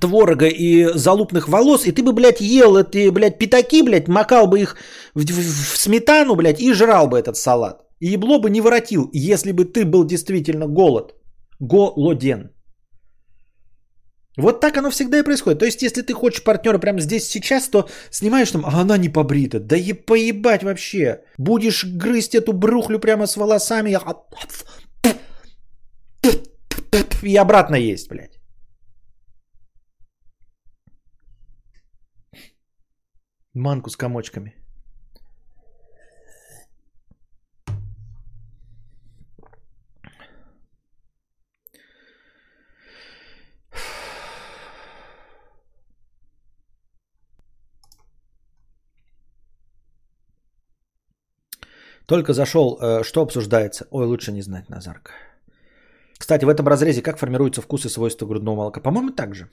[0.00, 4.58] творога и залупных волос, и ты бы, блядь, ел эти, блядь, пятаки, блядь, макал бы
[4.58, 4.76] их
[5.14, 7.82] в, в, в сметану, блядь, и жрал бы этот салат.
[8.00, 11.14] И ебло бы не воротил, если бы ты был действительно голод.
[11.60, 12.50] Голоден.
[14.40, 15.58] Вот так оно всегда и происходит.
[15.58, 19.08] То есть, если ты хочешь партнера прямо здесь сейчас, то снимаешь там, а она не
[19.08, 19.60] побрита.
[19.60, 21.22] Да и поебать вообще.
[21.38, 23.96] Будешь грызть эту брухлю прямо с волосами
[27.22, 28.40] и обратно есть, блядь.
[33.54, 34.59] Манку с комочками.
[52.10, 53.86] Только зашел, э, что обсуждается?
[53.90, 55.12] Ой, лучше не знать, Назарка.
[56.18, 58.80] Кстати, в этом разрезе как формируются вкусы и свойства грудного молока?
[58.80, 59.48] По-моему, так же.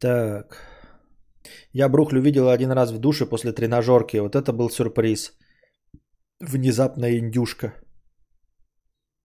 [0.00, 0.56] Так.
[1.72, 4.20] Я брухлю видел один раз в душе после тренажерки.
[4.20, 5.32] Вот это был сюрприз.
[6.40, 7.72] Внезапная индюшка.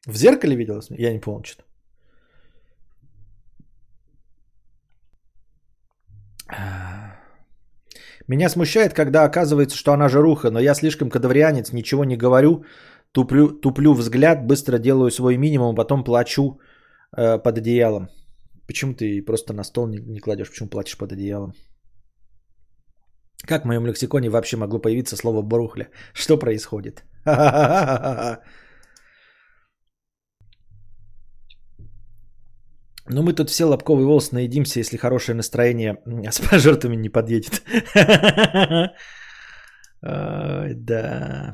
[0.05, 0.81] В зеркале видел?
[0.89, 1.63] Я не помню что-то.
[8.27, 12.65] Меня смущает, когда оказывается, что она жаруха, но я слишком кадаврианец, ничего не говорю,
[13.13, 16.59] туплю, туплю взгляд, быстро делаю свой минимум, потом плачу
[17.15, 18.09] э, под одеялом.
[18.67, 21.53] Почему ты просто на стол не, не кладешь, почему плачешь под одеялом?
[23.47, 25.87] Как в моем лексиконе вообще могло появиться слово «брухля»?
[26.13, 27.03] Что происходит?
[33.09, 35.97] Ну, мы тут все лобковый волос наедимся, если хорошее настроение
[36.31, 37.61] с пожертвами не подъедет.
[40.01, 41.53] Да.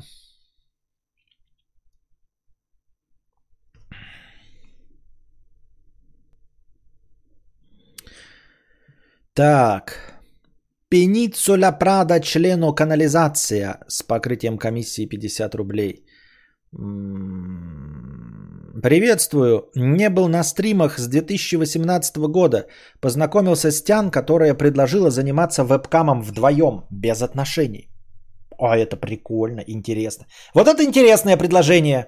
[9.34, 10.14] Так.
[10.88, 16.04] Пеницуля Прада члену канализация с покрытием комиссии 50 рублей.
[18.82, 19.70] Приветствую.
[19.76, 22.66] Не был на стримах с 2018 года.
[23.00, 27.88] Познакомился с Тян, которая предложила заниматься вебкамом вдвоем, без отношений.
[28.58, 30.26] А это прикольно, интересно.
[30.54, 32.06] Вот это интересное предложение.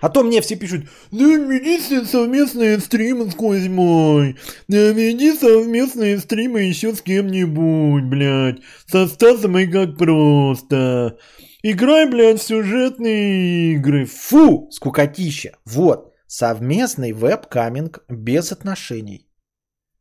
[0.00, 4.36] А то мне все пишут, наведи совместные стримы с Кузьмой,
[4.68, 11.18] наведи совместные стримы еще с кем-нибудь, блядь, со Стасом и как просто.
[11.64, 14.06] Играй, блядь, в сюжетные игры.
[14.06, 15.56] Фу, скукотища.
[15.64, 19.28] Вот, совместный веб-каминг без отношений.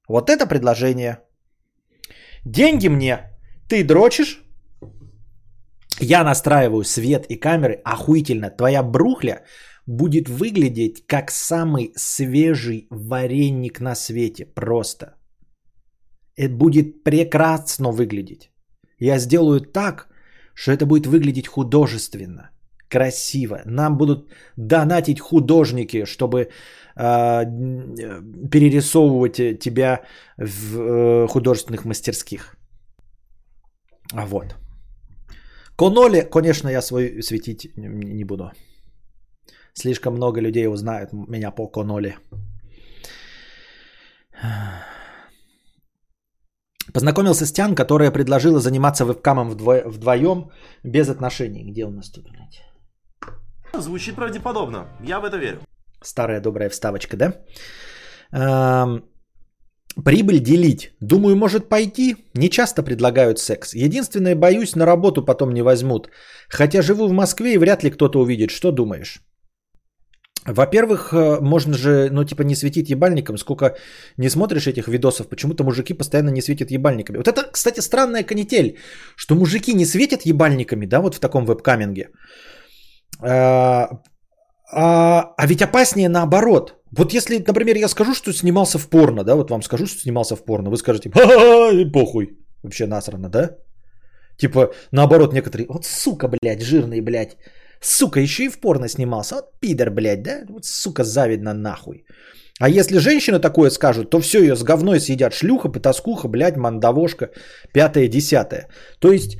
[0.07, 1.19] Вот это предложение.
[2.45, 3.17] Деньги мне.
[3.67, 4.43] Ты дрочишь?
[5.99, 7.81] Я настраиваю свет и камеры.
[7.83, 8.51] Охуительно.
[8.51, 9.43] Твоя брухля
[9.87, 14.45] будет выглядеть как самый свежий вареник на свете.
[14.45, 15.15] Просто.
[16.35, 18.51] Это будет прекрасно выглядеть.
[18.99, 20.07] Я сделаю так,
[20.57, 22.49] что это будет выглядеть художественно,
[22.89, 23.61] красиво.
[23.65, 24.27] Нам будут
[24.57, 26.47] донатить художники, чтобы э,
[28.51, 30.01] перерисовывать тебя
[30.37, 32.55] в э, художественных мастерских.
[34.13, 34.55] А вот.
[35.77, 38.51] Коноли, конечно, я свой светить не буду.
[39.73, 42.15] Слишком много людей узнают меня по Коноли.
[46.93, 50.51] Познакомился с Тян, которая предложила заниматься вебкамом вдво- вдвоем
[50.83, 51.63] без отношений.
[51.71, 52.63] Где у нас тут, блядь?
[53.73, 54.87] Звучит правдеподобно.
[55.03, 55.59] Я в это верю.
[56.01, 57.33] Старая добрая вставочка, да?
[58.31, 59.03] Эм,
[60.05, 60.91] прибыль делить.
[61.01, 62.15] Думаю, может пойти.
[62.33, 63.73] Не часто предлагают секс.
[63.73, 66.09] Единственное, боюсь, на работу потом не возьмут.
[66.49, 68.51] Хотя живу в Москве и вряд ли кто-то увидит.
[68.51, 69.21] Что думаешь?
[70.47, 73.37] Во-первых, э, можно же, ну, типа, не светить ебальником.
[73.37, 73.75] Сколько
[74.17, 77.17] не смотришь этих видосов, почему-то мужики постоянно не светят ебальниками.
[77.17, 78.77] Вот это, кстати, странная канитель,
[79.17, 82.09] что мужики не светят ебальниками, да, вот в таком веб-каминге.
[83.19, 83.89] А,
[84.71, 86.73] а, а ведь опаснее наоборот.
[86.97, 90.35] Вот если, например, я скажу, что снимался в порно, да, вот вам скажу, что снимался
[90.35, 93.57] в порно, вы скажете, ха-ха, похуй, вообще насрано, да?
[94.37, 97.37] Типа, наоборот, некоторые, вот сука, блядь, жирный, блядь,
[97.81, 99.35] Сука, еще и в порно снимался.
[99.35, 100.45] Вот пидор, блядь, да?
[100.49, 102.05] Вот сука, завидно нахуй.
[102.59, 105.33] А если женщина такое скажут, то все ее с говной съедят.
[105.33, 107.29] Шлюха, потаскуха, блядь, мандавошка,
[107.71, 108.67] пятое, десятое.
[108.99, 109.37] То есть,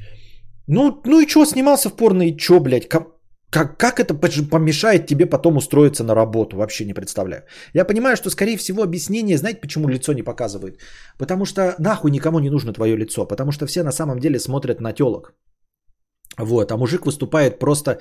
[0.68, 2.88] ну, ну и что, снимался в порно и что, блядь?
[2.88, 3.08] Как,
[3.50, 6.58] как, как это помешает тебе потом устроиться на работу?
[6.58, 7.44] Вообще не представляю.
[7.74, 10.80] Я понимаю, что, скорее всего, объяснение, знаете, почему лицо не показывают?
[11.18, 13.26] Потому что нахуй никому не нужно твое лицо.
[13.26, 15.34] Потому что все на самом деле смотрят на телок.
[16.38, 17.98] Вот, а мужик выступает просто э,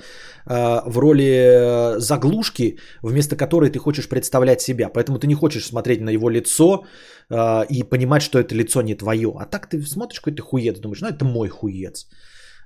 [0.85, 4.89] в роли э, заглушки, вместо которой ты хочешь представлять себя.
[4.89, 6.85] Поэтому ты не хочешь смотреть на его лицо
[7.29, 9.33] э, и понимать, что это лицо не твое.
[9.39, 12.07] А так ты смотришь какой-то хуец, думаешь, ну это мой хуец.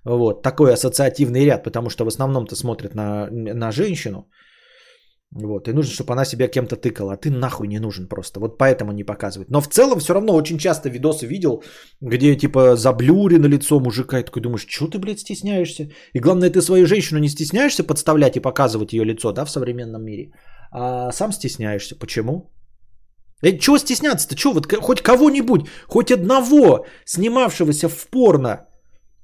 [0.04, 4.28] Вот, такой ассоциативный ряд, потому что в основном-то смотрят на, на женщину.
[5.34, 8.40] Вот, и нужно, чтобы она себя кем-то тыкала, а ты нахуй не нужен просто.
[8.40, 9.50] Вот поэтому не показывают.
[9.50, 11.64] Но в целом все равно очень часто видосы видел,
[12.02, 15.90] где типа заблюрено лицо мужика, и такой думаешь, что ты, блядь, стесняешься?
[16.14, 20.04] И главное, ты свою женщину не стесняешься подставлять и показывать ее лицо, да, в современном
[20.04, 20.32] мире,
[20.72, 21.96] а сам стесняешься.
[21.96, 22.52] Почему?
[23.42, 24.36] Э, чего стесняться-то?
[24.36, 24.54] Чего?
[24.54, 28.68] Вот хоть кого-нибудь, хоть одного снимавшегося в порно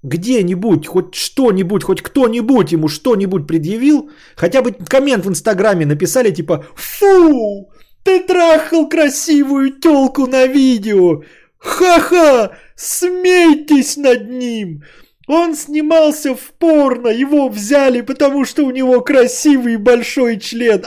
[0.03, 6.65] где-нибудь, хоть что-нибудь, хоть кто-нибудь ему что-нибудь предъявил, хотя бы коммент в Инстаграме написали типа
[6.75, 7.69] «Фу,
[8.03, 11.23] ты трахал красивую телку на видео!
[11.57, 12.51] Ха-ха!
[12.75, 14.83] Смейтесь над ним!
[15.27, 20.85] Он снимался в порно, его взяли, потому что у него красивый большой член.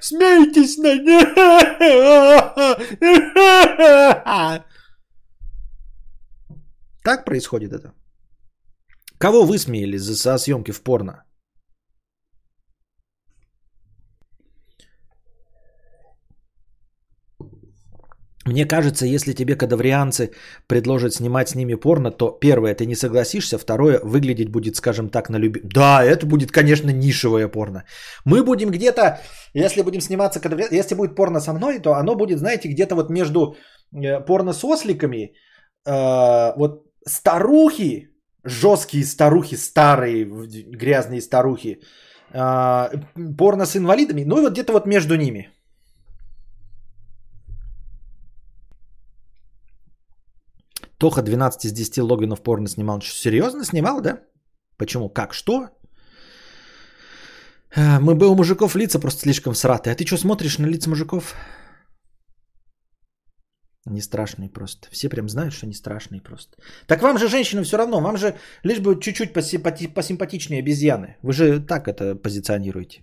[0.00, 1.28] Смейтесь над ним!
[7.04, 7.92] Так происходит это?
[9.18, 11.24] Кого высмеяли за, съемки в порно?
[18.46, 20.30] Мне кажется, если тебе кадаврианцы
[20.66, 25.30] предложат снимать с ними порно, то первое, ты не согласишься, второе, выглядеть будет, скажем так,
[25.30, 25.60] на люби...
[25.62, 27.84] Да, это будет, конечно, нишевое порно.
[28.24, 29.20] Мы будем где-то,
[29.54, 30.78] если будем сниматься, кадаври...
[30.78, 33.56] если будет порно со мной, то оно будет, знаете, где-то вот между
[33.94, 35.34] э, порно с осликами,
[35.86, 38.08] э, вот старухи,
[38.44, 41.80] жесткие старухи, старые грязные старухи,
[42.32, 42.90] а,
[43.38, 45.48] порно с инвалидами, ну и вот где-то вот между ними.
[50.98, 53.00] Тоха 12 из 10 логинов порно снимал.
[53.00, 54.20] Серьезно снимал, да?
[54.76, 55.08] Почему?
[55.08, 55.32] Как?
[55.32, 55.68] Что?
[57.74, 59.92] А, мы бы у мужиков лица просто слишком сратые.
[59.92, 61.34] А ты что смотришь на лица мужиков?
[63.90, 64.88] Не страшные просто.
[64.92, 66.56] Все прям знают, что не страшные просто.
[66.86, 68.00] Так вам же, женщинам, все равно.
[68.00, 68.34] Вам же
[68.64, 71.16] лишь бы чуть-чуть посимпати- посимпатичнее обезьяны.
[71.22, 73.02] Вы же так это позиционируете.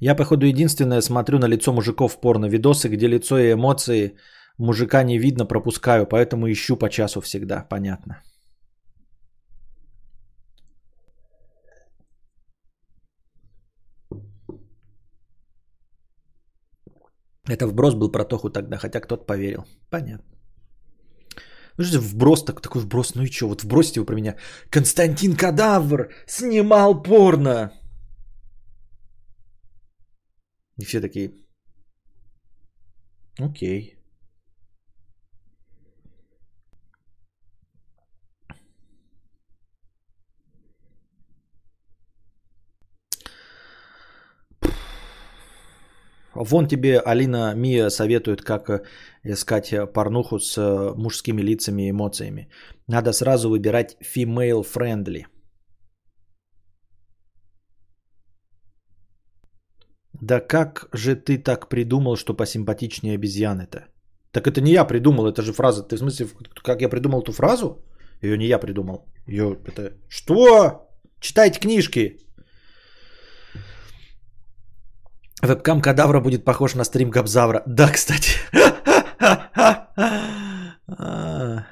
[0.00, 4.16] Я, походу, единственное смотрю на лицо мужиков в порно-видосы, где лицо и эмоции
[4.58, 7.66] мужика не видно, пропускаю, поэтому ищу по часу всегда.
[7.70, 8.22] Понятно.
[17.48, 19.64] Это вброс был про Тоху тогда, хотя кто-то поверил.
[19.90, 20.38] Понятно.
[21.78, 24.36] Ну вброс, так, такой вброс, ну и что, вот вбросите его про меня.
[24.70, 27.72] Константин Кадавр снимал порно.
[30.76, 31.32] И все такие,
[33.38, 33.97] окей.
[46.40, 48.82] Вон тебе Алина Мия советует, как э,
[49.24, 52.48] искать э, порнуху с э, мужскими лицами и эмоциями.
[52.86, 55.24] Надо сразу выбирать female friendly.
[60.20, 63.86] Да как же ты так придумал, что посимпатичнее обезьяны-то?
[64.30, 65.82] Так это не я придумал, это же фраза.
[65.82, 66.26] Ты в смысле,
[66.62, 67.84] как я придумал эту фразу?
[68.22, 69.06] Ее не я придумал.
[69.26, 69.92] Ее это...
[70.08, 70.88] Что?
[71.20, 72.16] Читайте книжки.
[75.42, 77.62] Вебкам кадавра будет похож на стрим Габзавра.
[77.66, 78.30] Да, кстати.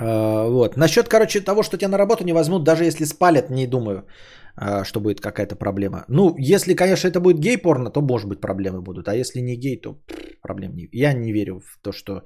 [0.00, 0.76] А, вот.
[0.76, 4.06] Насчет, короче, того, что тебя на работу не возьмут, даже если спалят, не думаю,
[4.54, 6.04] а, что будет какая-то проблема.
[6.08, 9.08] Ну, если, конечно, это будет гей-порно, то, может быть, проблемы будут.
[9.08, 9.98] А если не гей, то
[10.40, 10.88] проблем не...
[10.92, 12.22] Я не верю в то, что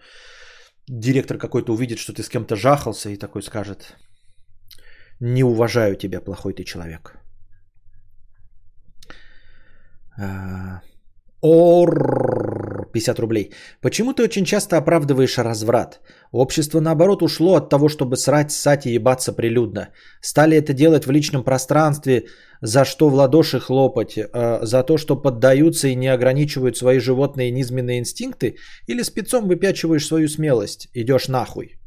[0.87, 3.97] директор какой-то увидит, что ты с кем-то жахался и такой скажет,
[5.21, 7.23] не уважаю тебя, плохой ты человек.
[10.12, 10.12] А,
[11.41, 13.53] ор 50 рублей.
[13.81, 16.01] Почему ты очень часто оправдываешь разврат?
[16.31, 19.89] Общество, наоборот, ушло от того, чтобы срать, ссать и ебаться прилюдно.
[20.21, 22.27] Стали это делать в личном пространстве,
[22.61, 27.51] за что в ладоши хлопать, а, за то, что поддаются и не ограничивают свои животные
[27.51, 28.57] низменные инстинкты,
[28.87, 31.82] или спецом выпячиваешь свою смелость, идешь нахуй.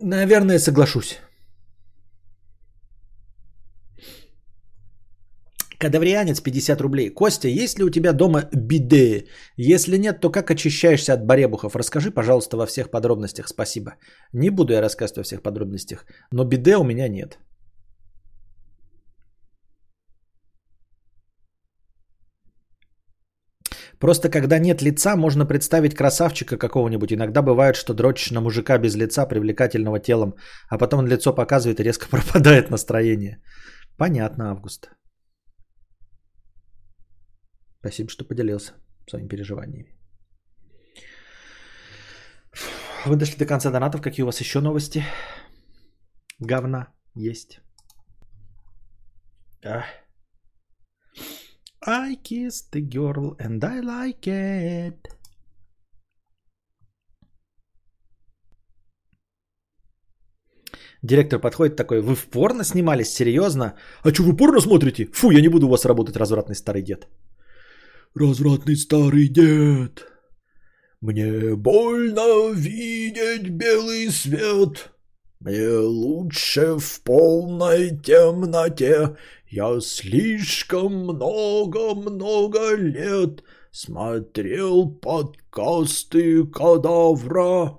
[0.00, 1.18] Наверное, соглашусь.
[5.80, 7.08] Кадаврианец 50 рублей.
[7.08, 9.26] Костя, есть ли у тебя дома биде?
[9.56, 11.74] Если нет, то как очищаешься от баребухов?
[11.74, 13.48] Расскажи, пожалуйста, во всех подробностях.
[13.48, 13.94] Спасибо.
[14.32, 17.38] Не буду я рассказывать во всех подробностях, но биде у меня нет.
[24.00, 27.12] Просто когда нет лица, можно представить красавчика какого-нибудь.
[27.12, 30.34] Иногда бывает, что дрочишь на мужика без лица, привлекательного телом,
[30.70, 33.42] а потом лицо показывает и резко пропадает настроение.
[33.98, 34.90] Понятно, Август.
[37.80, 38.72] Спасибо, что поделился
[39.08, 39.96] своими переживаниями.
[43.06, 44.00] Вы дошли до конца донатов.
[44.00, 45.04] Какие у вас еще новости?
[46.38, 47.60] Говна есть.
[49.64, 49.84] Ах.
[51.82, 55.08] I kissed the girl and I like it.
[61.02, 63.14] Директор подходит такой, вы в порно снимались?
[63.14, 63.76] Серьезно?
[64.02, 65.06] А что вы порно смотрите?
[65.06, 67.08] Фу, я не буду у вас работать, развратный старый дед.
[68.14, 70.06] Развратный старый дед.
[71.00, 74.90] Мне больно видеть белый свет.
[75.40, 79.16] Мне лучше в полной темноте
[79.50, 83.42] я слишком много-много лет
[83.72, 87.78] смотрел подкасты кадавра.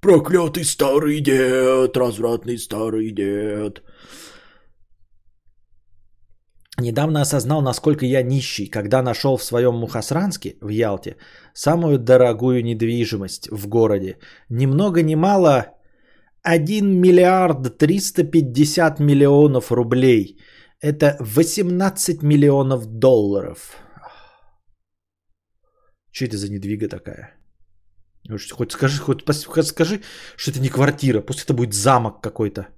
[0.00, 3.82] Проклятый старый дед, развратный старый дед.
[6.78, 11.16] Недавно осознал, насколько я нищий, когда нашел в своем Мухасранске, в Ялте,
[11.52, 14.18] самую дорогую недвижимость в городе.
[14.48, 15.73] Ни много ни мало
[16.44, 20.38] 1 миллиард 350 миллионов рублей.
[20.80, 23.76] Это 18 миллионов долларов.
[26.12, 27.34] Что это за недвига такая?
[28.52, 29.24] Хоть скажи, хоть,
[29.66, 30.02] скажи,
[30.36, 32.68] что это не квартира, пусть это будет замок какой-то.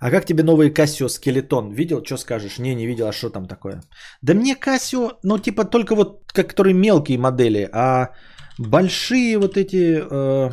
[0.00, 1.72] А как тебе новый Casio скелетон?
[1.72, 2.58] Видел, что скажешь?
[2.58, 3.82] Не, не видел, а что там такое?
[4.22, 8.14] Да мне Casio, ну типа только вот, как, которые мелкие модели, а
[8.58, 10.50] большие вот эти э,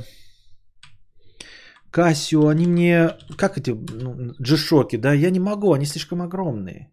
[1.91, 6.91] Casio, они мне, как эти, ну, G-Shock, да, я не могу, они слишком огромные.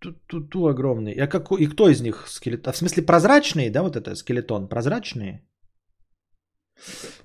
[0.00, 1.14] Ту-ту-ту огромные.
[1.22, 2.70] А как, и кто из них скелетон?
[2.70, 5.40] А в смысле прозрачные, да, вот это скелетон, прозрачные?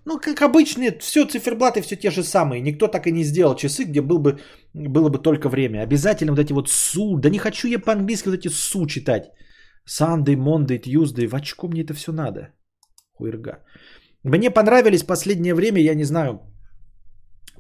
[0.06, 2.62] Ну, как обычные, все циферблаты все те же самые.
[2.62, 4.40] Никто так и не сделал часы, где был бы,
[4.74, 5.84] было бы только время.
[5.84, 7.18] Обязательно вот эти вот су.
[7.18, 9.32] Да не хочу я по-английски вот эти су читать.
[9.88, 11.28] Sunday, Monday, Tuesday.
[11.28, 12.54] В очко мне это все надо.
[13.14, 13.64] Хуерга.
[14.24, 16.40] Мне понравились последнее время, я не знаю,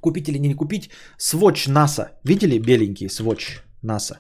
[0.02, 2.10] купить или не купить, Swatch NASA.
[2.24, 4.18] Видели беленький Swatch NASA?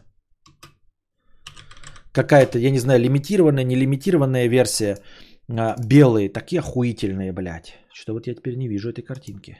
[2.11, 4.97] Какая-то, я не знаю, лимитированная, нелимитированная версия–
[5.49, 7.77] а, белые, такие охуительные, блядь.
[7.93, 9.57] Что вот я теперь не вижу этой картинки.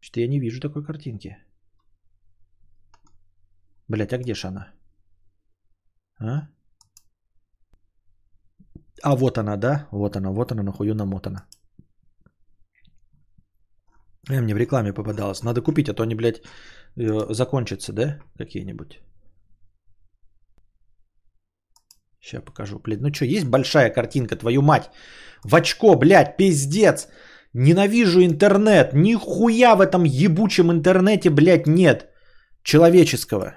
[0.00, 1.36] Что я не вижу такой картинки.
[3.88, 4.72] Блять, а где ж она?
[6.20, 6.48] А?
[9.02, 9.88] А вот она, да?
[9.92, 11.46] Вот она, вот она, нахую намотана.
[14.30, 15.42] Э, мне в рекламе попадалось.
[15.42, 16.42] Надо купить, а то они, блядь,
[16.96, 18.20] э, закончатся, да?
[18.38, 19.00] Какие-нибудь.
[22.22, 22.78] Сейчас покажу.
[22.78, 24.90] Блин, ну что, есть большая картинка, твою мать.
[25.44, 27.08] В очко, блядь, пиздец.
[27.52, 28.94] Ненавижу интернет.
[28.94, 32.08] Нихуя в этом ебучем интернете, блядь, нет.
[32.62, 33.56] Человеческого.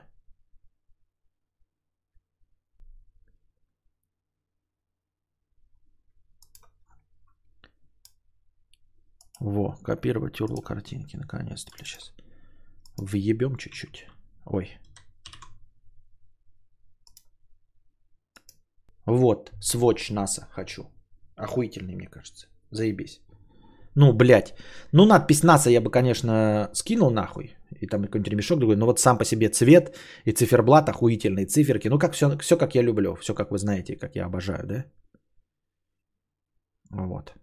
[9.39, 12.13] Во, копировать URL картинки, наконец-то, блядь, сейчас.
[12.97, 14.07] Въебем чуть-чуть.
[14.45, 14.79] Ой,
[19.05, 20.83] Вот, сводч НАСА хочу.
[21.35, 22.47] Охуительный, мне кажется.
[22.71, 23.21] Заебись.
[23.95, 24.53] Ну, блядь.
[24.91, 27.55] Ну, надпись НАСА я бы, конечно, скинул нахуй.
[27.81, 28.75] И там какой-нибудь ремешок другой.
[28.75, 29.95] Но вот сам по себе цвет
[30.25, 31.89] и циферблат, охуительные циферки.
[31.89, 33.15] Ну, как все, все как я люблю.
[33.15, 34.85] Все как вы знаете, как я обожаю, да?
[36.89, 37.33] Вот.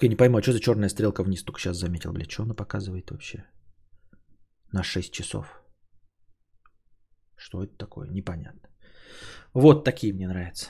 [0.00, 2.30] Я не пойму, а что за черная стрелка вниз только сейчас заметил, блядь.
[2.30, 3.44] Что она показывает вообще?
[4.72, 5.62] На 6 часов.
[7.36, 8.08] Что это такое?
[8.08, 8.68] Непонятно.
[9.58, 10.66] Вот такие мне нравятся.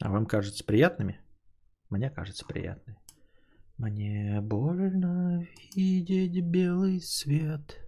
[0.00, 1.20] А вам кажется приятными?
[1.90, 2.96] Мне кажется приятными.
[3.76, 5.44] Мне больно
[5.74, 7.80] видеть белый свет.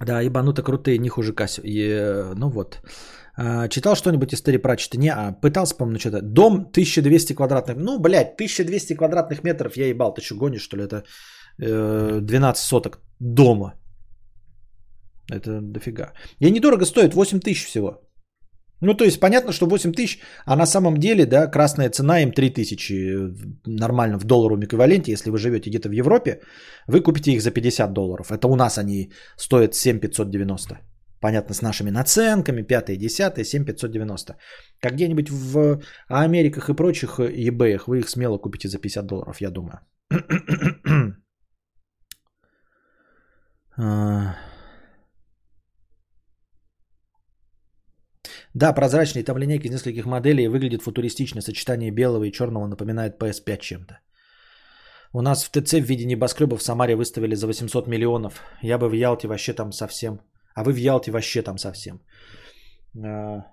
[0.00, 1.60] Да, ебануто крутые, не хуже Касю.
[1.62, 2.80] И, ну вот.
[3.36, 4.98] А, читал что-нибудь из Терри Пратчета?
[4.98, 6.22] Не, а пытался, помню, что-то.
[6.22, 7.76] Дом 1200 квадратных.
[7.76, 10.84] Ну, блядь, 1200 квадратных метров, я ебал, ты что гонишь, что ли?
[10.84, 11.04] Это
[11.60, 13.74] э, 12 соток дома.
[15.32, 16.12] Это дофига.
[16.40, 18.00] И недорого стоит, 8 тысяч всего.
[18.80, 22.32] Ну, то есть, понятно, что 8 тысяч, а на самом деле, да, красная цена им
[22.32, 23.16] 3 тысячи
[23.66, 25.12] нормально в долларовом эквиваленте.
[25.12, 26.40] Если вы живете где-то в Европе,
[26.86, 28.30] вы купите их за 50 долларов.
[28.30, 30.78] Это у нас они стоят 7 590.
[31.24, 34.36] Понятно, с нашими наценками, 5 10 7590.
[34.80, 39.50] Как где-нибудь в Америках и прочих eBay вы их смело купите за 50 долларов, я
[39.50, 39.80] думаю.
[43.76, 44.36] А.
[48.54, 51.40] Да, прозрачные, там линейки из нескольких моделей выглядит футуристично.
[51.40, 53.98] Сочетание белого и черного напоминает PS5 чем-то.
[55.12, 58.42] У нас в ТЦ в виде небоскребов в Самаре выставили за 800 миллионов.
[58.62, 60.20] Я бы в Ялте вообще там совсем
[60.54, 62.00] а вы в Ялте вообще там совсем.
[62.96, 63.44] А,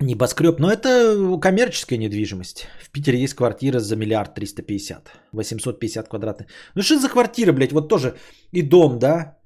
[0.00, 0.58] небоскреб.
[0.58, 2.66] Но это коммерческая недвижимость.
[2.82, 5.12] В Питере есть квартира за миллиард триста пятьдесят.
[5.32, 6.48] 850 квадратных.
[6.74, 7.72] Ну что за квартира, блядь?
[7.72, 8.16] Вот тоже
[8.52, 9.38] и дом, да?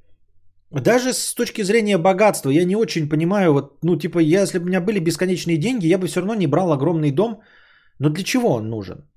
[0.70, 4.68] Даже с точки зрения богатства я не очень понимаю, вот, ну, типа, если бы у
[4.68, 7.40] меня были бесконечные деньги, я бы все равно не брал огромный дом.
[8.00, 9.08] Но для чего он нужен?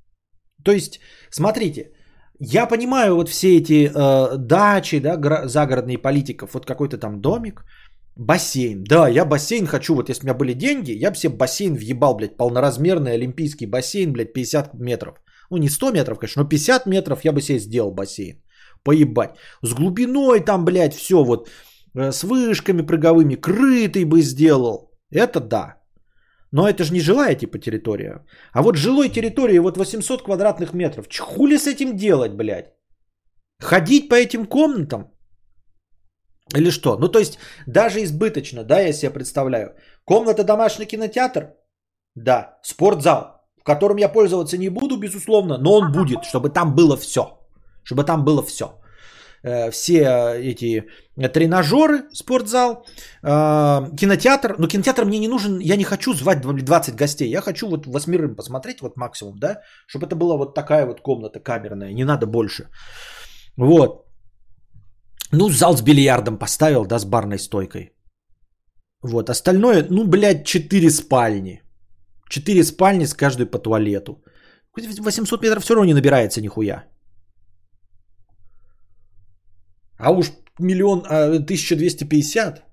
[0.63, 0.99] То есть,
[1.31, 1.91] смотрите,
[2.39, 7.63] я понимаю вот все эти э, дачи, да, гра- загородные политиков, вот какой-то там домик,
[8.15, 8.83] бассейн.
[8.83, 12.15] Да, я бассейн хочу, вот если у меня были деньги, я бы себе бассейн въебал,
[12.15, 15.15] блядь, полноразмерный олимпийский бассейн, блядь, 50 метров.
[15.49, 18.41] Ну, не 100 метров, конечно, но 50 метров я бы себе сделал бассейн.
[18.83, 19.31] Поебать.
[19.61, 21.49] С глубиной там, блядь, все вот,
[21.95, 24.91] э, с вышками прыговыми, крытый бы сделал.
[25.11, 25.78] Это да.
[26.51, 28.25] Но это же не жилая типа территория.
[28.53, 31.07] А вот жилой территории вот 800 квадратных метров.
[31.19, 32.73] Хули с этим делать, блядь?
[33.59, 35.11] Ходить по этим комнатам?
[36.57, 36.97] Или что?
[36.97, 37.37] Ну, то есть,
[37.67, 39.75] даже избыточно, да, я себе представляю.
[40.05, 41.53] Комната домашний кинотеатр?
[42.15, 42.59] Да.
[42.63, 47.21] Спортзал, в котором я пользоваться не буду, безусловно, но он будет, чтобы там было все.
[47.83, 48.78] Чтобы там было все.
[49.43, 50.85] Э, все эти
[51.33, 52.85] тренажеры, спортзал,
[53.23, 54.55] э, кинотеатр.
[54.57, 57.29] Но кинотеатр мне не нужен, я не хочу звать 20 гостей.
[57.29, 61.39] Я хочу вот восьмерым посмотреть, вот максимум, да, чтобы это была вот такая вот комната
[61.39, 62.69] камерная, не надо больше.
[63.57, 64.05] Вот.
[65.31, 67.91] Ну, зал с бильярдом поставил, да, с барной стойкой.
[69.03, 71.61] Вот, остальное, ну, блядь, 4 спальни.
[72.29, 74.23] 4 спальни с каждой по туалету.
[74.75, 76.83] 800 метров все равно не набирается нихуя.
[79.99, 82.63] А уж миллион, а 1250.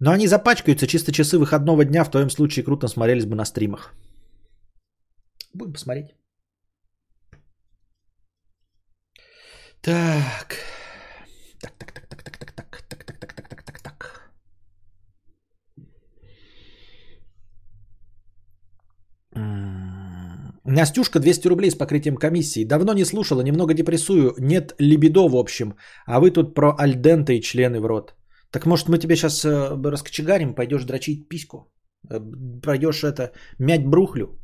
[0.00, 2.04] Но они запачкаются чисто часы выходного дня.
[2.04, 3.94] В твоем случае круто смотрелись бы на стримах.
[5.54, 6.16] Будем посмотреть.
[9.80, 10.56] Так.
[20.74, 22.64] Настюшка 200 рублей с покрытием комиссии.
[22.64, 24.34] Давно не слушала, немного депрессую.
[24.38, 25.74] Нет либидо в общем.
[26.06, 28.14] А вы тут про альдента и члены в рот.
[28.50, 31.70] Так может мы тебе сейчас э, раскочегарим, пойдешь дрочить письку?
[32.10, 32.20] Э,
[32.62, 34.38] пройдешь это, мять брухлю?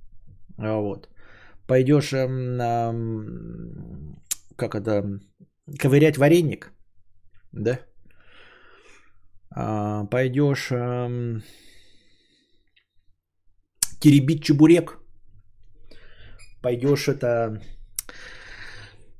[0.58, 1.08] Вот.
[1.66, 2.58] Пойдешь, эм,
[4.56, 5.20] как это,
[5.78, 6.72] ковырять вареник?
[7.52, 7.78] Да?
[9.50, 11.42] А, пойдешь эм,
[14.00, 15.07] теребить чебурек?
[16.62, 17.62] Пойдешь это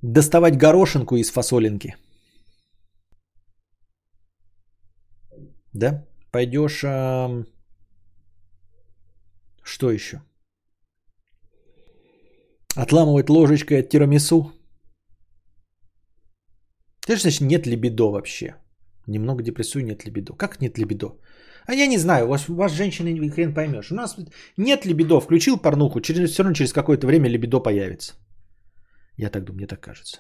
[0.03, 1.97] доставать горошинку из фасолинки?
[5.73, 6.05] Да?
[6.33, 6.83] Пойдешь...
[6.85, 7.47] Эм,
[9.63, 10.23] что еще?
[12.75, 14.53] Отламывать ложечкой от тирамису?
[17.07, 18.55] Ты же, значит, нет либидо вообще.
[19.07, 20.35] Немного депрессую, нет либидо.
[20.35, 21.07] Как нет либидо?
[21.69, 23.93] А я не знаю, у вас, у вас женщины хрен поймешь.
[23.93, 24.17] У нас
[24.57, 25.21] нет либидо.
[25.21, 28.15] Включил порнуху, через, все равно через какое-то время либидо появится.
[29.19, 30.19] Я так думаю, мне так кажется.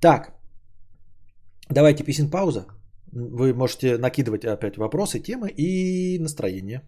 [0.00, 0.32] Так,
[1.70, 2.66] давайте песен пауза.
[3.12, 6.80] Вы можете накидывать опять вопросы, темы и настроение.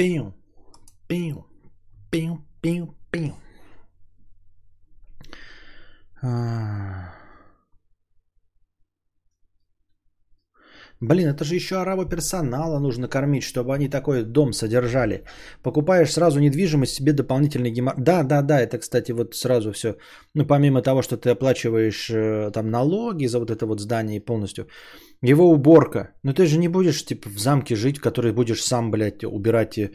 [0.00, 0.32] penho,
[1.06, 1.44] penho,
[2.10, 3.36] penho, penho, penho.
[6.22, 7.19] Ah.
[11.00, 15.24] Блин, это же еще арабо персонала нужно кормить, чтобы они такой дом содержали.
[15.62, 17.94] Покупаешь сразу недвижимость, себе дополнительный гемор...
[17.96, 19.96] Да, да, да, это, кстати, вот сразу все.
[20.34, 24.68] Ну, помимо того, что ты оплачиваешь э, там налоги за вот это вот здание полностью,
[25.22, 26.10] его уборка.
[26.22, 29.90] Но ты же не будешь, типа, в замке жить, который будешь сам, блядь, убирать э,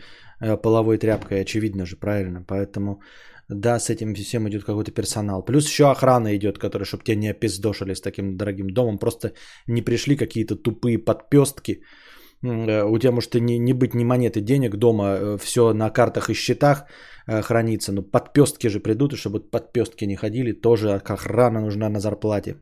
[0.58, 2.44] половой тряпкой, очевидно же, правильно.
[2.48, 3.02] Поэтому,
[3.50, 5.46] да, с этим всем идет какой-то персонал.
[5.46, 8.98] Плюс еще охрана идет, которая, чтобы тебя не опиздошили с таким дорогим домом.
[8.98, 9.34] Просто
[9.68, 11.82] не пришли какие-то тупые подпестки.
[12.44, 16.30] Э, у тебя может не, не быть ни монеты денег дома, э, все на картах
[16.30, 16.86] и счетах
[17.28, 17.92] хранится.
[17.92, 22.56] Но подпестки же придут, и чтобы подпестки не ходили, тоже охрана нужна на зарплате.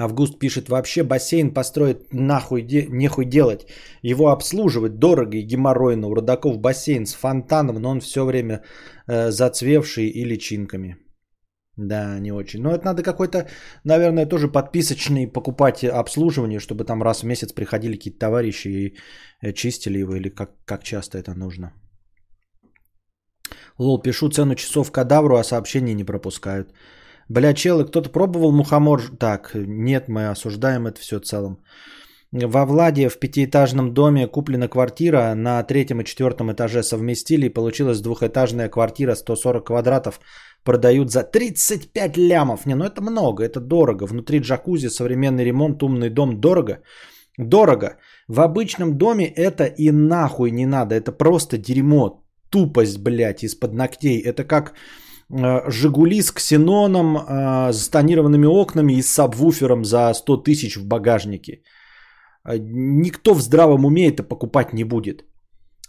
[0.00, 3.66] Август пишет, вообще бассейн построить нахуй, де- нехуй делать.
[4.02, 6.08] Его обслуживать дорого и геморройно.
[6.08, 8.62] У родаков бассейн с фонтаном, но он все время
[9.06, 10.96] э, зацвевший и личинками.
[11.76, 12.62] Да, не очень.
[12.62, 13.48] Но это надо какой-то,
[13.84, 18.96] наверное, тоже подписочный покупать обслуживание, чтобы там раз в месяц приходили какие-то товарищи и
[19.42, 21.72] э, чистили его, или как, как часто это нужно.
[23.78, 26.72] Лол, пишу цену часов кадавру, а сообщения не пропускают.
[27.30, 29.02] Бля, челы, кто-то пробовал мухомор?
[29.20, 31.58] Так, нет, мы осуждаем это все целом.
[32.32, 38.00] Во Владе в пятиэтажном доме куплена квартира, на третьем и четвертом этаже совместили, и получилась
[38.00, 40.20] двухэтажная квартира 140 квадратов,
[40.64, 42.66] продают за 35 лямов.
[42.66, 44.06] Не, ну это много, это дорого.
[44.06, 46.82] Внутри джакузи, современный ремонт, умный дом, дорого.
[47.38, 47.96] Дорого.
[48.26, 54.18] В обычном доме это и нахуй не надо, это просто дерьмо, тупость, блядь, из-под ногтей.
[54.18, 54.74] Это как
[55.68, 61.62] Жигули с ксеноном, э, с тонированными окнами и с сабвуфером за 100 тысяч в багажнике.
[62.44, 65.24] Э, никто в здравом уме это покупать не будет.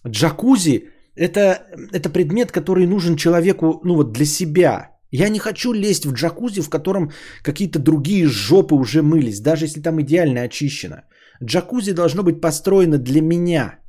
[0.08, 4.92] Джакузи это, это предмет, который нужен человеку, ну вот для себя.
[5.12, 7.12] Я не хочу лезть в джакузи, в котором
[7.44, 11.04] какие-то другие жопы уже мылись, даже если там идеально очищено.
[11.44, 13.80] Джакузи должно быть построено для меня.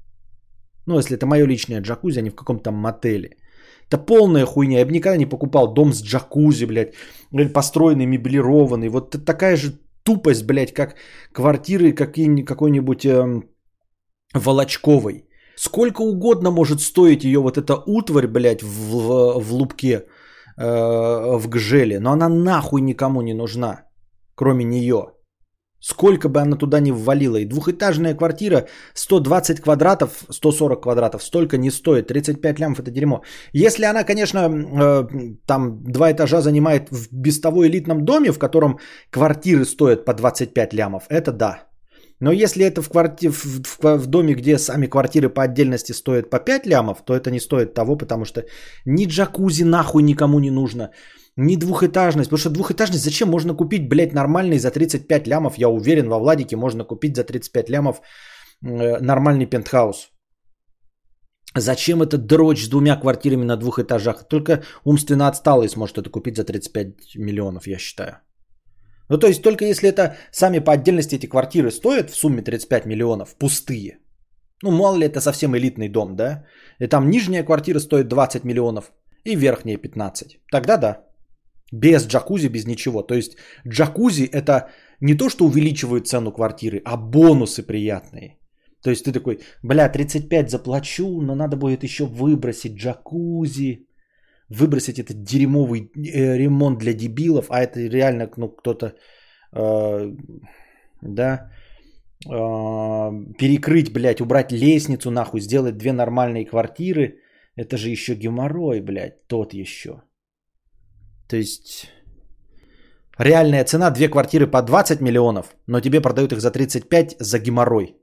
[0.87, 3.37] Ну, если это мое личное джакузи, а не в каком-то мотеле.
[3.93, 4.79] Это полная хуйня.
[4.79, 6.95] Я бы никогда не покупал дом с джакузи, блядь.
[7.53, 8.89] Построенный, меблированный.
[8.89, 10.95] Вот такая же тупость, блядь, как
[11.33, 13.45] квартиры какой-нибудь эм,
[14.35, 15.29] Волочковой.
[15.57, 20.07] Сколько угодно может стоить ее вот эта утварь, блядь, в, в, в лупке,
[20.57, 23.83] э, в гжеле, но она нахуй никому не нужна,
[24.35, 25.12] кроме нее.
[25.83, 27.39] Сколько бы она туда не ввалила.
[27.39, 32.07] И двухэтажная квартира 120 квадратов, 140 квадратов, столько не стоит.
[32.07, 33.23] 35 лямов это дерьмо.
[33.53, 35.09] Если она, конечно, э,
[35.47, 38.79] там два этажа занимает в без того элитном доме, в котором
[39.11, 41.73] квартиры стоят по 25 лямов, это да.
[42.21, 43.29] Но если это в, кварти...
[43.29, 47.33] в, в, в доме, где сами квартиры по отдельности стоят по 5 лямов, то это
[47.33, 48.45] не стоит того, потому что
[48.87, 50.91] ни джакузи нахуй никому не нужно,
[51.37, 52.31] ни двухэтажность.
[52.31, 55.59] Потому что двухэтажность зачем можно купить, блядь, нормальный за 35 лямов?
[55.59, 58.01] Я уверен, во Владике можно купить за 35 лямов
[58.65, 60.11] э, нормальный пентхаус.
[61.55, 64.29] Зачем это дрочь с двумя квартирами на двух этажах?
[64.29, 68.17] Только умственно отсталый сможет это купить за 35 миллионов, я считаю.
[69.09, 72.87] Ну, то есть, только если это сами по отдельности эти квартиры стоят в сумме 35
[72.87, 73.99] миллионов, пустые.
[74.63, 76.45] Ну, мало ли это совсем элитный дом, да?
[76.79, 78.93] И там нижняя квартира стоит 20 миллионов
[79.25, 80.41] и верхняя 15.
[80.51, 81.12] Тогда да.
[81.73, 83.03] Без джакузи, без ничего.
[83.03, 83.37] То есть,
[83.67, 84.71] джакузи это
[85.01, 88.39] не то, что увеличивает цену квартиры, а бонусы приятные.
[88.83, 93.87] То есть ты такой, бля, 35 заплачу, но надо будет еще выбросить джакузи,
[94.49, 98.95] выбросить этот дерьмовый э, ремонт для дебилов, а это реально ну, кто-то,
[99.53, 100.13] э,
[101.01, 101.51] да,
[102.27, 102.31] э,
[103.39, 107.19] перекрыть, блядь, убрать лестницу нахуй, сделать две нормальные квартиры,
[107.57, 110.03] это же еще геморрой, блядь, тот еще.
[111.33, 111.91] То есть
[113.19, 117.97] реальная цена две квартиры по 20 миллионов, но тебе продают их за 35 за геморрой.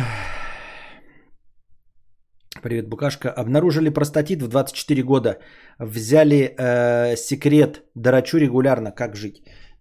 [2.63, 3.29] Привет, Букашка.
[3.31, 5.39] Обнаружили простатит в 24 года.
[5.79, 7.85] Взяли э, секрет.
[7.95, 8.91] Дорочу регулярно.
[8.91, 9.37] Как жить?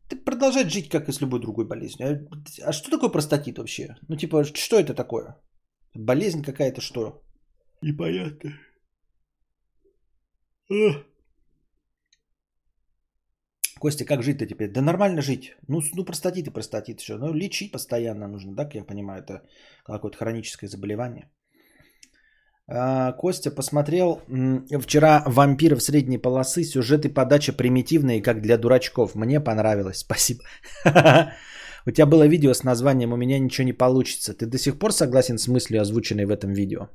[0.10, 2.08] Ты продолжать жить, как и с любой другой болезнью.
[2.08, 3.96] А, а что такое простатит вообще?
[4.08, 5.38] Ну, типа, что это такое?
[5.96, 7.24] Болезнь какая-то, что?
[7.82, 8.52] Непонятно.
[13.80, 14.72] Костя, как жить-то теперь?
[14.72, 15.56] Да нормально жить.
[15.68, 17.00] Ну, ну простатит и простатит.
[17.00, 17.18] Все.
[17.18, 19.42] Ну, лечить постоянно нужно, как я понимаю, это
[19.86, 21.30] какое-то хроническое заболевание.
[22.70, 24.22] А, Костя посмотрел
[24.82, 26.64] вчера «Вампиров средней полосы».
[26.64, 29.16] Сюжет и подача примитивные, как для дурачков.
[29.16, 29.98] Мне понравилось.
[30.06, 30.44] Спасибо.
[31.86, 34.34] У тебя было видео с названием «У меня ничего не получится».
[34.34, 36.90] Ты до сих пор согласен с мыслью, озвученной в этом видео?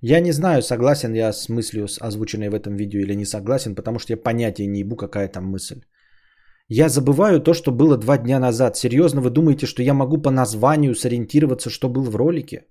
[0.00, 3.98] Я не знаю, согласен я с мыслью, озвученной в этом видео или не согласен, потому
[3.98, 5.80] что я понятия не ебу, какая там мысль.
[6.68, 8.76] Я забываю то, что было два дня назад.
[8.76, 12.66] Серьезно, вы думаете, что я могу по названию сориентироваться, что было в ролике?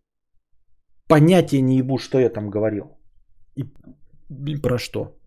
[1.08, 2.86] понятия не ебу, что я там говорил.
[3.56, 3.64] И,
[4.52, 5.18] и про что.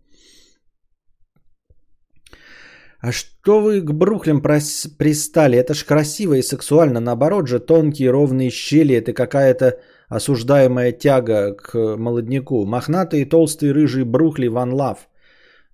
[2.99, 5.57] А что вы к брухлям пристали?
[5.57, 6.99] Это ж красиво и сексуально.
[6.99, 8.95] Наоборот же, тонкие ровные щели.
[8.95, 9.79] Это какая-то
[10.11, 12.65] осуждаемая тяга к молодняку.
[12.65, 15.07] Мохнатые, толстые, рыжие брухли ван лав.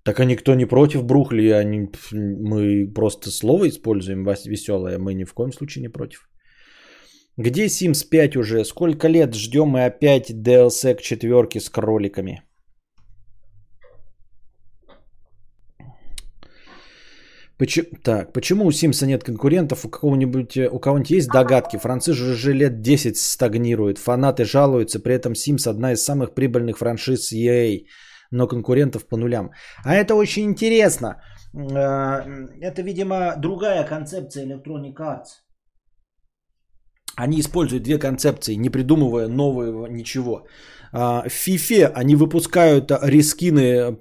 [0.04, 1.50] Так а никто не против брухли.
[1.50, 4.98] Они, мы просто слово используем веселое.
[4.98, 6.28] Мы ни в коем случае не против.
[7.36, 8.64] Где Sims 5 уже?
[8.64, 12.42] Сколько лет ждем мы опять DLC к четверке с кроликами?
[17.58, 19.84] Почему, так, почему у Симса нет конкурентов?
[19.84, 21.76] У, кого-нибудь, э, у кого-нибудь есть догадки?
[21.76, 23.98] Французы уже лет 10 стагнируют.
[23.98, 25.00] Фанаты жалуются.
[25.00, 27.80] При этом Sims одна из самых прибыльных франшиз EA.
[28.30, 29.50] Но конкурентов по нулям.
[29.84, 31.20] А это очень интересно.
[31.52, 32.22] Э,
[32.60, 35.42] это, видимо, другая концепция Electronic Arts.
[37.16, 40.46] Они используют две концепции, не придумывая нового ничего.
[40.92, 43.96] А, в FIFA они выпускают рескины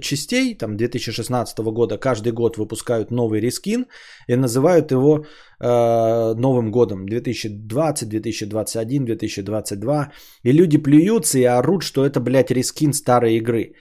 [0.00, 3.86] частей, там 2016 года, каждый год выпускают новый рескин
[4.28, 5.24] и называют его
[5.60, 10.12] э, Новым годом 2020, 2021, 2022.
[10.42, 13.74] И люди плюются и орут, что это, блядь, рескин старой игры.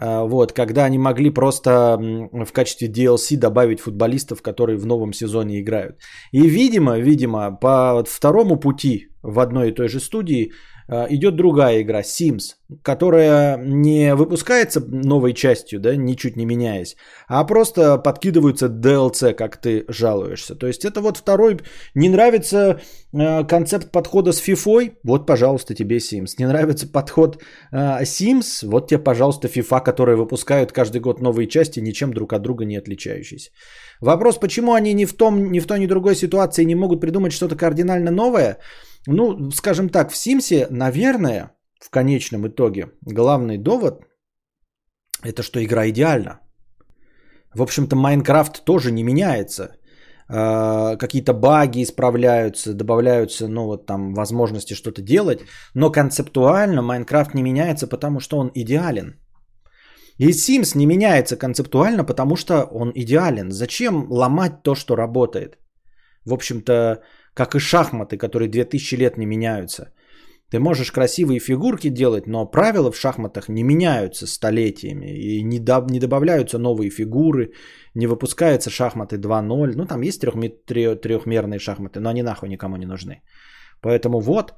[0.00, 1.98] А, вот, когда они могли просто
[2.32, 5.96] в качестве DLC добавить футболистов, которые в новом сезоне играют.
[6.32, 10.52] И, видимо, видимо, по второму пути в одной и той же студии
[10.88, 16.96] идет другая игра, Sims, которая не выпускается новой частью, да, ничуть не меняясь,
[17.28, 20.54] а просто подкидываются DLC, как ты жалуешься.
[20.54, 21.58] То есть это вот второй,
[21.94, 22.80] не нравится
[23.12, 26.34] э, концепт подхода с FIFA, вот, пожалуйста, тебе Sims.
[26.38, 27.42] Не нравится подход
[27.72, 32.42] э, Sims, вот тебе, пожалуйста, FIFA, которая выпускают каждый год новые части, ничем друг от
[32.42, 33.50] друга не отличающиеся.
[34.00, 37.00] Вопрос, почему они ни в том, ни в той, ни в другой ситуации не могут
[37.00, 38.58] придумать что-то кардинально новое–
[39.08, 44.04] ну, скажем так, в Симсе, наверное, в конечном итоге главный довод–
[45.24, 46.40] это что игра идеальна.
[47.54, 49.76] В общем-то, Майнкрафт тоже не меняется.
[50.28, 55.40] А, какие-то баги исправляются, добавляются, ну вот там возможности что-то делать,
[55.74, 59.14] но концептуально Майнкрафт не меняется, потому что он идеален.
[60.18, 63.50] И Sims не меняется концептуально, потому что он идеален.
[63.52, 65.58] Зачем ломать то, что работает?
[66.26, 67.02] В общем-то,
[67.38, 69.92] как и шахматы, которые 2000 лет не меняются.
[70.50, 75.06] Ты можешь красивые фигурки делать, но правила в шахматах не меняются столетиями.
[75.06, 77.52] И не, до, не добавляются новые фигуры,
[77.94, 79.76] не выпускаются шахматы 2.0.
[79.76, 83.22] Ну, там есть трехмерные шахматы, но они нахуй никому не нужны.
[83.82, 84.54] Поэтому вот,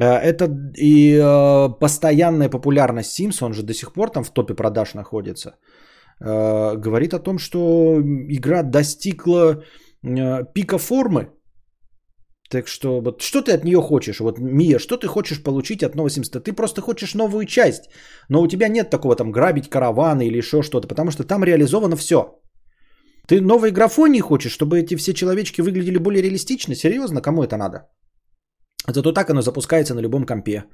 [0.00, 0.48] э, это
[0.78, 5.50] и э, постоянная популярность Sims, он же до сих пор там в топе продаж находится,
[6.20, 9.62] э, говорит о том, что игра достигла
[10.54, 11.28] пика формы,
[12.50, 14.20] так что вот что ты от нее хочешь?
[14.20, 16.44] Вот, Мия, что ты хочешь получить от нового 70?
[16.44, 17.90] Ты просто хочешь новую часть,
[18.28, 21.96] но у тебя нет такого там грабить караваны или еще что-то, потому что там реализовано
[21.96, 22.40] все.
[23.26, 26.74] Ты новой графонии хочешь, чтобы эти все человечки выглядели более реалистично?
[26.74, 27.88] Серьезно, кому это надо?
[28.86, 30.64] Зато так оно запускается на любом компе,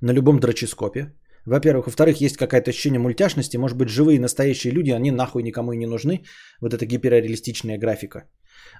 [0.00, 1.12] на любом дроческопе.
[1.46, 1.86] Во-первых.
[1.86, 3.56] Во-вторых, есть какое-то ощущение мультяшности.
[3.56, 6.24] Может быть, живые настоящие люди, они нахуй никому и не нужны.
[6.60, 8.24] Вот эта гиперреалистичная графика.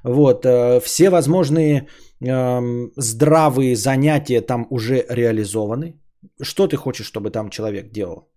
[0.04, 1.88] Вот, э, все возможные
[2.20, 2.60] э,
[2.96, 6.00] здравые занятия там уже реализованы.
[6.42, 8.28] Что ты хочешь, чтобы там человек делал?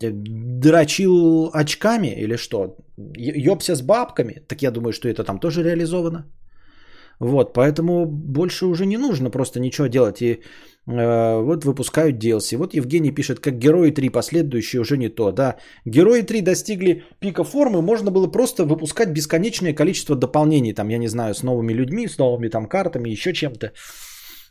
[0.00, 2.76] Дрочил очками или что?
[3.16, 4.42] Ёбся с бабками?
[4.48, 6.24] Так я думаю, что это там тоже реализовано.
[7.20, 10.22] Вот, поэтому больше уже не нужно просто ничего делать.
[10.22, 10.42] И
[10.86, 12.56] вот выпускают DLC.
[12.56, 15.30] Вот Евгений пишет, как Герои 3 последующие уже не то.
[15.32, 20.74] Да, Герои 3 достигли пика формы, можно было просто выпускать бесконечное количество дополнений.
[20.74, 23.72] Там, я не знаю, с новыми людьми, с новыми там картами, еще чем-то.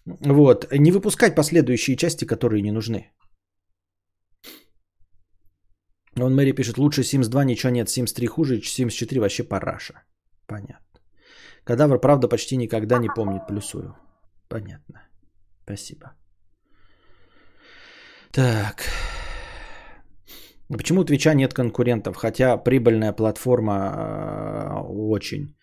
[0.06, 3.12] Вот, не выпускать последующие части, которые не нужны.
[6.20, 10.04] Он Мэри пишет, лучше Sims 2 ничего нет, Sims 3 хуже, Sims 4 вообще параша.
[10.48, 11.00] Понятно.
[11.64, 13.96] Кадавр, правда, почти никогда не помнит, плюсую.
[14.50, 15.08] Понятно.
[15.64, 16.14] Спасибо.
[18.34, 18.90] Так.
[20.70, 25.56] Почему у Твича нет конкурентов, хотя прибыльная платформа э, очень?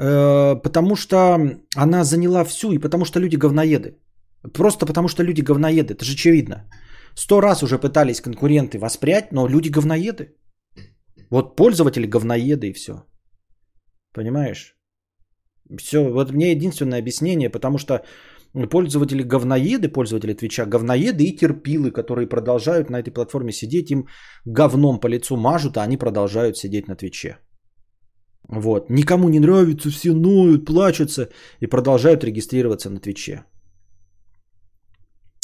[0.00, 1.38] Э, потому что
[1.76, 3.98] она заняла всю, и потому что люди говноеды.
[4.52, 6.68] Просто потому что люди говноеды, это же очевидно.
[7.14, 10.36] Сто раз уже пытались конкуренты воспрять, но люди говноеды.
[11.30, 13.04] Вот пользователи говноеды и все.
[14.12, 14.76] Понимаешь?
[15.78, 18.04] Все, вот мне единственное объяснение, потому что
[18.70, 24.06] пользователи говноеды, пользователи Твича, говноеды и терпилы, которые продолжают на этой платформе сидеть, им
[24.46, 27.38] говном по лицу мажут, а они продолжают сидеть на Твиче.
[28.48, 28.90] Вот.
[28.90, 31.28] Никому не нравится, все ноют, плачутся
[31.60, 33.44] и продолжают регистрироваться на Твиче.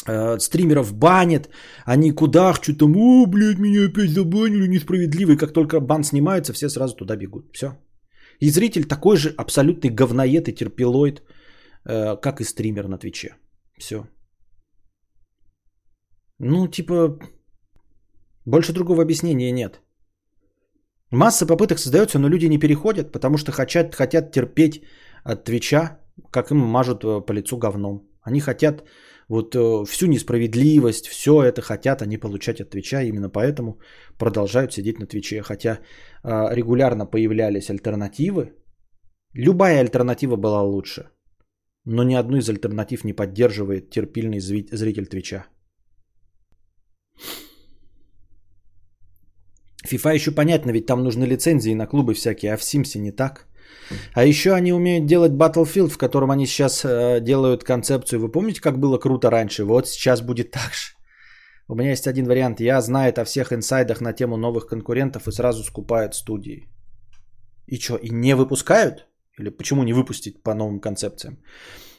[0.06, 1.48] Э, стримеров банят,
[1.86, 5.32] они кудахчут там, о, блядь, меня опять забанили, несправедливо.
[5.32, 7.46] И как только бан снимается, все сразу туда бегут.
[7.52, 7.76] Все.
[8.40, 11.22] И зритель такой же абсолютный говноед и терпилоид,
[11.84, 13.36] как и стример на Твиче.
[13.78, 14.06] Все.
[16.38, 17.18] Ну, типа,
[18.46, 19.80] больше другого объяснения нет.
[21.10, 24.82] Масса попыток создается, но люди не переходят, потому что хотят, хотят терпеть
[25.24, 25.98] от Твича,
[26.30, 28.08] как им мажут э, по лицу говном.
[28.22, 28.84] Они хотят
[29.28, 33.78] вот э, всю несправедливость, все это хотят они получать от Твича, именно поэтому
[34.18, 35.42] продолжают сидеть на Твиче.
[35.42, 35.78] Хотя
[36.24, 38.54] э, регулярно появлялись альтернативы,
[39.34, 41.10] любая альтернатива была лучше,
[41.84, 45.46] но ни одну из альтернатив не поддерживает терпильный зритель Твича.
[49.90, 53.12] FIFA еще понятно, ведь там нужны лицензии на клубы всякие, а в Sims е не
[53.12, 53.46] так.
[54.14, 58.20] А еще они умеют делать Battlefield, в котором они сейчас э, делают концепцию.
[58.20, 59.64] Вы помните, как было круто раньше?
[59.64, 60.94] Вот сейчас будет так же.
[61.68, 62.60] У меня есть один вариант.
[62.60, 66.68] Я знаю о всех инсайдах на тему новых конкурентов и сразу скупают студии.
[67.66, 69.06] И что, и не выпускают?
[69.40, 71.38] Или почему не выпустить по новым концепциям?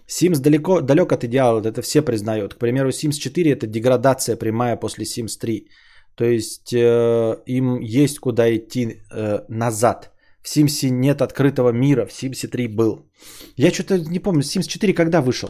[0.08, 2.54] Sims далеко, далек от идеала, это все признают.
[2.54, 5.68] К примеру, Sims 4 это деградация прямая после Sims 3.
[6.16, 10.12] То есть э, им есть куда идти э, назад.
[10.42, 13.10] В Sims нет открытого мира, в Sims 3 был.
[13.58, 15.50] Я что-то не помню, Sims 4 когда вышел?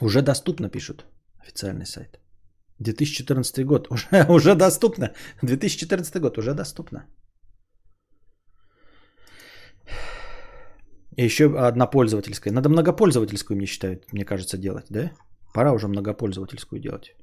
[0.00, 1.04] Уже доступно, пишут
[1.42, 2.20] официальный сайт.
[2.80, 3.88] 2014 год.
[3.90, 5.12] Уже, уже доступно.
[5.42, 7.06] 2014 год уже доступно.
[11.16, 12.52] И еще одна пользовательская.
[12.52, 15.12] Надо многопользовательскую, мне считают, мне кажется, делать, да?
[15.54, 17.14] Пора уже многопользовательскую делать.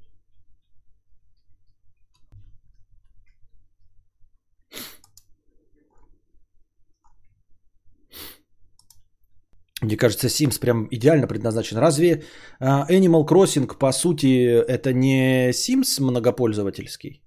[9.83, 11.77] Мне кажется, Sims прям идеально предназначен.
[11.77, 12.23] Разве
[12.61, 17.21] uh, Animal Crossing, по сути, это не Sims многопользовательский?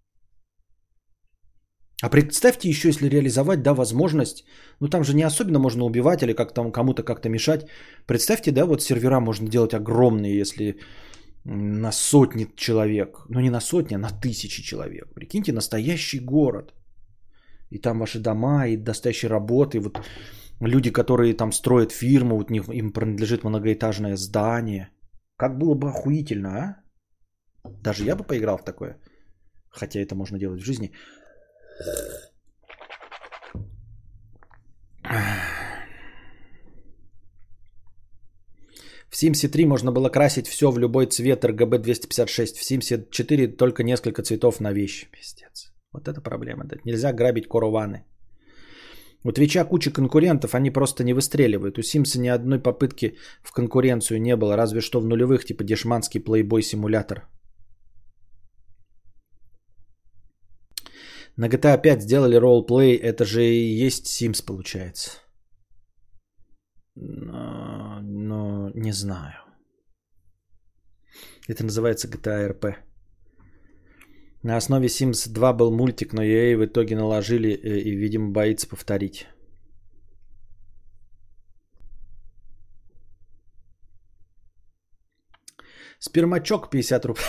[2.03, 4.45] А представьте еще, если реализовать, да, возможность,
[4.81, 7.66] ну там же не особенно можно убивать или как там кому-то как-то мешать.
[8.07, 10.78] Представьте, да, вот сервера можно делать огромные, если
[11.45, 15.15] на сотни человек, ну не на сотни, а на тысячи человек.
[15.15, 16.74] Прикиньте, настоящий город.
[17.70, 20.01] И там ваши дома, и настоящие работы, вот
[20.61, 24.91] люди, которые там строят фирму, вот им принадлежит многоэтажное здание.
[25.37, 26.77] Как было бы охуительно, а?
[27.83, 28.99] Даже я бы поиграл в такое.
[29.70, 30.93] Хотя это можно делать в жизни.
[39.09, 42.57] В Sims 3 можно было красить все в любой цвет RGB 256.
[42.57, 45.09] В Sims 4 только несколько цветов на вещи.
[45.11, 45.73] Пиздец.
[45.93, 46.65] Вот это проблема.
[46.85, 48.05] Нельзя грабить корованы.
[49.27, 51.78] У Твича куча конкурентов, они просто не выстреливают.
[51.78, 56.20] У Симса ни одной попытки в конкуренцию не было, разве что в нулевых, типа дешманский
[56.20, 57.28] плейбой симулятор.
[61.36, 65.11] На GTA 5 сделали ролл-плей, это же и есть Sims получается.
[66.94, 69.44] Но, но не знаю.
[71.48, 72.77] Это называется GTA RP.
[74.47, 78.68] На основе Sims 2 был мультик, но EA в итоге наложили э, и, видимо, боится
[78.68, 79.27] повторить.
[85.98, 87.27] Спермачок 50 рублей.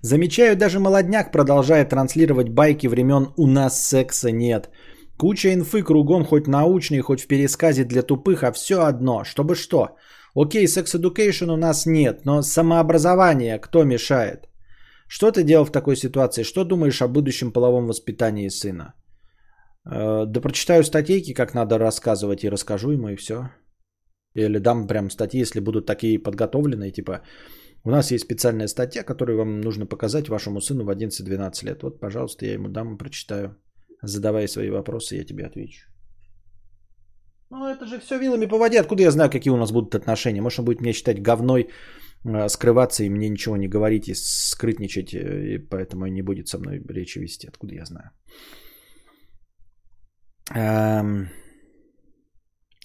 [0.00, 4.70] Замечаю, даже молодняк продолжает транслировать байки времен «У нас секса нет».
[5.18, 9.24] Куча инфы кругом, хоть научный, хоть в пересказе для тупых, а все одно.
[9.24, 9.96] Чтобы что?
[10.36, 14.48] Окей, секс-эдукейшн у нас нет, но самообразование кто мешает?
[15.08, 16.44] Что ты делал в такой ситуации?
[16.44, 18.94] Что думаешь о будущем половом воспитании сына?
[19.90, 23.50] Э, да прочитаю статейки, как надо рассказывать, и расскажу ему, и все.
[24.34, 27.22] Или дам прям статьи, если будут такие подготовленные, типа
[27.84, 31.82] у нас есть специальная статья, которую вам нужно показать вашему сыну в 11-12 лет.
[31.82, 33.56] Вот, пожалуйста, я ему дам, прочитаю.
[34.02, 35.95] Задавай свои вопросы, я тебе отвечу.
[37.50, 38.80] Ну, это же все вилами по воде.
[38.80, 40.42] Откуда я знаю, какие у нас будут отношения?
[40.42, 41.68] Может, он будет мне считать говной,
[42.24, 46.58] э, скрываться и мне ничего не говорить и скрытничать, э, и поэтому не будет со
[46.58, 47.48] мной речи вести.
[47.48, 48.10] Откуда я знаю?
[50.54, 51.28] Эм...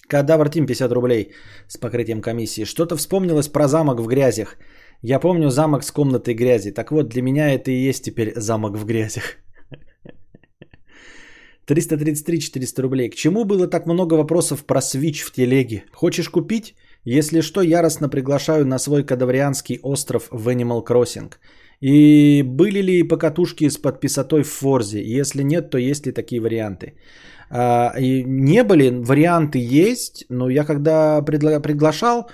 [0.07, 1.33] Кадавр Тим 50 рублей
[1.67, 2.65] с покрытием комиссии.
[2.65, 4.57] Что-то вспомнилось про замок в грязях.
[5.01, 6.71] Я помню замок с комнатой грязи.
[6.71, 9.37] Так вот, для меня это и есть теперь замок в грязях.
[11.67, 13.09] 333-400 рублей.
[13.09, 15.83] К чему было так много вопросов про Switch в телеге?
[15.93, 16.75] Хочешь купить?
[17.05, 21.31] Если что, яростно приглашаю на свой кадаврианский остров в Animal Crossing.
[21.81, 25.01] И были ли покатушки с подписотой в Форзе?
[25.19, 26.93] Если нет, то есть ли такие варианты?
[27.49, 32.29] А, и не были, варианты есть, но я когда предла- приглашал,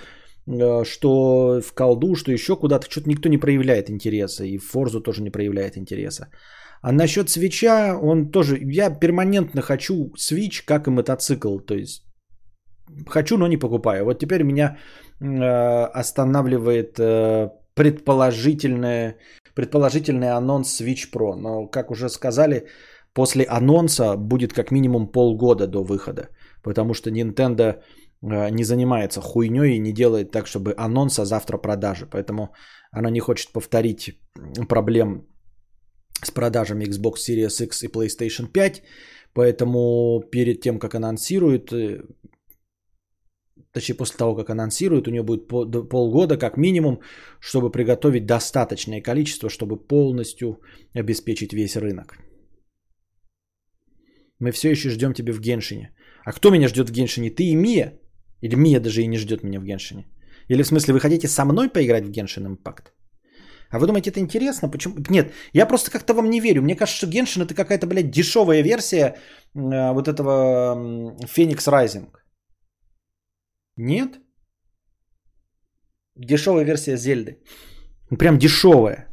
[0.48, 5.00] Э, что в колду, что еще куда-то, что-то никто не проявляет интереса, и в Форзу
[5.00, 6.28] тоже не проявляет интереса.
[6.82, 12.04] А насчет свеча, он тоже, я перманентно хочу свич, как и мотоцикл, то есть
[13.08, 14.04] хочу, но не покупаю.
[14.04, 14.78] Вот теперь меня
[15.20, 19.16] э, останавливает э, предположительное,
[19.54, 22.66] предположительный анонс Switch Pro, но, как уже сказали,
[23.12, 26.28] после анонса будет как минимум полгода до выхода,
[26.62, 27.82] потому что Nintendo
[28.22, 32.06] Э, не занимается хуйней и не делает так, чтобы анонс, а завтра продажи.
[32.06, 32.54] Поэтому
[32.90, 34.18] она не хочет повторить
[34.68, 35.26] проблем
[36.22, 38.82] с продажами Xbox Series X и PlayStation 5.
[39.34, 42.02] Поэтому перед тем, как анонсирует, э,
[43.72, 45.48] точнее после того, как анонсирует, у нее будет
[45.88, 47.00] полгода как минимум,
[47.40, 50.60] чтобы приготовить достаточное количество, чтобы полностью
[50.94, 52.18] обеспечить весь рынок.
[54.40, 55.94] Мы все еще ждем тебя в Геншине.
[56.24, 57.30] А кто меня ждет в Геншине?
[57.30, 57.98] Ты и Мия?
[58.42, 60.06] Или Мия даже и не ждет меня в Геншине.
[60.48, 62.92] Или в смысле вы хотите со мной поиграть в Геншин Импакт?
[63.70, 64.70] А вы думаете, это интересно?
[64.70, 64.94] Почему?
[65.10, 66.62] Нет, я просто как-то вам не верю.
[66.62, 69.16] Мне кажется, что Геншин это какая-то, блядь, дешевая версия
[69.54, 72.24] э, вот этого Феникс Райзинг.
[73.76, 74.18] Нет?
[76.16, 77.38] Дешевая версия Зельды.
[78.18, 79.08] Прям дешевая.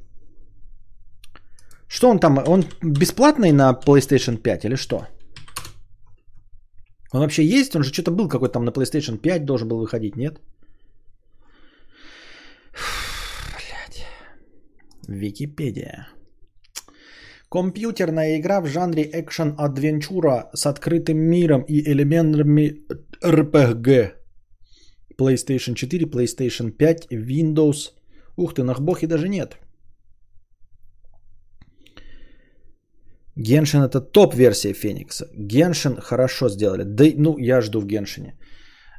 [1.88, 2.38] Что он там?
[2.48, 5.07] Он бесплатный на PlayStation 5 или что?
[7.14, 7.76] Он вообще есть?
[7.76, 10.40] Он же что-то был какой-то там на PlayStation 5 должен был выходить, нет?
[10.55, 10.55] Блять.
[15.07, 16.07] Википедия.
[17.49, 22.82] Компьютерная игра в жанре экшен-адвенчура с открытым миром и элементами
[23.23, 24.11] RPG.
[25.18, 27.91] PlayStation 4, PlayStation 5, Windows.
[28.38, 29.57] Ух ты, нахбохи даже нет.
[33.38, 35.27] Геншин это топ-версия Феникса.
[35.34, 36.84] Геншин хорошо сделали.
[36.84, 38.38] Да, ну, я жду в Геншине.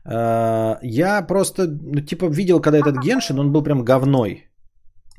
[0.04, 4.44] А, я просто, ну, типа, видел, когда этот Геншин, он был прям говной.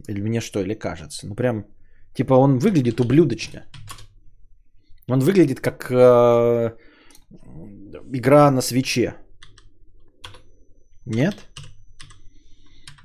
[0.08, 1.28] Или мне что, или кажется.
[1.28, 1.66] Ну, прям,
[2.14, 3.66] типа, он выглядит ублюдочно.
[5.10, 6.76] Он выглядит как э,
[8.14, 9.16] игра на свече.
[11.06, 11.36] Нет?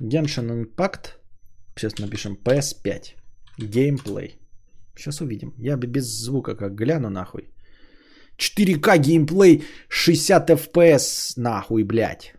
[0.01, 1.17] Genshin Impact.
[1.75, 3.15] Сейчас напишем PS5.
[3.57, 4.39] Геймплей.
[4.95, 5.53] Сейчас увидим.
[5.57, 7.49] Я бы без звука как гляну нахуй.
[8.37, 12.33] 4К геймплей 60 FPS нахуй, блядь.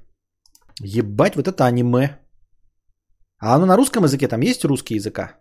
[0.81, 2.18] Ебать, вот это аниме.
[3.45, 4.29] А оно на русском языке?
[4.29, 5.37] Там есть русский языка?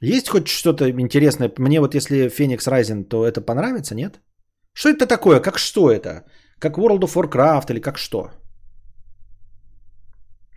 [0.00, 1.50] Есть хоть что-то интересное?
[1.58, 4.20] Мне вот если Phoenix Rising, то это понравится, нет?
[4.72, 5.40] Что это такое?
[5.40, 6.24] Как что это?
[6.60, 8.30] Как World of Warcraft или как что?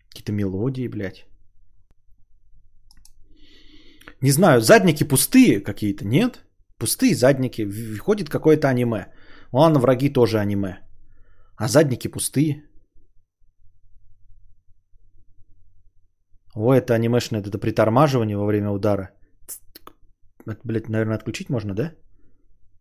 [0.09, 1.25] Какие-то мелодии, блядь.
[4.21, 6.43] Не знаю, задники пустые какие-то, нет?
[6.77, 7.65] Пустые задники.
[7.97, 9.07] Входит какое-то аниме.
[9.51, 10.77] Ладно, враги тоже аниме.
[11.55, 12.70] А задники пустые.
[16.55, 19.09] О, это анимешное это притормаживание во время удара.
[20.45, 21.93] Это, блядь, наверное, отключить можно, да?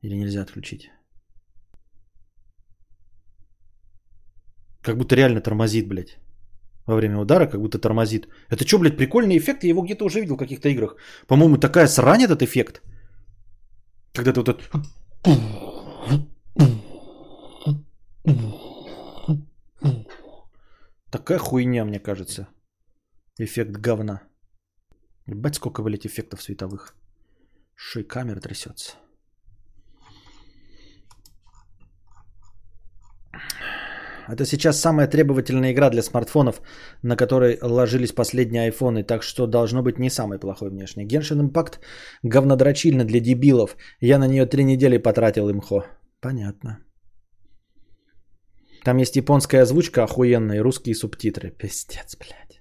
[0.02, 0.90] Или нельзя отключить?
[4.82, 6.18] Как будто реально тормозит, блядь.
[6.86, 8.28] Во время удара как будто тормозит.
[8.48, 9.62] Это что, блядь, прикольный эффект?
[9.62, 10.96] Я его где-то уже видел в каких-то играх.
[11.26, 12.82] По-моему, такая срань этот эффект.
[14.12, 14.62] Когда ты вот этот...
[21.10, 22.48] Такая хуйня, мне кажется.
[23.42, 24.20] Эффект говна.
[25.26, 26.94] Ебать, сколько, блядь, эффектов световых.
[27.74, 28.96] Шей камера трясется.
[34.28, 36.60] Это сейчас самая требовательная игра для смартфонов,
[37.02, 41.06] на которой ложились последние айфоны, так что должно быть не самый плохой внешне.
[41.06, 41.78] Genshin Impact
[42.22, 43.76] говнодрочильно для дебилов.
[44.00, 45.86] Я на нее три недели потратил имхо.
[46.20, 46.78] Понятно.
[48.84, 51.50] Там есть японская озвучка охуенная и русские субтитры.
[51.50, 52.59] Пиздец, блядь.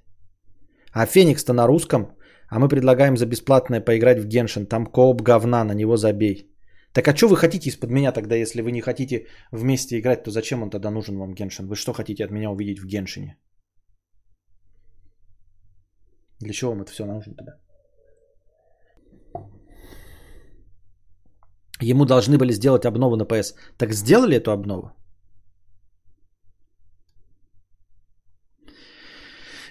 [0.94, 2.16] А Феникс-то на русском.
[2.49, 4.66] А мы предлагаем за бесплатное поиграть в Геншин.
[4.66, 6.49] Там кооп говна, на него забей.
[6.94, 10.32] Так а что вы хотите из-под меня тогда, если вы не хотите вместе играть, то
[10.32, 11.68] зачем он тогда нужен вам Геншин?
[11.68, 13.38] Вы что хотите от меня увидеть в Геншине?
[16.40, 17.52] Для чего вам это все нужно тогда?
[21.82, 23.56] Ему должны были сделать обнову на PS.
[23.78, 24.91] Так сделали эту обнову?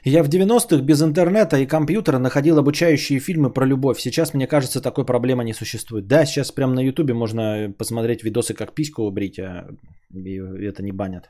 [0.09, 4.01] Я в 90-х без интернета и компьютера находил обучающие фильмы про любовь.
[4.01, 6.07] Сейчас, мне кажется, такой проблемы не существует.
[6.07, 9.69] Да, сейчас прямо на ютубе можно посмотреть видосы, как письку убрить, а
[10.15, 11.29] это не банят.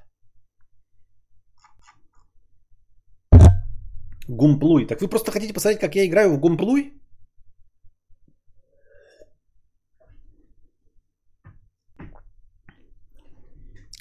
[4.28, 4.86] Гумплуй.
[4.86, 6.92] Так вы просто хотите посмотреть, как я играю в гумплуй?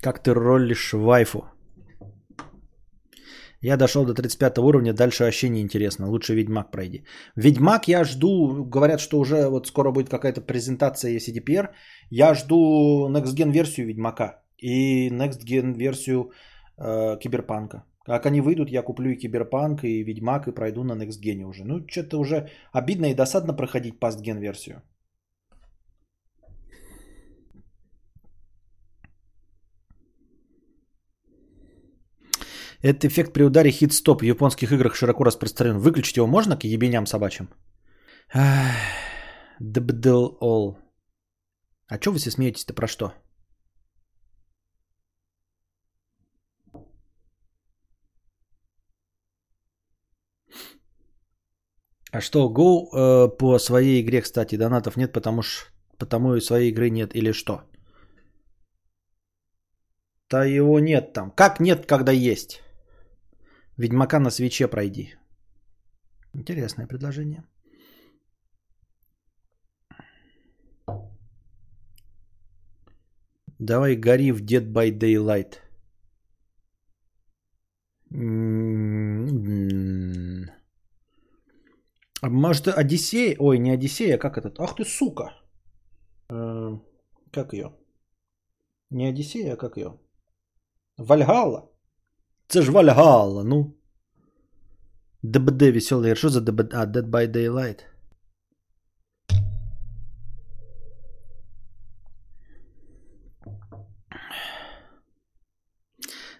[0.03, 1.56] Как ты ролишь вайфу?
[3.61, 6.09] Я дошел до 35 уровня, дальше вообще не интересно.
[6.09, 7.03] Лучше Ведьмак пройди.
[7.35, 11.69] Ведьмак я жду, говорят, что уже вот скоро будет какая-то презентация CDPR.
[12.11, 16.31] Я жду Next Gen версию Ведьмака и Next Gen версию
[16.77, 17.83] э, Киберпанка.
[18.05, 21.65] Как они выйдут, я куплю и Киберпанк, и Ведьмак, и пройду на Next Gen уже.
[21.65, 24.81] Ну, что-то уже обидно и досадно проходить Gen версию.
[32.81, 35.79] Этот эффект при ударе хит-стоп в японских играх широко распространен.
[35.79, 37.49] Выключить его можно к ебеням собачьим?
[39.59, 40.77] Дбдл all.
[41.87, 43.13] А что вы все смеетесь-то про что?
[52.11, 55.65] А что, Go э, по своей игре, кстати, донатов нет, потому что
[55.97, 57.61] потому и своей игры нет или что?
[60.29, 61.31] Да его нет там.
[61.31, 62.66] Как нет, когда есть?
[63.77, 65.15] Ведьмака на свече пройди.
[66.33, 67.43] Интересное предложение.
[73.59, 75.59] Давай гори в Dead by Daylight.
[82.21, 83.35] А может, Одиссей?
[83.39, 84.59] Ой, не Одиссея, а как этот?
[84.59, 85.33] Ах ты сука!
[86.29, 86.79] Э,
[87.31, 87.75] как ее?
[88.89, 89.99] Не Одиссея, а как ее?
[90.97, 91.76] Вальгалла.
[92.47, 93.73] Це ж Вальгалла, ну.
[95.23, 96.15] ДБД веселый.
[96.15, 96.73] Что за ДБД?
[96.73, 97.79] А, Dead by Daylight.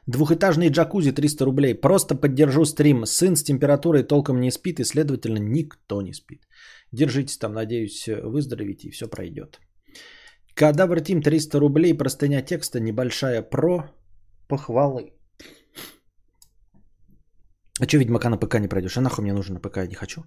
[0.07, 1.75] Двухэтажный джакузи 300 рублей.
[1.75, 3.05] Просто поддержу стрим.
[3.05, 6.47] Сын с температурой толком не спит и, следовательно, никто не спит.
[6.93, 9.59] Держитесь там, надеюсь, выздоровите и все пройдет.
[10.53, 11.97] Кадавр Тим 300 рублей.
[11.97, 13.91] Простыня текста небольшая про
[14.47, 15.16] похвалы.
[17.79, 18.97] А что Ведьмака на ПК не пройдешь?
[18.97, 20.23] А нахуй мне нужно на ПК, я не хочу.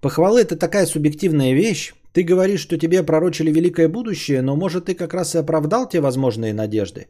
[0.00, 1.94] Похвалы это такая субъективная вещь.
[2.12, 6.00] Ты говоришь, что тебе пророчили великое будущее, но может ты как раз и оправдал те
[6.00, 7.08] возможные надежды.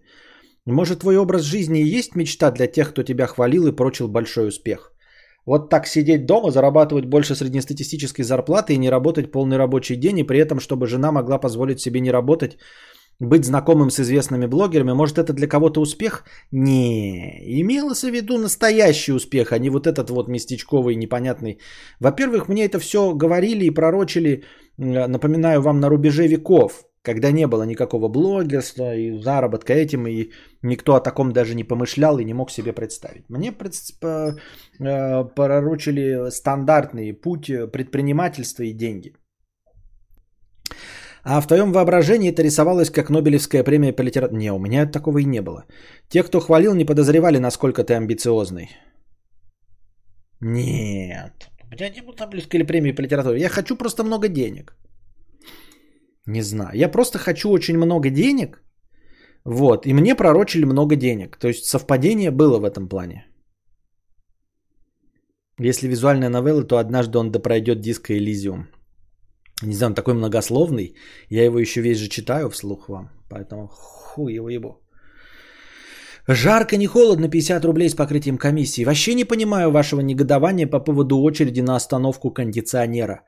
[0.66, 4.48] Может твой образ жизни и есть мечта для тех, кто тебя хвалил и прочил большой
[4.48, 4.92] успех.
[5.44, 10.26] Вот так сидеть дома, зарабатывать больше среднестатистической зарплаты и не работать полный рабочий день, и
[10.26, 12.58] при этом, чтобы жена могла позволить себе не работать,
[13.20, 16.24] быть знакомым с известными блогерами, может это для кого-то успех?
[16.50, 21.60] Не, имелось в виду настоящий успех, а не вот этот вот местечковый, непонятный.
[22.00, 24.44] Во-первых, мне это все говорили и пророчили,
[24.76, 30.30] напоминаю вам, на рубеже веков, когда не было никакого блогерства и заработка этим, и
[30.62, 33.28] никто о таком даже не помышлял и не мог себе представить.
[33.28, 34.34] Мне э,
[35.36, 39.14] пророчили стандартный путь предпринимательства и деньги.
[41.24, 44.38] А в твоем воображении это рисовалось как Нобелевская премия по литературе.
[44.38, 45.64] Не, у меня такого и не было.
[46.08, 48.70] Те, кто хвалил, не подозревали, насколько ты амбициозный.
[50.40, 51.50] Нет.
[51.64, 53.40] У меня не было Нобелевской премии по литературе.
[53.40, 54.76] Я хочу просто много денег.
[56.26, 56.74] Не знаю.
[56.74, 58.62] Я просто хочу очень много денег.
[59.44, 59.86] Вот.
[59.86, 61.36] И мне пророчили много денег.
[61.36, 63.26] То есть совпадение было в этом плане.
[65.60, 68.66] Если визуальная новелла, то однажды он допройдет диско Элизиум.
[69.62, 70.94] Не знаю, он такой многословный.
[71.30, 73.10] Я его еще весь же читаю вслух вам.
[73.28, 74.78] Поэтому хуй его ебу.
[76.28, 78.84] Жарко, не холодно, 50 рублей с покрытием комиссии.
[78.84, 83.22] Вообще не понимаю вашего негодования по поводу очереди на остановку кондиционера.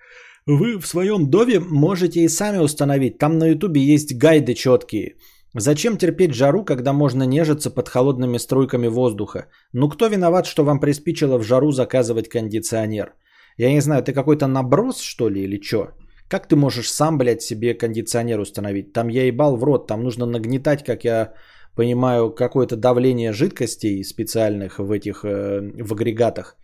[0.47, 3.19] Вы в своем доме можете и сами установить.
[3.19, 5.17] Там на ютубе есть гайды четкие.
[5.57, 9.47] Зачем терпеть жару, когда можно нежиться под холодными струйками воздуха?
[9.73, 13.15] Ну кто виноват, что вам приспичило в жару заказывать кондиционер?
[13.57, 15.93] Я не знаю, ты какой-то наброс, что ли, или что?
[16.29, 18.93] Как ты можешь сам, блядь, себе кондиционер установить?
[18.93, 21.35] Там я ебал в рот, там нужно нагнетать, как я
[21.77, 26.57] понимаю, какое-то давление жидкостей специальных в этих, э, в агрегатах.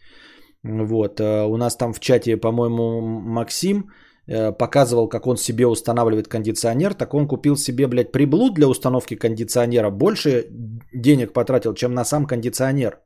[0.63, 3.91] Вот, э, у нас там в чате, по-моему, Максим
[4.27, 9.17] э, показывал, как он себе устанавливает кондиционер, так он купил себе, блядь, приблуд для установки
[9.17, 10.47] кондиционера, больше
[10.93, 12.99] денег потратил, чем на сам кондиционер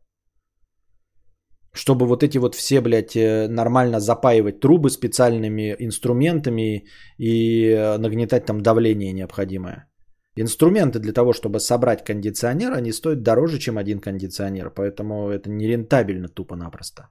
[1.75, 6.85] чтобы вот эти вот все, блядь, э, нормально запаивать трубы специальными инструментами
[7.19, 9.89] и э, нагнетать там давление необходимое.
[10.37, 14.71] Инструменты для того, чтобы собрать кондиционер, они стоят дороже, чем один кондиционер.
[14.71, 17.09] Поэтому это нерентабельно тупо-напросто.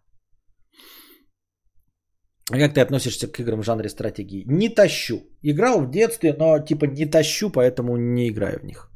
[2.52, 4.44] А как ты относишься к играм в жанре стратегии?
[4.48, 5.24] Не тащу.
[5.42, 8.92] Играл в детстве, но типа не тащу, поэтому не играю в них.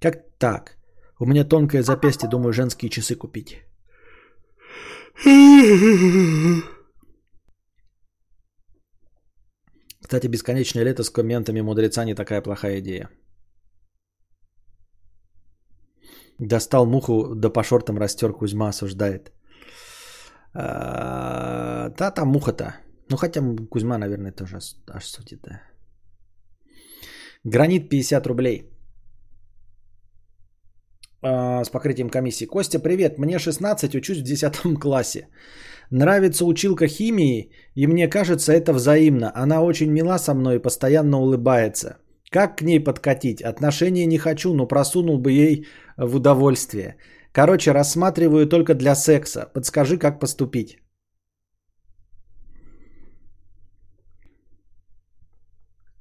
[0.00, 0.81] Как так?
[1.22, 3.62] У меня тонкое запястье, думаю, женские часы купить.
[10.00, 13.08] Кстати, бесконечное лето с комментами мудреца не такая плохая идея.
[16.40, 19.30] Достал муху, да по шортам растер, Кузьма осуждает.
[20.54, 22.74] А, да, там муха-то.
[23.08, 23.40] Ну, хотя
[23.70, 24.58] Кузьма, наверное, тоже
[24.90, 25.62] аж судит, да.
[27.44, 28.71] Гранит 50 рублей.
[31.24, 32.46] А, с покрытием комиссии.
[32.46, 35.28] Костя, привет, мне 16, учусь в 10 классе.
[35.90, 39.30] Нравится училка химии, и мне кажется, это взаимно.
[39.34, 41.98] Она очень мила со мной и постоянно улыбается.
[42.30, 43.42] Как к ней подкатить?
[43.42, 45.66] Отношения не хочу, но просунул бы ей
[45.96, 46.96] в удовольствие.
[47.32, 49.50] Короче, рассматриваю только для секса.
[49.54, 50.78] Подскажи, как поступить.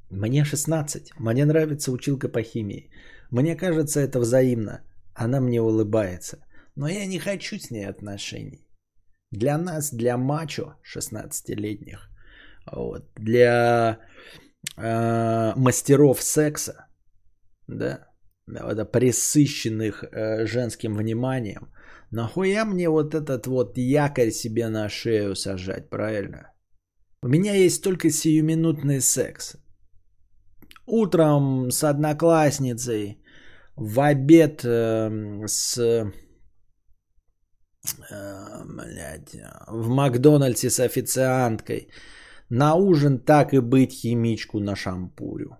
[0.10, 1.12] Мне 16.
[1.20, 2.90] Мне нравится училка по химии.
[3.30, 4.82] Мне кажется, это взаимно.
[5.14, 6.38] Она мне улыбается.
[6.76, 8.68] Но я не хочу с ней отношений.
[9.32, 12.10] Для нас, для мачо 16-летних,
[12.72, 14.00] вот, для
[14.78, 16.88] э, мастеров секса,
[17.68, 18.08] да,
[18.48, 21.72] это присыщенных э, женским вниманием,
[22.12, 26.52] нахуя мне вот этот вот якорь себе на шею сажать, правильно?
[27.22, 29.56] У меня есть только сиюминутный секс.
[30.86, 33.21] Утром с одноклассницей
[33.76, 36.12] в обед э, с э,
[38.66, 39.36] блядь,
[39.68, 41.88] в Макдональдсе с официанткой.
[42.50, 45.58] На ужин так и быть химичку на шампурю.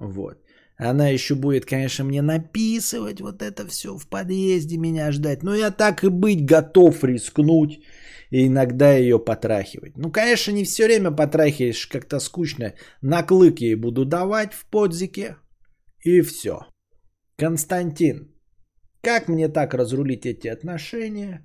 [0.00, 0.38] Вот.
[0.76, 5.42] Она еще будет, конечно, мне написывать вот это все в подъезде меня ждать.
[5.42, 7.80] Но я так и быть готов рискнуть
[8.30, 9.96] и иногда ее потрахивать.
[9.96, 12.74] Ну, конечно, не все время потрахиваешь, как-то скучно.
[13.02, 15.36] На клык ей буду давать в подзике.
[16.04, 16.66] И все.
[17.36, 18.32] Константин,
[19.02, 21.44] как мне так разрулить эти отношения,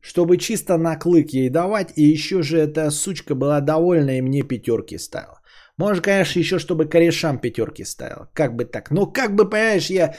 [0.00, 4.42] чтобы чисто на клык ей давать, и еще же эта сучка была довольна и мне
[4.42, 5.40] пятерки ставила.
[5.76, 8.28] Может, конечно, еще чтобы корешам пятерки ставила.
[8.32, 8.90] Как бы так.
[8.90, 10.14] Но как бы, понимаешь, я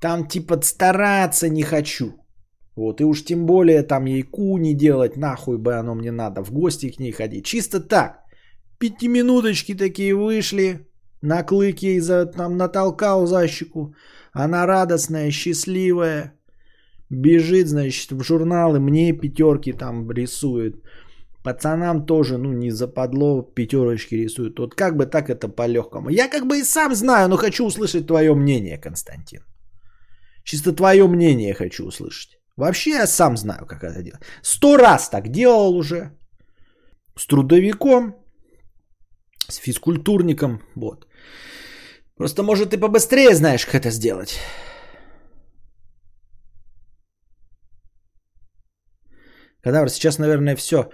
[0.00, 2.14] там типа стараться не хочу.
[2.76, 6.44] Вот, и уж тем более там ей ку не делать, нахуй бы оно мне надо,
[6.44, 7.46] в гости к ней ходить.
[7.46, 8.18] Чисто так.
[8.78, 10.86] Пятиминуточки такие вышли,
[11.22, 13.94] на клык ей за, там натолкал за щеку.
[14.44, 16.32] Она радостная, счастливая.
[17.10, 20.74] Бежит, значит, в журналы, мне пятерки там рисует.
[21.44, 24.58] Пацанам тоже, ну, не западло, пятерочки рисуют.
[24.58, 26.10] Вот как бы так это по-легкому.
[26.10, 29.42] Я как бы и сам знаю, но хочу услышать твое мнение, Константин.
[30.44, 32.38] Чисто твое мнение хочу услышать.
[32.56, 34.22] Вообще я сам знаю, как это делать.
[34.42, 36.10] Сто раз так делал уже.
[37.16, 38.14] С трудовиком,
[39.48, 40.60] с физкультурником.
[40.74, 41.06] Вот.
[42.16, 44.38] Просто, может, ты побыстрее знаешь, как это сделать.
[49.62, 50.90] Кадавр, сейчас, наверное, все.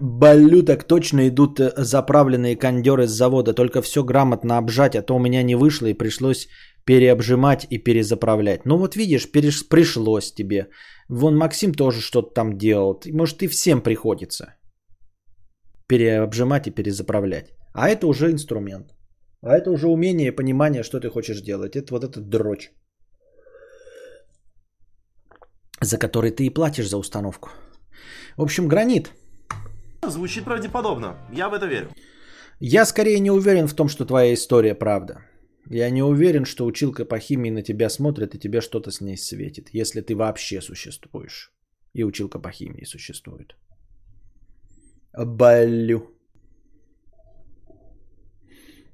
[0.00, 3.54] Балю так точно идут э, заправленные кондеры с завода.
[3.54, 6.48] Только все грамотно обжать, а то у меня не вышло и пришлось
[6.84, 8.64] переобжимать и перезаправлять.
[8.64, 9.68] Ну вот видишь, переш...
[9.68, 10.68] пришлось тебе.
[11.08, 13.00] Вон Максим тоже что-то там делал.
[13.12, 14.56] Может и всем приходится
[15.86, 17.52] переобжимать и перезаправлять.
[17.74, 18.86] А это уже инструмент.
[19.42, 21.76] А это уже умение и понимание, что ты хочешь делать.
[21.76, 22.72] Это вот этот дрочь,
[25.80, 27.50] за который ты и платишь за установку.
[28.36, 29.12] В общем, гранит.
[30.08, 31.16] Звучит правдеподобно.
[31.32, 31.90] Я в это верю.
[32.60, 35.14] Я скорее не уверен в том, что твоя история правда.
[35.70, 39.16] Я не уверен, что училка по химии на тебя смотрит и тебе что-то с ней
[39.16, 41.52] светит, если ты вообще существуешь.
[41.94, 43.56] И училка по химии существует.
[45.12, 46.16] Балю.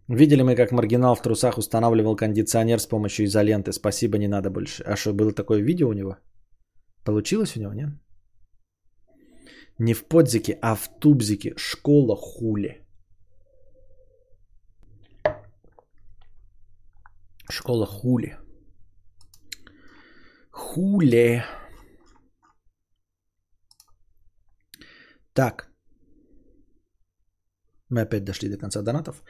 [0.09, 3.72] Видели мы, как маргинал в трусах устанавливал кондиционер с помощью изоленты.
[3.72, 4.82] Спасибо, не надо больше.
[4.85, 6.16] А что, было такое видео у него?
[7.05, 7.90] Получилось у него, нет?
[9.78, 11.52] Не в подзике, а в тубзике.
[11.56, 12.86] Школа хули.
[17.51, 18.39] Школа хули.
[20.51, 21.44] Хули.
[25.35, 25.70] Так.
[27.90, 29.22] Мы опять дошли до конца донатов.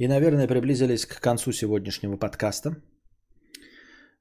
[0.00, 2.76] И, наверное, приблизились к концу сегодняшнего подкаста.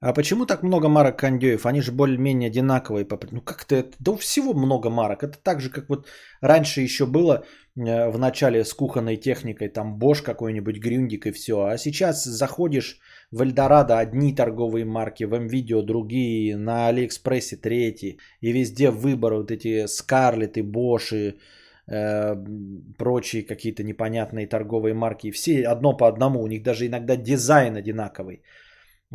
[0.01, 1.65] А почему так много марок кондеев?
[1.65, 3.07] Они же более-менее одинаковые.
[3.31, 3.95] Ну как-то это...
[3.99, 5.23] Да у всего много марок.
[5.23, 6.07] Это так же, как вот
[6.41, 7.45] раньше еще было
[7.77, 9.69] э, в начале с кухонной техникой.
[9.69, 11.53] Там Bosch какой-нибудь, Грюндик и все.
[11.53, 12.99] А сейчас заходишь
[13.31, 18.17] в Эльдорадо одни торговые марки, в МВидео другие, на Алиэкспрессе третьи.
[18.41, 21.35] И везде выбор вот эти Скарлеты, Боши,
[21.89, 22.35] э,
[22.97, 25.31] прочие какие-то непонятные торговые марки.
[25.31, 28.43] Все одно по одному, у них даже иногда дизайн одинаковый.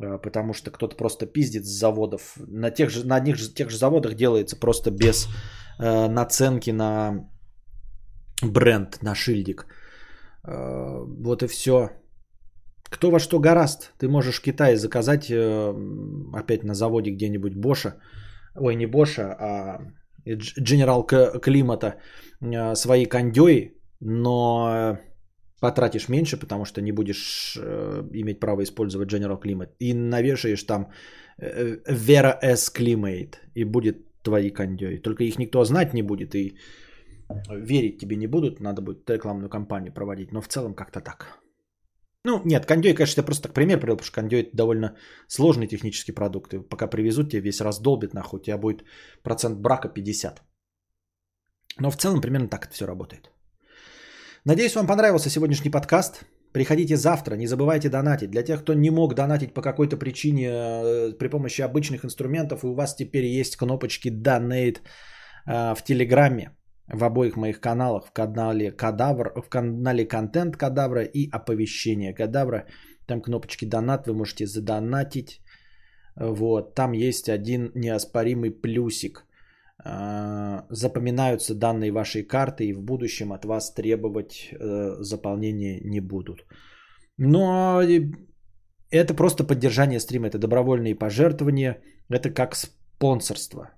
[0.03, 2.37] Э, потому что кто-то просто пиздит с заводов.
[2.49, 5.29] На тех же, на одних же, тех же заводах делается просто без
[5.79, 7.29] э, наценки на
[8.43, 9.67] бренд, на шильдик.
[10.47, 11.91] Э, вот и все.
[12.91, 13.93] Кто во что гораст.
[13.99, 15.75] Ты можешь в Китае заказать э,
[16.35, 17.97] опять на заводе где-нибудь Боша.
[18.57, 19.79] Ой, не Боша, а
[20.27, 22.01] General Климата
[22.41, 24.99] э, свои кондёи, но
[25.61, 29.71] потратишь меньше, потому что не будешь э, иметь право использовать General Climate.
[29.79, 30.91] И навешаешь там
[31.39, 34.99] Vera S Climate, и будет твои кондёи.
[34.99, 36.57] Только их никто знать не будет, и
[37.51, 40.33] верить тебе не будут, надо будет рекламную кампанию проводить.
[40.33, 41.44] Но в целом как-то так.
[42.27, 44.97] Ну, нет, кондей, конечно, я просто так пример привел, потому что кондей это довольно
[45.29, 46.55] сложный технический продукт.
[46.55, 48.85] И пока привезут, тебе весь раздолбит, нахуй, у тебя будет
[49.23, 50.43] процент брака 50.
[51.81, 53.31] Но в целом примерно так это все работает.
[54.47, 56.25] Надеюсь, вам понравился сегодняшний подкаст.
[56.53, 58.31] Приходите завтра, не забывайте донатить.
[58.31, 62.67] Для тех, кто не мог донатить по какой-то причине э, при помощи обычных инструментов, и
[62.67, 64.79] у вас теперь есть кнопочки Donate
[65.47, 66.51] э, в Телеграме
[66.89, 72.67] в обоих моих каналах, в канале Кадавр, в канале Контент Кадавра и Оповещение Кадавра.
[73.07, 75.41] Там кнопочки Донат, вы можете задонатить.
[76.17, 79.27] Вот, там есть один неоспоримый плюсик.
[79.87, 86.47] А, запоминаются данные вашей карты и в будущем от вас требовать э, заполнения не будут.
[87.19, 87.83] Но
[88.91, 93.71] это просто поддержание стрима, это добровольные пожертвования, это как спонсорство.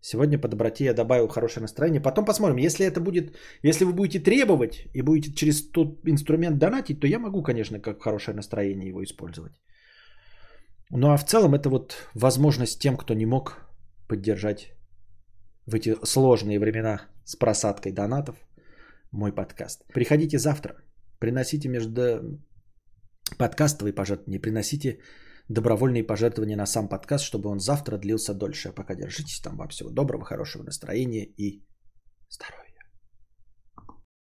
[0.00, 2.00] Сегодня по доброте я добавил хорошее настроение.
[2.00, 7.00] Потом посмотрим, если это будет, если вы будете требовать и будете через тот инструмент донатить,
[7.00, 9.52] то я могу, конечно, как хорошее настроение его использовать.
[10.90, 13.58] Ну а в целом это вот возможность тем, кто не мог
[14.08, 14.72] поддержать
[15.66, 18.36] в эти сложные времена с просадкой донатов
[19.10, 19.84] мой подкаст.
[19.92, 20.76] Приходите завтра,
[21.18, 22.38] приносите между
[23.38, 24.98] подкастовые пожертвования, приносите
[25.48, 28.70] добровольные пожертвования на сам подкаст, чтобы он завтра длился дольше.
[28.70, 29.56] А пока держитесь там.
[29.56, 31.64] Вам всего доброго, хорошего настроения и
[32.28, 32.65] здоровья.